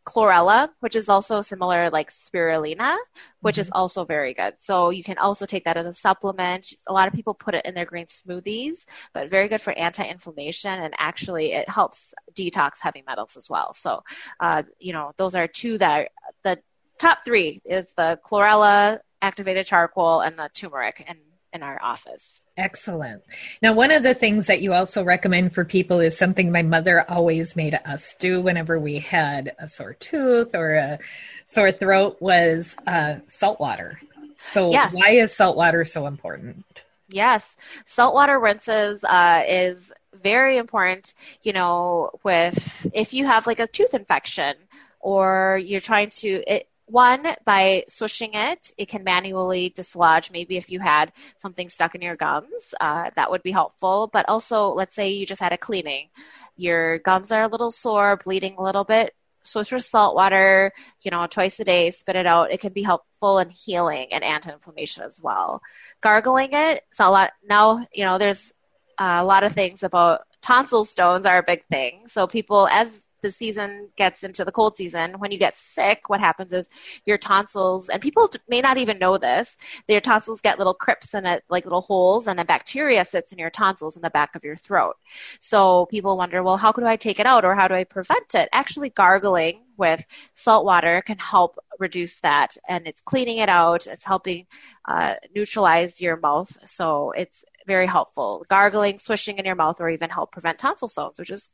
chlorella, 0.05 0.69
which 0.79 0.95
is 0.95 1.09
also 1.09 1.41
similar 1.41 1.89
like 1.89 2.09
spirulina, 2.09 2.95
which 3.41 3.55
mm-hmm. 3.55 3.61
is 3.61 3.71
also 3.71 4.03
very 4.03 4.33
good. 4.33 4.53
So 4.57 4.89
you 4.89 5.03
can 5.03 5.17
also 5.17 5.45
take 5.45 5.65
that 5.65 5.77
as 5.77 5.85
a 5.85 5.93
supplement. 5.93 6.73
A 6.87 6.93
lot 6.93 7.07
of 7.07 7.13
people 7.13 7.33
put 7.33 7.55
it 7.55 7.65
in 7.65 7.75
their 7.75 7.85
green 7.85 8.07
smoothies, 8.07 8.85
but 9.13 9.29
very 9.29 9.47
good 9.47 9.61
for 9.61 9.73
anti-inflammation 9.73 10.71
and 10.71 10.93
actually 10.97 11.53
it 11.53 11.69
helps 11.69 12.13
detox 12.33 12.81
heavy 12.81 13.03
metals 13.05 13.37
as 13.37 13.49
well. 13.49 13.73
So, 13.73 14.03
uh, 14.39 14.63
you 14.79 14.93
know, 14.93 15.11
those 15.17 15.35
are 15.35 15.47
two 15.47 15.77
that 15.77 16.09
the 16.43 16.59
top 16.97 17.23
three 17.23 17.59
is 17.65 17.93
the 17.93 18.19
chlorella, 18.23 18.99
activated 19.21 19.65
charcoal, 19.65 20.21
and 20.21 20.37
the 20.37 20.49
turmeric 20.53 21.03
in, 21.07 21.17
in 21.53 21.63
our 21.63 21.81
office. 21.81 22.43
Excellent. 22.57 23.23
Now, 23.61 23.73
one 23.73 23.91
of 23.91 24.03
the 24.03 24.13
things 24.13 24.47
that 24.47 24.61
you 24.61 24.73
also 24.73 25.03
recommend 25.03 25.53
for 25.53 25.65
people 25.65 25.99
is 25.99 26.17
something 26.17 26.51
my 26.51 26.61
mother 26.61 27.03
always 27.09 27.55
made 27.55 27.79
us 27.85 28.15
do 28.19 28.41
whenever 28.41 28.79
we 28.79 28.99
had 28.99 29.53
a 29.59 29.67
sore 29.67 29.93
tooth 29.93 30.55
or 30.55 30.75
a 30.75 30.99
sore 31.45 31.71
throat 31.71 32.17
was 32.19 32.75
uh, 32.87 33.15
salt 33.27 33.59
water. 33.59 33.99
So, 34.47 34.71
yes. 34.71 34.93
why 34.93 35.11
is 35.11 35.35
salt 35.35 35.57
water 35.57 35.85
so 35.85 36.07
important? 36.07 36.65
Yes, 37.09 37.57
saltwater 37.85 38.39
rinses 38.39 39.03
uh, 39.03 39.43
is 39.47 39.91
very 40.13 40.57
important. 40.57 41.13
You 41.43 41.53
know, 41.53 42.11
with 42.23 42.87
if 42.93 43.13
you 43.13 43.25
have 43.25 43.47
like 43.47 43.59
a 43.59 43.67
tooth 43.67 43.93
infection 43.93 44.55
or 44.99 45.59
you're 45.61 45.81
trying 45.81 46.09
to 46.09 46.43
it, 46.47 46.69
one 46.91 47.25
by 47.45 47.83
swishing 47.87 48.31
it 48.33 48.71
it 48.77 48.87
can 48.87 49.03
manually 49.03 49.69
dislodge 49.69 50.29
maybe 50.31 50.57
if 50.57 50.69
you 50.69 50.79
had 50.79 51.11
something 51.37 51.69
stuck 51.69 51.95
in 51.95 52.01
your 52.01 52.15
gums. 52.15 52.73
Uh, 52.79 53.09
that 53.15 53.31
would 53.31 53.43
be 53.43 53.51
helpful. 53.51 54.09
But 54.11 54.27
also 54.27 54.69
let's 54.73 54.95
say 54.95 55.11
you 55.11 55.25
just 55.25 55.41
had 55.41 55.53
a 55.53 55.57
cleaning. 55.57 56.09
Your 56.57 56.99
gums 56.99 57.31
are 57.31 57.43
a 57.43 57.47
little 57.47 57.71
sore 57.71 58.17
bleeding 58.17 58.55
a 58.57 58.63
little 58.63 58.83
bit. 58.83 59.13
Swish 59.43 59.71
with 59.71 59.83
salt 59.83 60.15
water 60.15 60.71
you 61.01 61.09
know 61.09 61.25
twice 61.25 61.59
a 61.59 61.63
day 61.63 61.91
spit 61.91 62.15
it 62.15 62.27
out. 62.27 62.51
It 62.51 62.59
can 62.59 62.73
be 62.73 62.83
helpful 62.83 63.39
in 63.39 63.49
healing 63.49 64.07
and 64.11 64.23
anti-inflammation 64.23 65.03
as 65.03 65.21
well. 65.23 65.61
Gargling 66.01 66.49
it 66.53 66.83
it's 66.89 66.99
a 66.99 67.09
lot 67.09 67.31
now 67.47 67.85
you 67.93 68.05
know 68.05 68.17
there's 68.17 68.53
a 68.99 69.23
lot 69.25 69.43
of 69.43 69.53
things 69.53 69.81
about 69.81 70.21
tonsil 70.41 70.85
stones 70.85 71.25
are 71.25 71.39
a 71.39 71.43
big 71.43 71.63
thing. 71.71 72.03
So 72.07 72.27
people 72.27 72.67
as 72.67 73.05
the 73.21 73.31
season 73.31 73.89
gets 73.97 74.23
into 74.23 74.43
the 74.43 74.51
cold 74.51 74.75
season, 74.77 75.13
when 75.19 75.31
you 75.31 75.37
get 75.37 75.55
sick, 75.55 76.09
what 76.09 76.19
happens 76.19 76.53
is 76.53 76.69
your 77.05 77.17
tonsils, 77.17 77.89
and 77.89 78.01
people 78.01 78.29
may 78.47 78.61
not 78.61 78.77
even 78.77 78.99
know 78.99 79.17
this, 79.17 79.57
your 79.87 80.01
tonsils 80.01 80.41
get 80.41 80.57
little 80.57 80.73
crypts 80.73 81.13
in 81.13 81.25
it, 81.25 81.43
like 81.49 81.65
little 81.65 81.81
holes, 81.81 82.27
and 82.27 82.39
a 82.39 82.45
bacteria 82.45 83.05
sits 83.05 83.31
in 83.31 83.39
your 83.39 83.49
tonsils 83.49 83.95
in 83.95 84.01
the 84.01 84.09
back 84.09 84.35
of 84.35 84.43
your 84.43 84.55
throat. 84.55 84.95
So 85.39 85.85
people 85.87 86.17
wonder, 86.17 86.43
well, 86.43 86.57
how 86.57 86.71
do 86.71 86.85
I 86.85 86.95
take 86.95 87.19
it 87.19 87.25
out 87.25 87.45
or 87.45 87.55
how 87.55 87.67
do 87.67 87.75
I 87.75 87.83
prevent 87.83 88.35
it? 88.35 88.49
Actually, 88.51 88.89
gargling 88.89 89.63
with 89.77 90.05
salt 90.33 90.65
water 90.65 91.01
can 91.01 91.17
help 91.17 91.57
reduce 91.79 92.21
that, 92.21 92.55
and 92.67 92.87
it's 92.87 93.01
cleaning 93.01 93.39
it 93.39 93.49
out. 93.49 93.87
It's 93.87 94.05
helping 94.05 94.45
uh, 94.85 95.15
neutralize 95.35 96.01
your 96.01 96.17
mouth, 96.17 96.55
so 96.67 97.11
it's 97.11 97.43
very 97.67 97.87
helpful. 97.87 98.45
Gargling, 98.49 98.97
swishing 98.99 99.37
in 99.37 99.45
your 99.45 99.55
mouth, 99.55 99.81
or 99.81 99.89
even 99.89 100.09
help 100.09 100.31
prevent 100.31 100.59
tonsil 100.59 100.87
stones, 100.87 101.19
which 101.19 101.31
is 101.31 101.49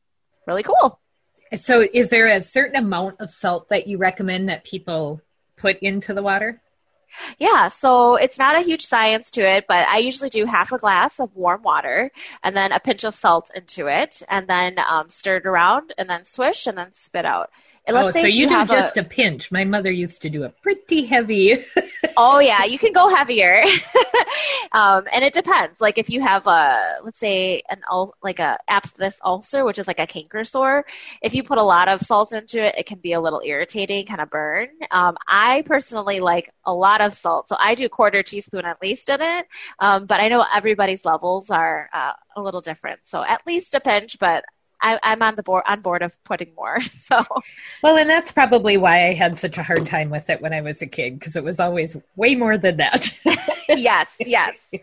really 0.45 0.63
cool. 0.63 0.99
So, 1.55 1.87
is 1.93 2.09
there 2.09 2.27
a 2.27 2.41
certain 2.41 2.75
amount 2.75 3.21
of 3.21 3.29
salt 3.29 3.69
that 3.69 3.87
you 3.87 3.97
recommend 3.97 4.49
that 4.49 4.65
people 4.65 5.21
put 5.55 5.77
into 5.79 6.13
the 6.13 6.23
water? 6.23 6.61
Yeah, 7.39 7.67
so 7.67 8.15
it's 8.15 8.37
not 8.37 8.57
a 8.57 8.61
huge 8.61 8.83
science 8.83 9.29
to 9.31 9.41
it, 9.41 9.65
but 9.67 9.87
I 9.87 9.97
usually 9.97 10.29
do 10.29 10.45
half 10.45 10.71
a 10.71 10.77
glass 10.77 11.19
of 11.19 11.35
warm 11.35 11.63
water 11.63 12.11
and 12.43 12.55
then 12.55 12.71
a 12.71 12.79
pinch 12.79 13.03
of 13.03 13.13
salt 13.13 13.49
into 13.55 13.87
it, 13.87 14.21
and 14.29 14.47
then 14.47 14.79
um, 14.89 15.09
stir 15.09 15.37
it 15.37 15.45
around, 15.45 15.93
and 15.97 16.09
then 16.09 16.25
swish, 16.25 16.67
and 16.67 16.77
then 16.77 16.91
spit 16.91 17.25
out. 17.25 17.49
And 17.87 17.95
let's 17.95 18.09
oh, 18.09 18.11
say 18.11 18.21
so 18.21 18.27
you, 18.27 18.41
you 18.41 18.49
do 18.49 18.65
just 18.65 18.97
a, 18.97 19.01
a, 19.01 19.03
pinch. 19.03 19.49
My 19.49 19.63
mother 19.63 19.89
used 19.89 20.21
to 20.23 20.29
do 20.29 20.43
a 20.43 20.49
pretty 20.49 21.05
heavy. 21.05 21.63
oh 22.17 22.39
yeah, 22.39 22.65
you 22.65 22.77
can 22.77 22.91
go 22.91 23.07
heavier, 23.07 23.63
um, 24.73 25.05
and 25.13 25.23
it 25.23 25.31
depends. 25.31 25.79
Like 25.79 25.97
if 25.97 26.09
you 26.09 26.19
have 26.19 26.45
a, 26.47 26.97
let's 27.05 27.17
say 27.17 27.61
an 27.69 27.79
ul- 27.89 28.13
like 28.21 28.39
a 28.39 28.57
aphthous 28.67 29.21
ulcer, 29.23 29.63
which 29.63 29.79
is 29.79 29.87
like 29.87 30.01
a 30.01 30.05
canker 30.05 30.43
sore, 30.43 30.85
if 31.21 31.33
you 31.33 31.43
put 31.43 31.57
a 31.57 31.63
lot 31.63 31.87
of 31.87 32.01
salt 32.01 32.33
into 32.33 32.61
it, 32.61 32.75
it 32.77 32.85
can 32.85 32.99
be 32.99 33.13
a 33.13 33.21
little 33.21 33.41
irritating, 33.43 34.05
kind 34.05 34.19
of 34.19 34.29
burn. 34.29 34.67
Um, 34.91 35.15
I 35.25 35.63
personally 35.65 36.19
like 36.19 36.51
a 36.65 36.73
lot 36.73 36.99
of 36.99 37.06
salt, 37.13 37.47
so 37.49 37.55
I 37.59 37.75
do 37.75 37.89
quarter 37.89 38.23
teaspoon 38.23 38.65
at 38.65 38.81
least 38.81 39.09
in 39.09 39.21
it. 39.21 39.47
Um, 39.79 40.05
but 40.05 40.19
I 40.19 40.27
know 40.27 40.45
everybody's 40.53 41.05
levels 41.05 41.49
are 41.49 41.89
uh, 41.93 42.13
a 42.35 42.41
little 42.41 42.61
different, 42.61 42.99
so 43.03 43.23
at 43.23 43.45
least 43.45 43.75
a 43.75 43.79
pinch. 43.79 44.17
But 44.19 44.43
I, 44.81 44.99
am 45.03 45.21
on 45.21 45.35
the 45.35 45.43
board 45.43 45.63
on 45.67 45.81
board 45.81 46.01
of 46.01 46.21
putting 46.23 46.53
more. 46.55 46.79
So, 47.07 47.23
well, 47.83 47.97
and 47.97 48.09
that's 48.09 48.33
probably 48.33 48.75
why 48.75 49.07
I 49.07 49.13
had 49.13 49.37
such 49.37 49.57
a 49.57 49.63
hard 49.63 49.85
time 49.85 50.09
with 50.09 50.29
it 50.29 50.41
when 50.41 50.51
I 50.51 50.59
was 50.59 50.81
a 50.81 50.87
kid 50.87 51.17
because 51.17 51.37
it 51.37 51.43
was 51.43 51.57
always 51.57 51.95
way 52.17 52.35
more 52.35 52.57
than 52.57 52.77
that. 52.77 53.07
yes, 53.69 54.17
yes. 54.19 54.73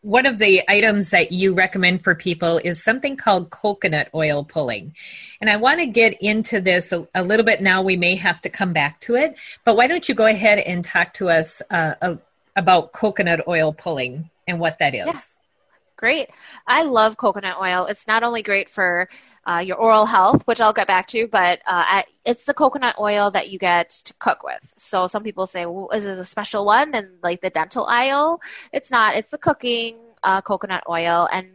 One 0.00 0.26
of 0.26 0.38
the 0.38 0.62
items 0.68 1.10
that 1.10 1.30
you 1.30 1.54
recommend 1.54 2.02
for 2.02 2.16
people 2.16 2.58
is 2.58 2.82
something 2.82 3.16
called 3.16 3.50
coconut 3.50 4.08
oil 4.12 4.44
pulling, 4.44 4.94
and 5.40 5.48
I 5.48 5.56
want 5.56 5.78
to 5.78 5.86
get 5.86 6.20
into 6.20 6.60
this 6.60 6.90
a, 6.90 7.06
a 7.14 7.22
little 7.22 7.46
bit 7.46 7.62
now. 7.62 7.82
We 7.82 7.96
may 7.96 8.16
have 8.16 8.40
to 8.42 8.48
come 8.48 8.72
back 8.72 9.00
to 9.02 9.14
it, 9.14 9.38
but 9.64 9.76
why 9.76 9.86
don't 9.86 10.08
you 10.08 10.14
go 10.14 10.26
ahead 10.26 10.58
and 10.58 10.84
talk 10.84 11.14
to 11.14 11.28
us 11.28 11.62
uh, 11.70 12.16
about 12.56 12.92
coconut 12.92 13.46
oil 13.46 13.72
pulling 13.72 14.30
and 14.48 14.58
what 14.58 14.78
that 14.78 14.94
is? 14.94 15.06
Yeah. 15.06 15.20
Great. 15.98 16.28
I 16.64 16.84
love 16.84 17.16
coconut 17.16 17.56
oil. 17.60 17.86
It's 17.86 18.06
not 18.06 18.22
only 18.22 18.40
great 18.40 18.70
for 18.70 19.08
uh, 19.44 19.58
your 19.58 19.76
oral 19.76 20.06
health, 20.06 20.46
which 20.46 20.60
I'll 20.60 20.72
get 20.72 20.86
back 20.86 21.08
to, 21.08 21.26
but 21.26 21.60
uh, 21.66 22.02
it's 22.24 22.44
the 22.44 22.54
coconut 22.54 22.94
oil 23.00 23.32
that 23.32 23.50
you 23.50 23.58
get 23.58 23.90
to 24.04 24.14
cook 24.14 24.44
with. 24.44 24.72
So 24.76 25.08
some 25.08 25.24
people 25.24 25.48
say, 25.48 25.66
well, 25.66 25.90
is 25.92 26.04
this 26.04 26.20
a 26.20 26.24
special 26.24 26.64
one 26.64 26.94
in 26.94 27.18
like 27.20 27.40
the 27.40 27.50
dental 27.50 27.84
aisle? 27.86 28.40
It's 28.72 28.92
not. 28.92 29.16
It's 29.16 29.32
the 29.32 29.38
cooking 29.38 29.98
uh, 30.22 30.40
coconut 30.40 30.84
oil, 30.88 31.28
and 31.32 31.48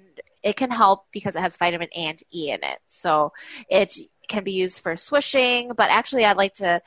it 0.43 0.57
can 0.57 0.71
help 0.71 1.05
because 1.13 1.37
it 1.37 1.39
has 1.39 1.55
vitamin 1.55 1.87
A 1.95 1.99
and 2.07 2.21
E 2.35 2.51
in 2.51 2.59
it. 2.63 2.79
So 2.87 3.31
it 3.69 3.97
can 4.27 4.43
be 4.43 4.51
used 4.51 4.81
for 4.81 4.97
swishing, 4.97 5.71
but 5.77 5.89
actually, 5.89 6.25
I'd 6.25 6.35
like 6.35 6.55
to 6.55 6.81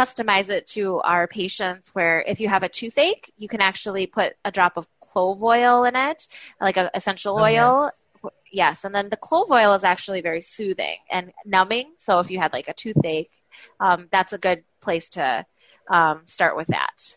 customize 0.00 0.48
it 0.48 0.66
to 0.66 1.00
our 1.00 1.28
patients 1.28 1.90
where 1.94 2.22
if 2.26 2.40
you 2.40 2.48
have 2.48 2.62
a 2.62 2.68
toothache, 2.68 3.30
you 3.36 3.48
can 3.48 3.60
actually 3.60 4.06
put 4.06 4.34
a 4.44 4.50
drop 4.50 4.76
of 4.76 4.86
clove 5.00 5.42
oil 5.42 5.84
in 5.84 5.94
it, 5.94 6.26
like 6.60 6.76
a 6.76 6.90
essential 6.94 7.38
oh, 7.38 7.42
oil. 7.42 7.90
Yes. 8.22 8.32
yes. 8.52 8.84
and 8.84 8.94
then 8.94 9.10
the 9.10 9.16
clove 9.16 9.50
oil 9.50 9.74
is 9.74 9.84
actually 9.84 10.20
very 10.22 10.40
soothing 10.40 10.96
and 11.10 11.32
numbing. 11.44 11.92
So 11.98 12.18
if 12.20 12.30
you 12.30 12.38
had 12.38 12.52
like 12.52 12.68
a 12.68 12.72
toothache, 12.72 13.30
um, 13.78 14.08
that's 14.10 14.32
a 14.32 14.38
good 14.38 14.64
place 14.80 15.10
to 15.10 15.44
um, 15.90 16.22
start 16.24 16.56
with 16.56 16.68
that. 16.68 17.14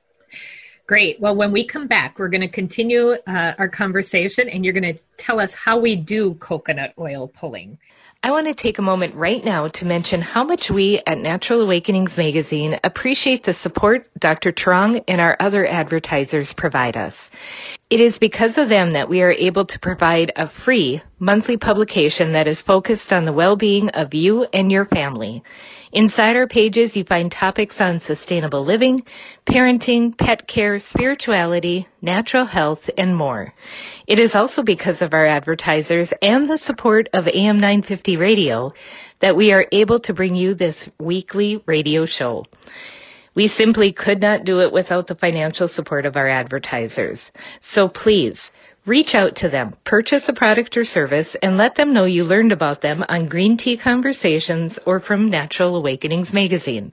Great. 0.86 1.22
Well, 1.22 1.36
when 1.36 1.54
we 1.54 1.63
come 1.63 1.88
back, 1.88 2.19
we're 2.19 2.28
going 2.28 2.41
to 2.41 2.50
continue 2.50 3.15
uh, 3.26 3.54
our 3.58 3.69
conversation 3.69 4.50
and 4.50 4.65
you're 4.65 4.74
going 4.74 4.96
to 4.96 5.02
tell 5.15 5.39
us 5.39 5.54
how 5.54 5.80
we 5.80 5.96
do 5.96 6.34
coconut 6.36 6.93
oil 7.00 7.30
pulling. 7.30 7.78
I 8.25 8.31
want 8.31 8.47
to 8.47 8.53
take 8.53 8.79
a 8.79 8.81
moment 8.81 9.15
right 9.15 9.43
now 9.43 9.67
to 9.67 9.86
mention 9.86 10.21
how 10.21 10.45
much 10.45 10.71
we 10.71 11.01
at 11.05 11.17
Natural 11.17 11.59
Awakenings 11.59 12.15
Magazine 12.17 12.79
appreciate 12.81 13.43
the 13.43 13.53
support 13.53 14.09
Dr. 14.17 14.53
Truong 14.53 15.03
and 15.09 15.19
our 15.19 15.36
other 15.41 15.67
advertisers 15.67 16.53
provide 16.53 16.95
us. 16.95 17.29
It 17.89 17.99
is 17.99 18.19
because 18.19 18.57
of 18.57 18.69
them 18.69 18.91
that 18.91 19.09
we 19.09 19.21
are 19.23 19.33
able 19.33 19.65
to 19.65 19.77
provide 19.77 20.31
a 20.38 20.47
free 20.47 21.01
monthly 21.19 21.57
publication 21.57 22.31
that 22.31 22.47
is 22.47 22.62
focused 22.62 23.12
on 23.12 23.25
the 23.25 23.33
well-being 23.33 23.89
of 23.89 24.13
you 24.13 24.47
and 24.53 24.71
your 24.71 24.86
family. 24.86 25.43
Inside 25.91 26.38
our 26.38 26.47
pages, 26.47 26.95
you 26.95 27.03
find 27.03 27.29
topics 27.29 27.81
on 27.81 27.99
sustainable 27.99 28.63
living, 28.63 29.03
parenting, 29.45 30.17
pet 30.17 30.47
care, 30.47 30.79
spirituality, 30.79 31.89
natural 32.01 32.45
health, 32.45 32.89
and 32.97 33.17
more. 33.17 33.53
It 34.08 34.20
is 34.20 34.36
also 34.36 34.63
because 34.63 35.02
of 35.02 35.13
our 35.13 35.26
advertisers 35.26 36.13
and 36.22 36.50
the 36.50 36.58
support 36.58 37.10
of 37.13 37.28
AM 37.28 37.60
950 37.60 38.18
Radio 38.18 38.74
that 39.20 39.36
we 39.36 39.54
are 39.54 39.66
able 39.72 40.00
to 40.00 40.13
bring 40.13 40.36
you 40.36 40.54
this 40.54 40.89
weekly 41.00 41.63
radio 41.66 42.06
show. 42.06 42.46
We 43.36 43.48
simply 43.48 43.94
could 43.94 44.22
not 44.22 44.44
do 44.44 44.62
it 44.62 44.72
without 44.72 45.08
the 45.08 45.16
financial 45.16 45.68
support 45.68 46.06
of 46.06 46.18
our 46.18 46.28
advertisers. 46.28 47.32
So 47.62 47.88
please, 47.88 48.52
Reach 48.86 49.16
out 49.16 49.38
to 49.38 49.48
them, 49.48 49.74
purchase 49.86 50.28
a 50.28 50.34
product 50.34 50.76
or 50.76 50.84
service, 50.84 51.36
and 51.36 51.56
let 51.56 51.76
them 51.76 51.94
know 51.94 52.04
you 52.04 52.26
learned 52.26 52.52
about 52.52 52.82
them 52.82 53.06
on 53.08 53.28
Green 53.28 53.56
Tea 53.56 53.78
Conversations 53.78 54.78
or 54.86 55.00
from 55.00 55.30
Natural 55.30 55.78
Awakenings 55.78 56.34
magazine. 56.34 56.92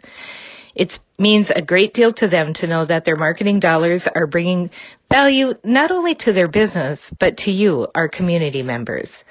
It 0.77 1.01
means 1.19 1.51
a 1.51 1.61
great 1.61 1.93
deal 1.93 2.13
to 2.13 2.29
them 2.29 2.53
to 2.55 2.69
know 2.69 2.85
that 2.85 3.05
their 3.05 3.17
marketing 3.17 3.59
dollars 3.59 4.07
are 4.07 4.29
bringing 4.29 4.71
value 5.11 5.55
not 5.65 5.91
only 5.91 6.15
to 6.15 6.33
their 6.33 6.49
business, 6.49 7.13
but 7.19 7.39
to 7.39 7.51
you, 7.51 7.89
our 7.95 8.09
community 8.09 8.63
members. 8.63 9.25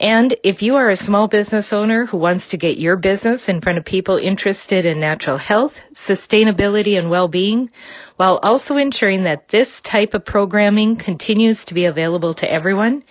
And 0.00 0.32
if 0.44 0.62
you 0.62 0.76
are 0.76 0.88
a 0.88 0.96
small 0.96 1.26
business 1.26 1.72
owner 1.72 2.06
who 2.06 2.18
wants 2.18 2.46
to 2.48 2.56
get 2.56 2.78
your 2.78 2.96
business 2.96 3.48
in 3.48 3.60
front 3.60 3.78
of 3.78 3.84
people 3.84 4.16
interested 4.16 4.86
in 4.86 5.00
natural 5.00 5.38
health, 5.38 5.76
sustainability, 5.92 6.96
and 6.96 7.10
well-being, 7.10 7.72
while 8.14 8.38
also 8.40 8.76
ensuring 8.76 9.24
that 9.24 9.48
this 9.48 9.80
type 9.80 10.14
of 10.14 10.24
programming 10.24 10.94
continues 10.94 11.64
to 11.64 11.74
be 11.74 11.86
available 11.86 12.34
to 12.34 12.48
everyone, 12.48 13.02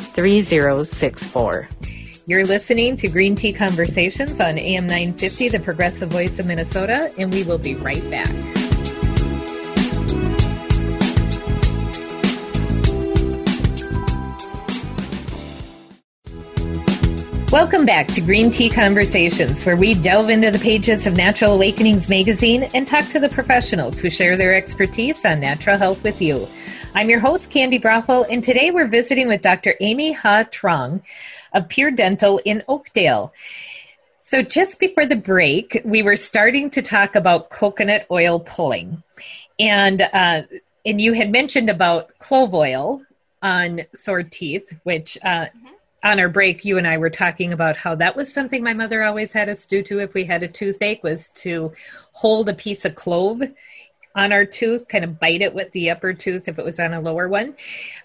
651-731-3064. 0.00 1.66
You're 2.26 2.44
listening 2.44 2.96
to 2.98 3.08
Green 3.08 3.34
Tea 3.34 3.52
Conversations 3.52 4.40
on 4.40 4.58
AM 4.58 4.86
950, 4.86 5.48
the 5.48 5.58
progressive 5.58 6.10
voice 6.10 6.38
of 6.38 6.46
Minnesota, 6.46 7.12
and 7.18 7.32
we 7.32 7.42
will 7.42 7.58
be 7.58 7.74
right 7.74 8.08
back. 8.10 8.59
Welcome 17.52 17.84
back 17.84 18.06
to 18.08 18.20
Green 18.20 18.52
Tea 18.52 18.70
Conversations, 18.70 19.66
where 19.66 19.76
we 19.76 19.94
delve 19.94 20.30
into 20.30 20.52
the 20.52 20.58
pages 20.60 21.08
of 21.08 21.16
Natural 21.16 21.54
Awakenings 21.54 22.08
magazine 22.08 22.70
and 22.74 22.86
talk 22.86 23.08
to 23.08 23.18
the 23.18 23.28
professionals 23.28 23.98
who 23.98 24.08
share 24.08 24.36
their 24.36 24.54
expertise 24.54 25.24
on 25.24 25.40
natural 25.40 25.76
health 25.76 26.04
with 26.04 26.22
you. 26.22 26.46
I'm 26.94 27.10
your 27.10 27.18
host, 27.18 27.50
Candi 27.50 27.82
Broeffle, 27.82 28.24
and 28.30 28.44
today 28.44 28.70
we're 28.70 28.86
visiting 28.86 29.26
with 29.26 29.42
Dr. 29.42 29.74
Amy 29.80 30.12
Ha 30.12 30.44
Truong 30.44 31.02
of 31.52 31.68
Pure 31.68 31.90
Dental 31.90 32.40
in 32.44 32.62
Oakdale. 32.68 33.32
So, 34.20 34.42
just 34.42 34.78
before 34.78 35.06
the 35.06 35.16
break, 35.16 35.82
we 35.84 36.02
were 36.02 36.14
starting 36.14 36.70
to 36.70 36.82
talk 36.82 37.16
about 37.16 37.50
coconut 37.50 38.06
oil 38.12 38.38
pulling, 38.38 39.02
and 39.58 40.02
uh, 40.02 40.42
and 40.86 41.00
you 41.00 41.14
had 41.14 41.32
mentioned 41.32 41.68
about 41.68 42.16
clove 42.20 42.54
oil 42.54 43.02
on 43.42 43.80
sore 43.92 44.22
teeth, 44.22 44.72
which 44.84 45.18
uh, 45.24 45.46
on 46.02 46.18
our 46.18 46.28
break, 46.28 46.64
you 46.64 46.78
and 46.78 46.86
I 46.86 46.98
were 46.98 47.10
talking 47.10 47.52
about 47.52 47.76
how 47.76 47.94
that 47.96 48.16
was 48.16 48.32
something 48.32 48.62
my 48.62 48.72
mother 48.72 49.02
always 49.02 49.32
had 49.32 49.48
us 49.48 49.66
do 49.66 49.82
too 49.82 50.00
if 50.00 50.14
we 50.14 50.24
had 50.24 50.42
a 50.42 50.48
toothache 50.48 51.02
was 51.02 51.28
to 51.36 51.72
hold 52.12 52.48
a 52.48 52.54
piece 52.54 52.84
of 52.84 52.94
clove 52.94 53.42
on 54.14 54.32
our 54.32 54.44
tooth, 54.44 54.88
kind 54.88 55.04
of 55.04 55.20
bite 55.20 55.40
it 55.40 55.54
with 55.54 55.70
the 55.72 55.90
upper 55.90 56.12
tooth 56.12 56.48
if 56.48 56.58
it 56.58 56.64
was 56.64 56.80
on 56.80 56.94
a 56.94 57.00
lower 57.00 57.28
one. 57.28 57.48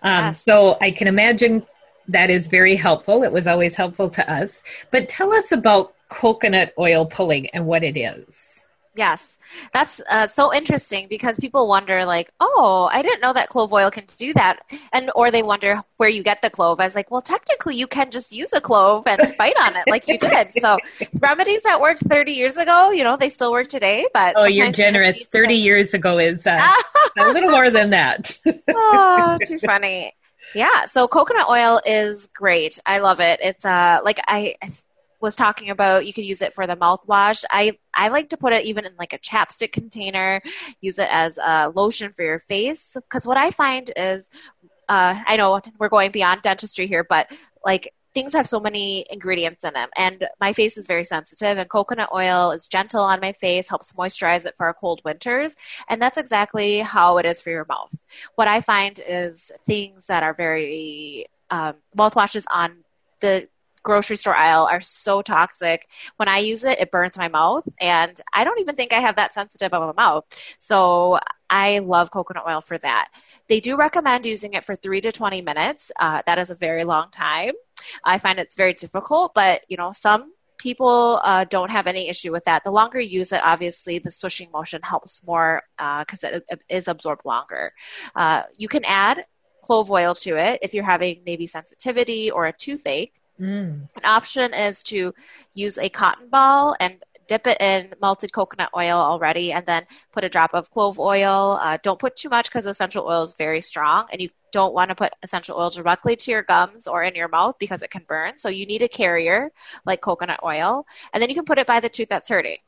Um, 0.02 0.26
yes. 0.26 0.43
So 0.43 0.78
I 0.82 0.91
can 0.91 1.08
imagine 1.08 1.66
that 2.08 2.30
is 2.30 2.48
very 2.48 2.76
helpful. 2.76 3.24
It 3.24 3.32
was 3.32 3.48
always 3.48 3.76
helpful 3.76 4.10
to 4.12 4.32
us. 4.32 4.64
But 4.91 5.10
tell 5.10 5.34
us 5.34 5.52
about 5.52 5.93
coconut 6.10 6.74
oil 6.78 7.06
pulling 7.06 7.50
and 7.50 7.66
what 7.66 7.84
it 7.84 7.98
is. 7.98 8.64
Yes, 8.96 9.39
that's 9.74 10.02
uh, 10.10 10.28
so 10.28 10.54
interesting 10.54 11.08
because 11.10 11.38
people 11.39 11.68
wonder, 11.68 12.06
like, 12.06 12.32
oh, 12.39 12.89
I 12.91 13.02
didn't 13.02 13.22
know 13.22 13.34
that 13.34 13.50
clove 13.50 13.74
oil 13.74 13.91
can 13.91 14.06
do 14.18 14.34
that, 14.34 14.60
and 14.93 15.12
or 15.16 15.32
they 15.32 15.43
wonder 15.43 15.82
where 15.98 16.10
you 16.10 16.24
get 16.24 16.41
the 16.41 16.50
clove. 16.50 16.80
I 16.80 16.86
was 16.86 16.96
like, 16.96 17.12
well, 17.12 17.22
technically, 17.22 17.76
you 17.76 17.88
can 17.88 18.10
just 18.10 18.32
use 18.32 18.54
a 18.54 18.62
clove 18.62 19.06
and 19.08 19.36
bite 19.38 19.58
on 19.62 19.76
it 19.76 19.86
like 19.89 20.08
you 20.08 20.18
did. 20.18 20.52
So 20.54 20.78
remedies 21.20 21.62
that 21.64 21.82
worked 21.82 22.02
30 22.02 22.32
years 22.32 22.58
ago, 22.58 22.91
you 22.91 23.04
know, 23.04 23.18
they 23.18 23.30
still 23.30 23.52
work 23.52 23.68
today. 23.68 24.08
But 24.14 24.36
oh, 24.38 24.46
you're 24.46 24.72
generous. 24.72 25.28
30 25.28 25.56
years 25.56 25.93
ago 25.93 26.18
is 26.18 26.48
uh, 26.48 26.60
a 27.18 27.32
little 27.32 27.52
more 27.52 27.70
than 27.70 27.89
that. 27.89 28.39
oh, 28.70 29.39
too 29.46 29.60
funny. 29.60 30.14
Yeah, 30.54 30.86
so 30.86 31.08
coconut 31.08 31.50
oil 31.50 31.82
is 31.86 32.28
great. 32.34 32.80
I 32.86 33.00
love 33.00 33.20
it. 33.20 33.39
It's 33.43 33.66
uh 33.66 34.00
like 34.06 34.22
I 34.28 34.56
was 35.26 35.36
talking 35.36 35.69
about 35.69 36.05
you 36.05 36.13
could 36.13 36.23
use 36.23 36.41
it 36.41 36.53
for 36.53 36.65
the 36.67 36.78
mouthwash. 36.78 37.43
I 37.49 37.73
I 37.93 38.07
like 38.09 38.30
to 38.30 38.38
put 38.38 38.53
it 38.53 38.65
even 38.65 38.86
in 38.86 38.93
like 38.97 39.13
a 39.13 39.17
chapstick 39.17 39.73
container, 39.73 40.41
use 40.80 40.97
it 40.99 41.09
as 41.11 41.38
a 41.38 41.69
lotion 41.69 42.11
for 42.11 42.23
your 42.23 42.39
face. 42.39 42.95
Because 42.95 43.28
what 43.28 43.38
I 43.38 43.51
find 43.51 43.91
is 43.97 44.30
uh, 44.88 45.15
I 45.28 45.36
know 45.36 45.59
we're 45.80 45.89
going 45.89 46.11
beyond 46.11 46.43
dentistry 46.43 46.88
here, 46.88 47.03
but 47.03 47.32
like 47.65 47.91
things 48.13 48.34
have 48.34 48.47
so 48.47 48.59
many 48.59 49.05
ingredients 49.11 49.63
in 49.63 49.73
them. 49.73 49.89
And 49.97 50.26
my 50.39 50.53
face 50.53 50.78
is 50.78 50.88
very 50.88 51.03
sensitive 51.03 51.57
and 51.57 51.69
coconut 51.69 52.09
oil 52.13 52.51
is 52.51 52.67
gentle 52.67 53.01
on 53.01 53.19
my 53.19 53.34
face 53.34 53.67
helps 53.67 53.91
moisturize 53.93 54.45
it 54.45 54.55
for 54.55 54.67
our 54.67 54.73
cold 54.73 55.01
winters. 55.03 55.55
And 55.89 56.01
that's 56.01 56.17
exactly 56.17 56.80
how 56.80 57.17
it 57.17 57.26
is 57.26 57.41
for 57.41 57.49
your 57.49 57.65
mouth. 57.67 57.93
What 58.36 58.47
i 58.47 58.61
find 58.61 58.99
is 59.05 59.51
things 59.65 60.07
that 60.07 60.23
are 60.23 60.34
very 60.34 61.26
um, 61.51 61.76
mouthwashes 61.97 62.45
on 62.53 62.78
the 63.19 63.49
grocery 63.86 64.18
store 64.18 64.36
aisle 64.36 64.68
are 64.70 64.82
so 64.82 65.22
toxic. 65.22 65.88
When 66.18 66.28
I 66.28 66.40
use 66.40 66.66
it, 66.66 66.80
it 66.80 66.92
burns 66.92 67.18
my 67.18 67.30
mouth, 67.30 67.66
and 67.80 68.20
I 68.34 68.44
don't 68.44 68.60
even 68.60 68.76
think 68.76 68.92
I 68.92 69.00
have 69.00 69.16
that 69.16 69.34
sensitive 69.34 69.74
of 69.74 69.90
a 69.90 69.94
mouth. 69.94 70.26
So 70.60 71.20
I 71.50 71.80
love 71.80 72.12
coconut 72.12 72.44
oil 72.50 72.60
for 72.60 72.78
that. 72.80 73.10
They 73.48 73.62
do 73.62 73.78
recommend 73.78 74.26
using 74.26 74.56
it 74.56 74.64
for 74.66 74.76
three 74.76 75.00
to 75.02 75.12
20 75.12 75.42
minutes. 75.42 75.92
Uh, 76.00 76.22
that 76.26 76.40
is 76.40 76.50
a 76.50 76.56
very 76.56 76.84
long 76.84 77.10
time. 77.12 77.54
I 78.04 78.18
find 78.18 78.40
it's 78.40 78.56
very 78.56 78.74
difficult, 78.74 79.34
but 79.34 79.62
you 79.70 79.78
know, 79.78 79.92
some 79.92 80.34
people 80.58 81.20
uh, 81.24 81.46
don't 81.46 81.70
have 81.70 81.86
any 81.86 82.10
issue 82.10 82.32
with 82.32 82.46
that. 82.46 82.64
The 82.64 82.72
longer 82.72 83.00
you 83.00 83.20
use 83.20 83.32
it, 83.32 83.42
obviously, 83.44 84.00
the 84.00 84.12
swishing 84.12 84.50
motion 84.52 84.82
helps 84.82 85.26
more 85.26 85.62
because 85.78 86.24
uh, 86.24 86.30
it, 86.34 86.44
it 86.50 86.64
is 86.70 86.88
absorbed 86.88 87.24
longer. 87.26 87.72
Uh, 88.16 88.44
you 88.58 88.68
can 88.68 88.84
add 88.86 89.24
clove 89.64 89.90
oil 89.92 90.14
to 90.14 90.38
it 90.38 90.60
if 90.62 90.74
you're 90.74 90.86
having 90.86 91.22
maybe 91.26 91.48
sensitivity 91.48 92.30
or 92.32 92.46
a 92.46 92.54
toothache. 92.54 93.14
Mm. 93.40 93.90
An 93.96 94.06
option 94.06 94.54
is 94.54 94.84
to 94.84 95.14
use 95.54 95.78
a 95.78 95.90
cotton 95.90 96.30
ball 96.30 96.76
and 96.80 97.04
dip 97.28 97.48
it 97.48 97.60
in 97.60 97.94
melted 98.02 98.32
coconut 98.32 98.70
oil 98.76 98.98
already 98.98 99.52
and 99.52 99.66
then 99.66 99.84
put 100.14 100.24
a 100.24 100.30
drop 100.30 100.54
of 100.54 100.70
clove 100.70 101.00
oil. 101.00 101.58
Uh, 101.62 101.78
don't 101.84 102.00
put 102.00 102.16
too 102.16 102.30
much 102.30 102.50
because 102.50 102.66
essential 102.66 103.06
oil 103.06 103.24
is 103.24 103.36
very 103.38 103.62
strong 103.62 104.06
and 104.12 104.22
you 104.22 104.30
don't 104.56 104.74
want 104.74 104.88
to 104.88 104.95
put 104.95 105.12
essential 105.22 105.58
oil 105.58 105.70
directly 105.70 106.16
to 106.16 106.32
your 106.32 106.41
gums 106.41 106.88
or 106.88 107.03
in 107.03 107.14
your 107.14 107.28
mouth 107.28 107.56
because 107.60 107.82
it 107.82 107.91
can 107.91 108.03
burn. 108.08 108.38
So 108.38 108.47
you 108.47 108.66
need 108.66 108.82
a 108.82 108.88
carrier 108.88 109.51
like 109.86 109.99
coconut 109.99 110.39
oil 110.45 110.86
and 111.12 111.22
then 111.22 111.30
you 111.30 111.36
can 111.36 111.43
put 111.43 111.60
it 111.60 111.68
by 111.68 111.82
the 111.82 111.89
tooth 111.89 112.08
that's 112.08 112.30
hurting. 112.30 112.60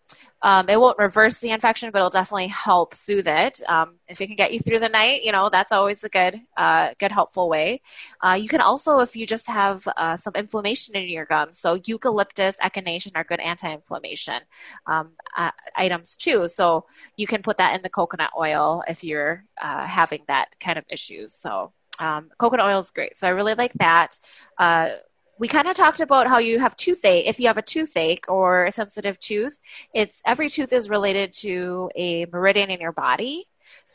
Um, 0.42 0.70
it 0.70 0.80
won't 0.80 0.98
reverse 1.00 1.40
the 1.40 1.52
infection, 1.52 1.90
but 1.92 2.00
it'll 2.00 2.10
definitely 2.10 2.48
help 2.48 2.94
soothe 2.94 3.28
it. 3.28 3.62
Um, 3.68 3.96
if 4.08 4.20
it 4.22 4.28
can 4.28 4.36
get 4.36 4.54
you 4.54 4.60
through 4.60 4.80
the 4.80 4.90
night, 4.90 5.24
you 5.24 5.32
know 5.32 5.50
that's 5.50 5.72
always 5.72 6.04
a 6.04 6.10
good, 6.10 6.36
uh, 6.58 6.94
good 7.00 7.12
helpful 7.12 7.50
way. 7.50 7.82
Uh, 8.22 8.38
you 8.40 8.48
can 8.48 8.62
also, 8.62 9.00
if 9.00 9.16
you 9.16 9.26
just 9.26 9.48
have 9.48 9.88
uh, 9.98 10.18
some 10.18 10.34
inflammation 10.36 10.96
in 10.96 11.10
your 11.10 11.26
gums, 11.26 11.58
so 11.58 11.80
eucalyptus, 11.86 12.58
echinacea 12.58 13.12
are 13.16 13.24
good 13.24 13.40
anti-inflammation 13.40 14.42
um, 14.86 15.12
uh, 15.36 15.52
items 15.76 16.16
too. 16.18 16.48
So 16.48 16.86
you 17.16 17.28
can 17.28 17.42
put 17.42 17.58
that 17.58 17.76
in 17.76 17.82
the 17.82 17.90
coconut 17.90 18.32
oil 18.38 18.84
if 18.88 19.04
you're 19.04 19.44
uh, 19.62 19.86
having 19.86 20.24
that 20.28 20.60
kind 20.60 20.78
of 20.78 20.86
issues. 20.90 21.34
So 21.34 21.74
um, 22.00 22.30
coconut 22.38 22.66
oil 22.66 22.80
is 22.80 22.92
great. 22.92 23.18
So 23.18 23.28
I 23.28 23.32
really 23.32 23.56
like 23.56 23.74
that. 23.74 24.18
Uh, 24.58 24.90
we 25.40 25.48
kind 25.48 25.68
of 25.68 25.76
talked 25.76 26.00
about 26.00 26.28
how 26.28 26.40
you 26.40 26.60
have 26.60 26.76
toothache. 26.76 27.28
If 27.28 27.40
you 27.40 27.48
have 27.48 27.58
a 27.58 27.62
toothache 27.62 28.26
or 28.28 28.66
a 28.66 28.72
sensitive 28.72 29.20
tooth, 29.20 29.58
it's 29.94 30.22
every 30.26 30.50
tooth 30.50 30.74
is 30.74 30.90
related 30.90 31.34
to 31.34 31.92
a 31.96 32.26
meridian 32.26 32.72
in 32.72 32.80
your 32.80 32.92
body. 32.92 33.44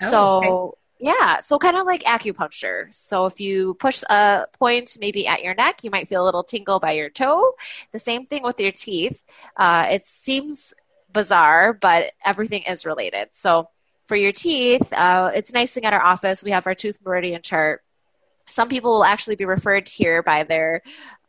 Oh, 0.02 0.06
so 0.08 0.76
okay. 1.00 1.10
yeah, 1.12 1.40
so 1.40 1.58
kind 1.58 1.76
of 1.76 1.84
like 1.86 2.04
acupuncture. 2.04 2.92
So 2.94 3.26
if 3.26 3.40
you 3.40 3.74
push 3.74 4.02
a 4.08 4.46
point 4.58 4.96
maybe 5.00 5.26
at 5.26 5.42
your 5.42 5.54
neck, 5.54 5.82
you 5.82 5.90
might 5.90 6.08
feel 6.08 6.22
a 6.22 6.26
little 6.26 6.44
tingle 6.44 6.78
by 6.78 6.92
your 6.92 7.10
toe. 7.10 7.54
The 7.92 7.98
same 7.98 8.24
thing 8.24 8.42
with 8.42 8.60
your 8.60 8.72
teeth. 8.72 9.20
Uh, 9.56 9.86
it 9.90 10.06
seems 10.06 10.74
bizarre, 11.12 11.72
but 11.72 12.12
everything 12.24 12.62
is 12.62 12.86
related. 12.86 13.28
So 13.32 13.68
for 14.06 14.16
your 14.16 14.32
teeth, 14.32 14.92
uh, 14.92 15.32
it's 15.34 15.52
nice 15.52 15.72
thing 15.72 15.84
at 15.84 15.92
our 15.92 16.04
office. 16.04 16.44
We 16.44 16.52
have 16.52 16.66
our 16.66 16.74
tooth 16.74 16.98
meridian 17.04 17.42
chart 17.42 17.82
some 18.46 18.68
people 18.68 18.92
will 18.92 19.04
actually 19.04 19.36
be 19.36 19.44
referred 19.44 19.88
here 19.88 20.22
by 20.22 20.44
their 20.44 20.82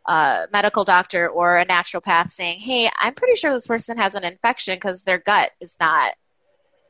a 0.06 0.48
medical 0.52 0.84
doctor 0.84 1.30
or 1.30 1.58
a 1.58 1.66
naturopath 1.66 2.32
saying, 2.32 2.60
"Hey, 2.60 2.90
I'm 3.00 3.14
pretty 3.14 3.36
sure 3.36 3.54
this 3.54 3.68
person 3.68 3.98
has 3.98 4.16
an 4.16 4.26
infection 4.26 4.76
because 4.76 5.04
their 5.04 5.18
gut 5.18 5.52
is 5.62 5.78
not, 5.80 6.14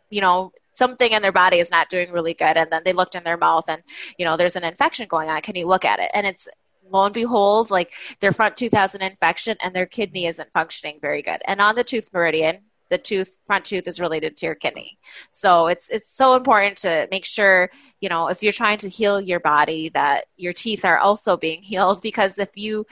you 0.09 0.21
know, 0.21 0.51
something 0.71 1.11
in 1.11 1.21
their 1.21 1.31
body 1.31 1.59
is 1.59 1.69
not 1.69 1.89
doing 1.89 2.11
really 2.11 2.33
good." 2.33 2.57
And 2.57 2.71
then 2.71 2.81
they 2.83 2.93
looked 2.93 3.15
in 3.15 3.23
their 3.23 3.37
mouth, 3.37 3.65
and 3.69 3.83
you 4.17 4.25
know, 4.25 4.35
there's 4.35 4.55
an 4.55 4.63
infection 4.63 5.07
going 5.07 5.29
on. 5.29 5.41
Can 5.41 5.55
you 5.55 5.67
look 5.67 5.85
at 5.85 5.99
it? 5.99 6.09
And 6.13 6.25
it's 6.25 6.47
lo 6.89 7.05
and 7.05 7.13
behold, 7.13 7.71
like 7.71 7.93
their 8.19 8.31
front 8.31 8.57
tooth 8.57 8.73
has 8.73 8.95
an 8.95 9.01
infection 9.01 9.57
and 9.63 9.75
their 9.75 9.85
kidney 9.85 10.25
isn't 10.25 10.51
functioning 10.51 10.99
very 10.99 11.21
good. 11.21 11.41
And 11.45 11.61
on 11.61 11.75
the 11.75 11.83
tooth 11.83 12.09
meridian, 12.13 12.59
the 12.93 12.97
tooth 12.99 13.39
front 13.43 13.65
tooth 13.65 13.87
is 13.87 13.99
related 13.99 14.37
to 14.37 14.45
your 14.45 14.53
kidney 14.53 14.99
so 15.31 15.65
it's 15.65 15.89
it's 15.89 16.15
so 16.15 16.35
important 16.35 16.77
to 16.77 17.07
make 17.09 17.25
sure 17.25 17.71
you 18.01 18.07
know 18.07 18.27
if 18.27 18.43
you're 18.43 18.59
trying 18.61 18.77
to 18.77 18.87
heal 18.87 19.19
your 19.19 19.39
body 19.39 19.89
that 19.89 20.25
your 20.37 20.53
teeth 20.53 20.85
are 20.85 20.99
also 20.99 21.35
being 21.35 21.63
healed 21.71 21.99
because 22.03 22.37
if 22.37 22.51
you 22.55 22.85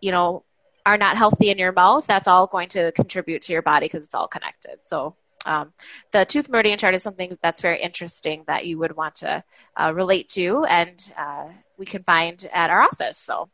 you 0.00 0.10
know 0.10 0.42
are 0.84 0.98
not 0.98 1.16
healthy 1.16 1.50
in 1.50 1.56
your 1.56 1.70
mouth 1.70 2.04
that's 2.04 2.26
all 2.26 2.48
going 2.48 2.68
to 2.68 2.90
contribute 2.92 3.42
to 3.42 3.52
your 3.52 3.62
body 3.62 3.86
because 3.86 4.04
it's 4.04 4.14
all 4.14 4.26
connected 4.26 4.76
so 4.82 5.14
um, 5.46 5.72
the 6.10 6.24
tooth 6.24 6.48
meridian 6.48 6.76
chart 6.76 6.96
is 6.96 7.02
something 7.04 7.38
that's 7.40 7.60
very 7.60 7.80
interesting 7.80 8.42
that 8.48 8.66
you 8.66 8.76
would 8.76 8.96
want 8.96 9.14
to 9.14 9.40
uh, 9.80 9.92
relate 9.94 10.26
to 10.28 10.66
and 10.68 11.12
uh, 11.16 11.48
we 11.78 11.86
can 11.86 12.02
find 12.02 12.48
at 12.52 12.70
our 12.70 12.82
office 12.82 13.18
so 13.18 13.48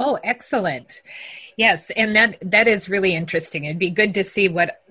Oh, 0.00 0.18
excellent. 0.24 1.02
Yes, 1.56 1.90
and 1.90 2.16
that 2.16 2.38
that 2.42 2.66
is 2.66 2.88
really 2.88 3.14
interesting. 3.14 3.64
It'd 3.64 3.78
be 3.78 3.90
good 3.90 4.14
to 4.14 4.24
see 4.24 4.48
what 4.48 4.82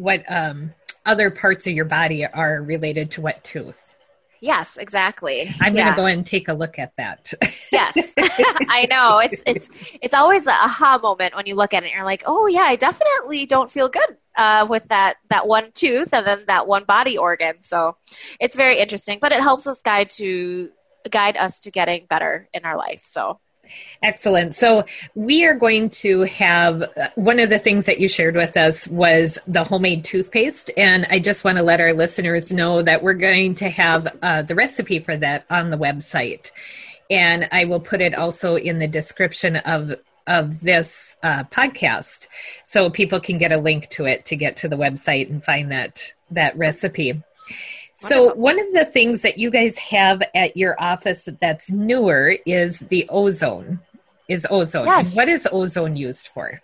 what 0.00 0.24
um, 0.28 0.72
other 1.04 1.30
parts 1.30 1.66
of 1.66 1.74
your 1.74 1.84
body 1.84 2.26
are 2.26 2.62
related 2.62 3.10
to 3.12 3.20
what 3.20 3.44
tooth. 3.44 3.94
Yes, 4.40 4.78
exactly. 4.78 5.50
I'm 5.60 5.76
yeah. 5.76 5.84
going 5.84 5.94
to 5.94 6.00
go 6.00 6.06
and 6.06 6.26
take 6.26 6.48
a 6.48 6.54
look 6.54 6.78
at 6.78 6.96
that. 6.96 7.30
yes, 7.72 8.14
I 8.18 8.86
know. 8.88 9.18
It's 9.18 9.42
it's 9.46 9.98
it's 10.00 10.14
always 10.14 10.46
a 10.46 10.52
aha 10.52 10.98
moment 11.02 11.36
when 11.36 11.44
you 11.44 11.54
look 11.54 11.74
at 11.74 11.82
it. 11.82 11.88
and 11.88 11.94
You're 11.94 12.06
like, 12.06 12.22
oh 12.26 12.46
yeah, 12.46 12.62
I 12.62 12.76
definitely 12.76 13.44
don't 13.44 13.70
feel 13.70 13.90
good 13.90 14.16
uh, 14.38 14.66
with 14.68 14.88
that 14.88 15.16
that 15.28 15.46
one 15.46 15.70
tooth 15.72 16.14
and 16.14 16.26
then 16.26 16.44
that 16.46 16.66
one 16.66 16.84
body 16.84 17.18
organ. 17.18 17.60
So 17.60 17.96
it's 18.40 18.56
very 18.56 18.80
interesting, 18.80 19.18
but 19.20 19.32
it 19.32 19.40
helps 19.40 19.66
us 19.66 19.82
guide 19.82 20.08
to 20.10 20.70
guide 21.10 21.36
us 21.36 21.60
to 21.60 21.70
getting 21.70 22.06
better 22.06 22.48
in 22.54 22.64
our 22.64 22.78
life. 22.78 23.02
So 23.04 23.38
Excellent. 24.02 24.54
So 24.54 24.84
we 25.14 25.44
are 25.44 25.54
going 25.54 25.90
to 25.90 26.22
have 26.22 26.82
uh, 26.82 27.08
one 27.16 27.38
of 27.38 27.50
the 27.50 27.58
things 27.58 27.86
that 27.86 28.00
you 28.00 28.08
shared 28.08 28.34
with 28.34 28.56
us 28.56 28.88
was 28.88 29.38
the 29.46 29.62
homemade 29.64 30.04
toothpaste, 30.04 30.70
and 30.76 31.06
I 31.10 31.18
just 31.18 31.44
want 31.44 31.58
to 31.58 31.62
let 31.62 31.80
our 31.80 31.92
listeners 31.92 32.50
know 32.50 32.82
that 32.82 33.02
we're 33.02 33.14
going 33.14 33.54
to 33.56 33.68
have 33.68 34.08
uh, 34.22 34.42
the 34.42 34.54
recipe 34.54 35.00
for 35.00 35.16
that 35.18 35.44
on 35.50 35.70
the 35.70 35.76
website, 35.76 36.50
and 37.10 37.48
I 37.52 37.66
will 37.66 37.80
put 37.80 38.00
it 38.00 38.14
also 38.14 38.56
in 38.56 38.78
the 38.78 38.88
description 38.88 39.56
of 39.56 39.94
of 40.26 40.60
this 40.60 41.16
uh, 41.22 41.44
podcast, 41.44 42.28
so 42.64 42.88
people 42.88 43.20
can 43.20 43.36
get 43.36 43.52
a 43.52 43.58
link 43.58 43.88
to 43.90 44.06
it 44.06 44.24
to 44.26 44.36
get 44.36 44.56
to 44.58 44.68
the 44.68 44.76
website 44.76 45.28
and 45.28 45.44
find 45.44 45.72
that 45.72 46.14
that 46.30 46.56
recipe. 46.56 47.22
So, 48.00 48.34
one 48.34 48.58
of 48.58 48.72
the 48.72 48.84
things 48.84 49.22
that 49.22 49.36
you 49.36 49.50
guys 49.50 49.76
have 49.78 50.22
at 50.34 50.56
your 50.56 50.74
office 50.82 51.28
that's 51.38 51.70
newer 51.70 52.36
is 52.46 52.80
the 52.80 53.06
ozone 53.10 53.80
is 54.30 54.46
ozone. 54.48 54.86
Yes. 54.86 55.14
what 55.14 55.28
is 55.28 55.46
ozone 55.50 55.96
used 55.96 56.28
for? 56.28 56.62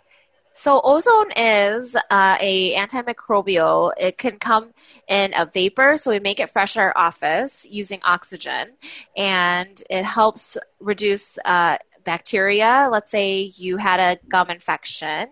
So 0.52 0.80
ozone 0.82 1.32
is 1.36 1.94
uh, 2.10 2.38
a 2.40 2.74
antimicrobial. 2.76 3.92
It 4.00 4.16
can 4.16 4.38
come 4.38 4.72
in 5.06 5.34
a 5.34 5.44
vapor, 5.44 5.98
so 5.98 6.12
we 6.12 6.18
make 6.18 6.40
it 6.40 6.48
fresh 6.48 6.76
in 6.76 6.80
our 6.80 6.96
office 6.96 7.66
using 7.70 8.00
oxygen, 8.02 8.68
and 9.14 9.82
it 9.90 10.04
helps 10.04 10.56
reduce 10.80 11.38
uh, 11.44 11.76
bacteria. 12.06 12.88
Let's 12.90 13.10
say 13.10 13.52
you 13.56 13.76
had 13.76 14.00
a 14.00 14.18
gum 14.28 14.48
infection 14.48 15.26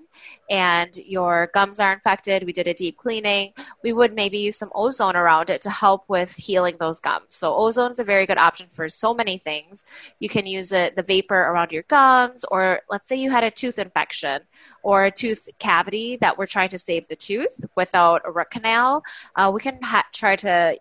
and 0.50 0.94
your 0.96 1.50
gums 1.54 1.80
are 1.80 1.92
infected. 1.92 2.44
We 2.44 2.52
did 2.52 2.68
a 2.68 2.74
deep 2.74 2.98
cleaning. 2.98 3.54
We 3.82 3.94
would 3.94 4.14
maybe 4.14 4.38
use 4.38 4.58
some 4.58 4.70
ozone 4.74 5.16
around 5.16 5.48
it 5.48 5.62
to 5.62 5.70
help 5.70 6.04
with 6.08 6.34
healing 6.34 6.76
those 6.78 7.00
gums. 7.00 7.34
So 7.34 7.54
ozone 7.54 7.90
is 7.90 7.98
a 7.98 8.04
very 8.04 8.26
good 8.26 8.36
option 8.36 8.68
for 8.68 8.88
so 8.90 9.14
many 9.14 9.38
things. 9.38 9.84
You 10.18 10.28
can 10.28 10.44
use 10.44 10.72
it, 10.72 10.96
the 10.96 11.02
vapor 11.02 11.34
around 11.36 11.72
your 11.72 11.84
gums, 11.84 12.44
or 12.50 12.80
let's 12.90 13.08
say 13.08 13.16
you 13.16 13.30
had 13.30 13.44
a 13.44 13.50
tooth 13.50 13.78
infection 13.78 14.40
or 14.82 15.04
a 15.04 15.10
tooth 15.10 15.48
cavity 15.58 16.16
that 16.16 16.36
we're 16.36 16.46
trying 16.46 16.68
to 16.70 16.78
save 16.78 17.08
the 17.08 17.16
tooth 17.16 17.64
without 17.76 18.22
a 18.26 18.30
root 18.30 18.50
canal. 18.50 19.02
Uh, 19.36 19.50
we 19.54 19.60
can 19.60 19.80
ha- 19.82 20.04
try 20.12 20.36
to 20.36 20.76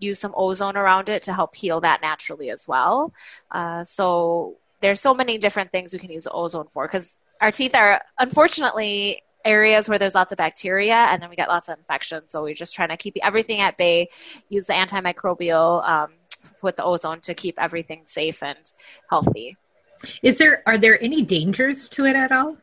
use 0.00 0.18
some 0.18 0.34
ozone 0.36 0.76
around 0.76 1.08
it 1.08 1.22
to 1.22 1.32
help 1.32 1.54
heal 1.54 1.80
that 1.80 2.02
naturally 2.02 2.50
as 2.50 2.68
well. 2.68 3.12
Uh, 3.50 3.82
so 3.84 4.58
there's 4.80 5.00
so 5.00 5.14
many 5.14 5.38
different 5.38 5.72
things 5.72 5.92
we 5.92 5.98
can 5.98 6.10
use 6.10 6.28
ozone 6.30 6.66
for 6.68 6.86
because 6.86 7.18
our 7.40 7.50
teeth 7.50 7.74
are 7.74 8.00
unfortunately 8.18 9.22
areas 9.44 9.88
where 9.88 9.98
there's 9.98 10.14
lots 10.14 10.32
of 10.32 10.38
bacteria 10.38 10.94
and 10.94 11.22
then 11.22 11.30
we 11.30 11.36
get 11.36 11.48
lots 11.48 11.68
of 11.68 11.78
infections. 11.78 12.32
So 12.32 12.42
we're 12.42 12.54
just 12.54 12.74
trying 12.74 12.88
to 12.88 12.96
keep 12.96 13.16
everything 13.22 13.60
at 13.60 13.78
bay, 13.78 14.08
use 14.48 14.66
the 14.66 14.74
antimicrobial 14.74 15.86
um, 15.88 16.12
with 16.62 16.76
the 16.76 16.84
ozone 16.84 17.20
to 17.22 17.34
keep 17.34 17.58
everything 17.58 18.02
safe 18.04 18.42
and 18.42 18.58
healthy. 19.08 19.56
Is 20.22 20.38
there 20.38 20.62
are 20.66 20.76
there 20.76 21.02
any 21.02 21.22
dangers 21.22 21.88
to 21.90 22.04
it 22.04 22.16
at 22.16 22.32
all? 22.32 22.58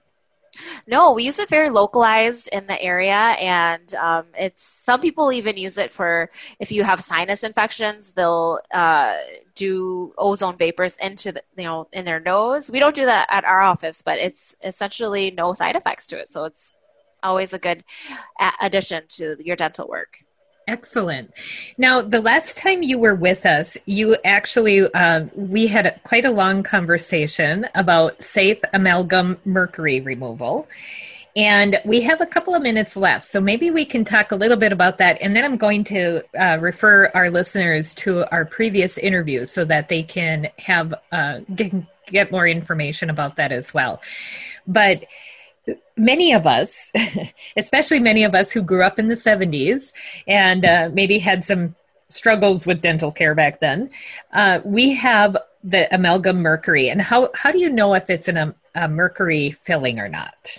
No, 0.88 1.12
we 1.14 1.24
use 1.24 1.40
it 1.40 1.50
very 1.50 1.70
localized 1.70 2.50
in 2.52 2.68
the 2.68 2.80
area, 2.82 3.36
and 3.40 3.94
um, 3.96 4.26
it's 4.38 4.64
some 4.64 5.02
people 5.02 5.32
even 5.32 5.58
use 5.58 5.78
it 5.78 5.92
for 5.92 6.30
if 6.60 6.72
you 6.72 6.84
have 6.84 7.00
sinus 7.00 7.44
infections, 7.44 8.12
they'll 8.14 8.60
uh, 8.74 9.16
do 9.56 10.14
ozone 10.18 10.58
vapors 10.58 10.98
into 10.98 11.32
the 11.32 11.42
you 11.58 11.64
know 11.64 11.88
in 11.94 12.06
their 12.06 12.20
nose. 12.20 12.70
We 12.72 12.80
don't 12.80 12.96
do 12.96 13.06
that 13.06 13.28
at 13.30 13.46
our 13.46 13.62
office, 13.62 14.02
but 14.02 14.20
it's 14.20 14.56
essentially 14.64 15.32
no 15.32 15.54
side 15.54 15.76
effects 15.76 16.08
to 16.08 16.20
it, 16.20 16.30
so 16.30 16.46
it's 16.46 16.72
always 17.24 17.54
a 17.54 17.60
good 17.60 17.84
addition 18.62 19.04
to 19.10 19.38
your 19.40 19.56
dental 19.56 19.88
work. 19.88 20.23
Excellent. 20.68 21.34
Now, 21.78 22.02
the 22.02 22.22
last 22.22 22.58
time 22.58 22.84
you 22.84 22.98
were 22.98 23.16
with 23.16 23.46
us, 23.46 23.78
you 23.86 24.16
actually, 24.24 24.82
uh, 24.94 25.26
we 25.36 25.68
had 25.68 25.86
a, 25.88 26.00
quite 26.00 26.26
a 26.26 26.32
long 26.32 26.64
conversation 26.64 27.68
about 27.76 28.24
safe 28.24 28.60
amalgam 28.74 29.40
mercury 29.44 30.00
removal. 30.00 30.68
And 31.36 31.80
we 31.84 32.02
have 32.02 32.22
a 32.22 32.28
couple 32.28 32.54
of 32.54 32.62
minutes 32.62 32.96
left, 32.96 33.26
so 33.26 33.42
maybe 33.42 33.72
we 33.72 33.86
can 33.86 34.06
talk 34.06 34.32
a 34.32 34.36
little 34.36 34.56
bit 34.56 34.72
about 34.72 35.00
that. 35.00 35.20
And 35.20 35.36
then 35.36 35.44
I'm 35.44 35.58
going 35.58 35.84
to 35.86 36.22
uh, 36.40 36.60
refer 36.60 37.08
our 37.16 37.32
listeners 37.32 37.92
to 37.96 38.24
our 38.32 38.46
previous 38.46 39.00
interview 39.00 39.48
so 39.48 39.66
that 39.66 39.90
they 39.90 40.04
can 40.04 40.50
have 40.60 40.94
uh, 41.12 41.40
get, 41.56 41.74
get 42.06 42.32
more 42.32 42.48
information 42.48 43.10
about 43.10 43.38
that 43.38 43.52
as 43.52 43.74
well. 43.74 44.00
But 44.68 45.06
many 45.96 46.34
of 46.34 46.48
us, 46.48 46.92
especially 47.58 48.00
many 48.00 48.24
of 48.24 48.36
us 48.36 48.52
who 48.52 48.62
grew 48.62 48.84
up 48.84 49.00
in 49.00 49.08
the 49.08 49.16
70s 49.16 49.94
and 50.28 50.66
uh, 50.66 50.90
maybe 50.94 51.20
had 51.20 51.44
some 51.44 51.76
struggles 52.10 52.68
with 52.68 52.82
dental 52.82 53.12
care 53.12 53.36
back 53.36 53.60
then, 53.60 53.90
uh, 54.34 54.60
we 54.64 54.94
have 54.94 55.38
the 55.64 55.94
amalgam 55.94 56.38
mercury. 56.38 56.90
And 56.90 57.02
how, 57.02 57.30
how 57.34 57.52
do 57.52 57.60
you 57.60 57.70
know 57.70 57.94
if 57.94 58.10
it's 58.10 58.28
an, 58.28 58.38
um, 58.38 58.56
a 58.76 58.88
mercury 58.88 59.52
filling 59.52 60.00
or 60.00 60.10
not? 60.10 60.58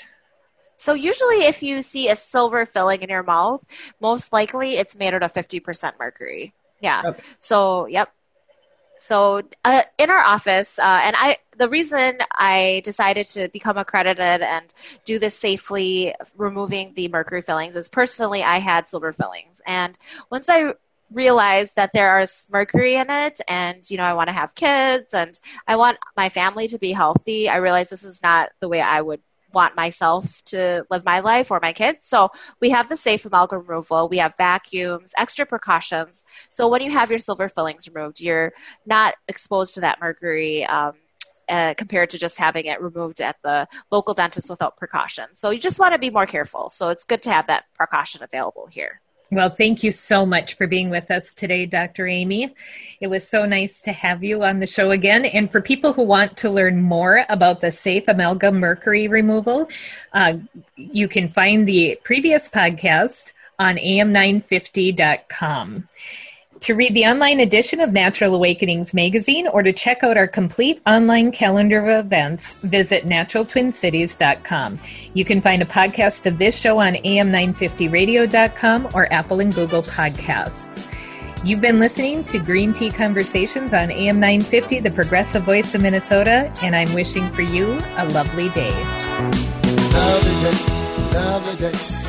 So 0.77 0.95
usually 0.95 1.37
if 1.37 1.63
you 1.63 1.83
see 1.83 2.11
a 2.11 2.17
silver 2.17 2.67
filling 2.67 3.03
in 3.03 3.09
your 3.09 3.23
mouth, 3.23 3.65
most 4.01 4.33
likely 4.33 4.75
it's 4.75 4.97
made 4.97 5.15
out 5.15 5.23
of 5.23 5.33
50% 5.33 5.93
mercury. 5.99 6.53
Yeah. 6.81 7.03
Okay. 7.07 7.23
So, 7.39 7.87
yep. 7.87 8.13
So 9.05 9.43
uh, 9.67 9.83
in 9.99 10.09
our 10.09 10.25
office, 10.25 10.79
uh, 10.79 11.01
and 11.05 11.15
I, 11.19 11.37
the 11.59 11.69
reason 11.69 12.17
I 12.33 12.81
decided 12.85 13.27
to 13.27 13.51
become 13.51 13.77
accredited 13.77 14.41
and 14.41 14.73
do 15.05 15.19
this 15.19 15.39
safely, 15.39 16.15
removing 16.39 16.95
the 16.95 17.09
mercury 17.09 17.43
fillings, 17.43 17.77
is 17.77 17.91
personally 17.91 18.43
I 18.43 18.61
had 18.61 18.89
silver 18.89 19.13
fillings, 19.13 19.61
and 19.67 19.99
once 20.31 20.49
I 20.49 20.73
realized 21.13 21.77
that 21.77 21.93
there 21.93 22.19
is 22.19 22.47
mercury 22.51 22.95
in 22.95 23.11
it 23.11 23.39
and 23.47 23.89
you 23.91 23.99
know 23.99 24.05
i 24.05 24.15
want 24.15 24.27
to 24.29 24.33
have 24.33 24.55
kids 24.55 25.13
and 25.13 25.39
i 25.69 25.77
want 25.77 25.99
my 26.17 26.31
family 26.31 26.67
to 26.67 26.79
be 26.79 26.93
healthy 26.93 27.49
i 27.49 27.57
realized 27.57 27.91
this 27.91 28.05
is 28.05 28.23
not 28.23 28.49
the 28.61 28.69
way 28.69 28.81
i 28.81 29.01
would 29.01 29.21
want 29.55 29.77
myself 29.77 30.43
to 30.47 30.85
live 30.91 31.05
my 31.05 31.21
life 31.21 31.51
or 31.51 31.61
my 31.63 31.73
kids. 31.73 32.05
So 32.05 32.31
we 32.61 32.71
have 32.71 32.89
the 32.89 32.97
safe 32.97 33.25
amalgam 33.25 33.65
removal. 33.67 34.09
We 34.09 34.19
have 34.19 34.35
vacuums, 34.37 35.13
extra 35.17 35.47
precautions. 35.47 36.25
So 36.51 36.69
when 36.69 36.83
you 36.83 36.91
have 36.91 37.11
your 37.11 37.19
silver 37.19 37.49
fillings 37.49 37.89
removed, 37.89 38.21
you're 38.21 38.53
not 38.87 39.15
exposed 39.29 39.75
to 39.75 39.81
that 39.81 40.01
mercury. 40.01 40.65
Um, 40.67 40.95
uh, 41.49 41.75
compared 41.77 42.09
to 42.09 42.19
just 42.19 42.39
having 42.39 42.65
it 42.65 42.81
removed 42.81 43.21
at 43.21 43.37
the 43.43 43.69
local 43.91 44.15
dentist 44.15 44.49
without 44.49 44.79
precaution. 44.79 45.27
So 45.35 45.51
you 45.51 45.59
just 45.59 45.79
want 45.79 45.93
to 45.93 45.99
be 45.99 46.09
more 46.09 46.25
careful. 46.25 46.71
So 46.71 46.89
it's 46.89 47.05
good 47.05 47.23
to 47.25 47.31
have 47.31 47.49
that 47.49 47.65
precaution 47.75 48.23
available 48.23 48.67
here. 48.67 49.03
Well, 49.31 49.51
thank 49.51 49.83
you 49.83 49.91
so 49.91 50.27
much 50.27 50.57
for 50.57 50.67
being 50.67 50.91
with 50.91 51.11
us 51.11 51.35
today, 51.35 51.67
Dr. 51.67 52.07
Amy. 52.07 52.55
It 53.01 53.09
was 53.09 53.27
so 53.27 53.47
nice 53.47 53.81
to 53.83 53.93
have 53.93 54.23
you 54.23 54.45
on 54.45 54.61
the 54.61 54.67
show 54.67 54.91
again. 54.91 55.25
And 55.25 55.51
for 55.51 55.61
people 55.61 55.93
who 55.93 56.03
want 56.03 56.37
to 56.39 56.51
learn 56.51 56.83
more 56.83 57.25
about 57.29 57.61
the 57.61 57.73
safe 57.73 58.07
amalgam 58.07 58.61
mercury 58.61 59.09
removal, 59.09 59.69
uh, 60.13 60.35
you 60.77 61.09
can 61.09 61.29
find 61.29 61.67
the 61.67 61.99
previous 62.05 62.49
podcast 62.49 63.33
on 63.59 63.77
am950.com. 63.77 65.89
To 66.65 66.75
read 66.75 66.95
the 66.95 67.05
online 67.05 67.41
edition 67.41 67.81
of 67.81 67.93
Natural 67.93 68.35
Awakenings 68.35 68.95
magazine 68.95 69.47
or 69.47 69.63
to 69.63 69.71
check 69.71 70.03
out 70.03 70.17
our 70.17 70.27
complete 70.27 70.81
online 70.87 71.31
calendar 71.31 71.85
of 71.85 72.07
events, 72.07 72.55
visit 72.55 73.05
naturaltwincities.com. 73.05 74.81
You 75.13 75.27
can 75.27 75.43
find 75.43 75.61
a 75.61 75.67
podcast 75.67 76.25
of 76.25 76.39
this 76.39 76.59
show 76.59 76.79
on 76.79 76.95
am950radio.com 76.95 78.89
or 78.95 79.13
Apple 79.13 79.41
and 79.41 79.55
Google 79.55 79.83
Podcasts. 79.83 80.91
You've 81.45 81.61
been 81.61 81.81
listening 81.81 82.25
to 82.25 82.39
Green 82.39 82.73
Tea 82.73 82.91
Conversations 82.91 83.75
on 83.75 83.91
AM 83.91 84.19
950, 84.19 84.81
the 84.81 84.91
progressive 84.91 85.43
voice 85.43 85.75
of 85.75 85.83
Minnesota, 85.83 86.51
and 86.63 86.75
I'm 86.75 86.95
wishing 86.95 87.31
for 87.33 87.43
you 87.43 87.79
a 87.99 88.09
lovely 88.09 88.49
day. 88.49 88.73
Lovely 89.93 90.33
day, 90.41 91.13
lovely 91.13 91.57
day. 91.59 92.04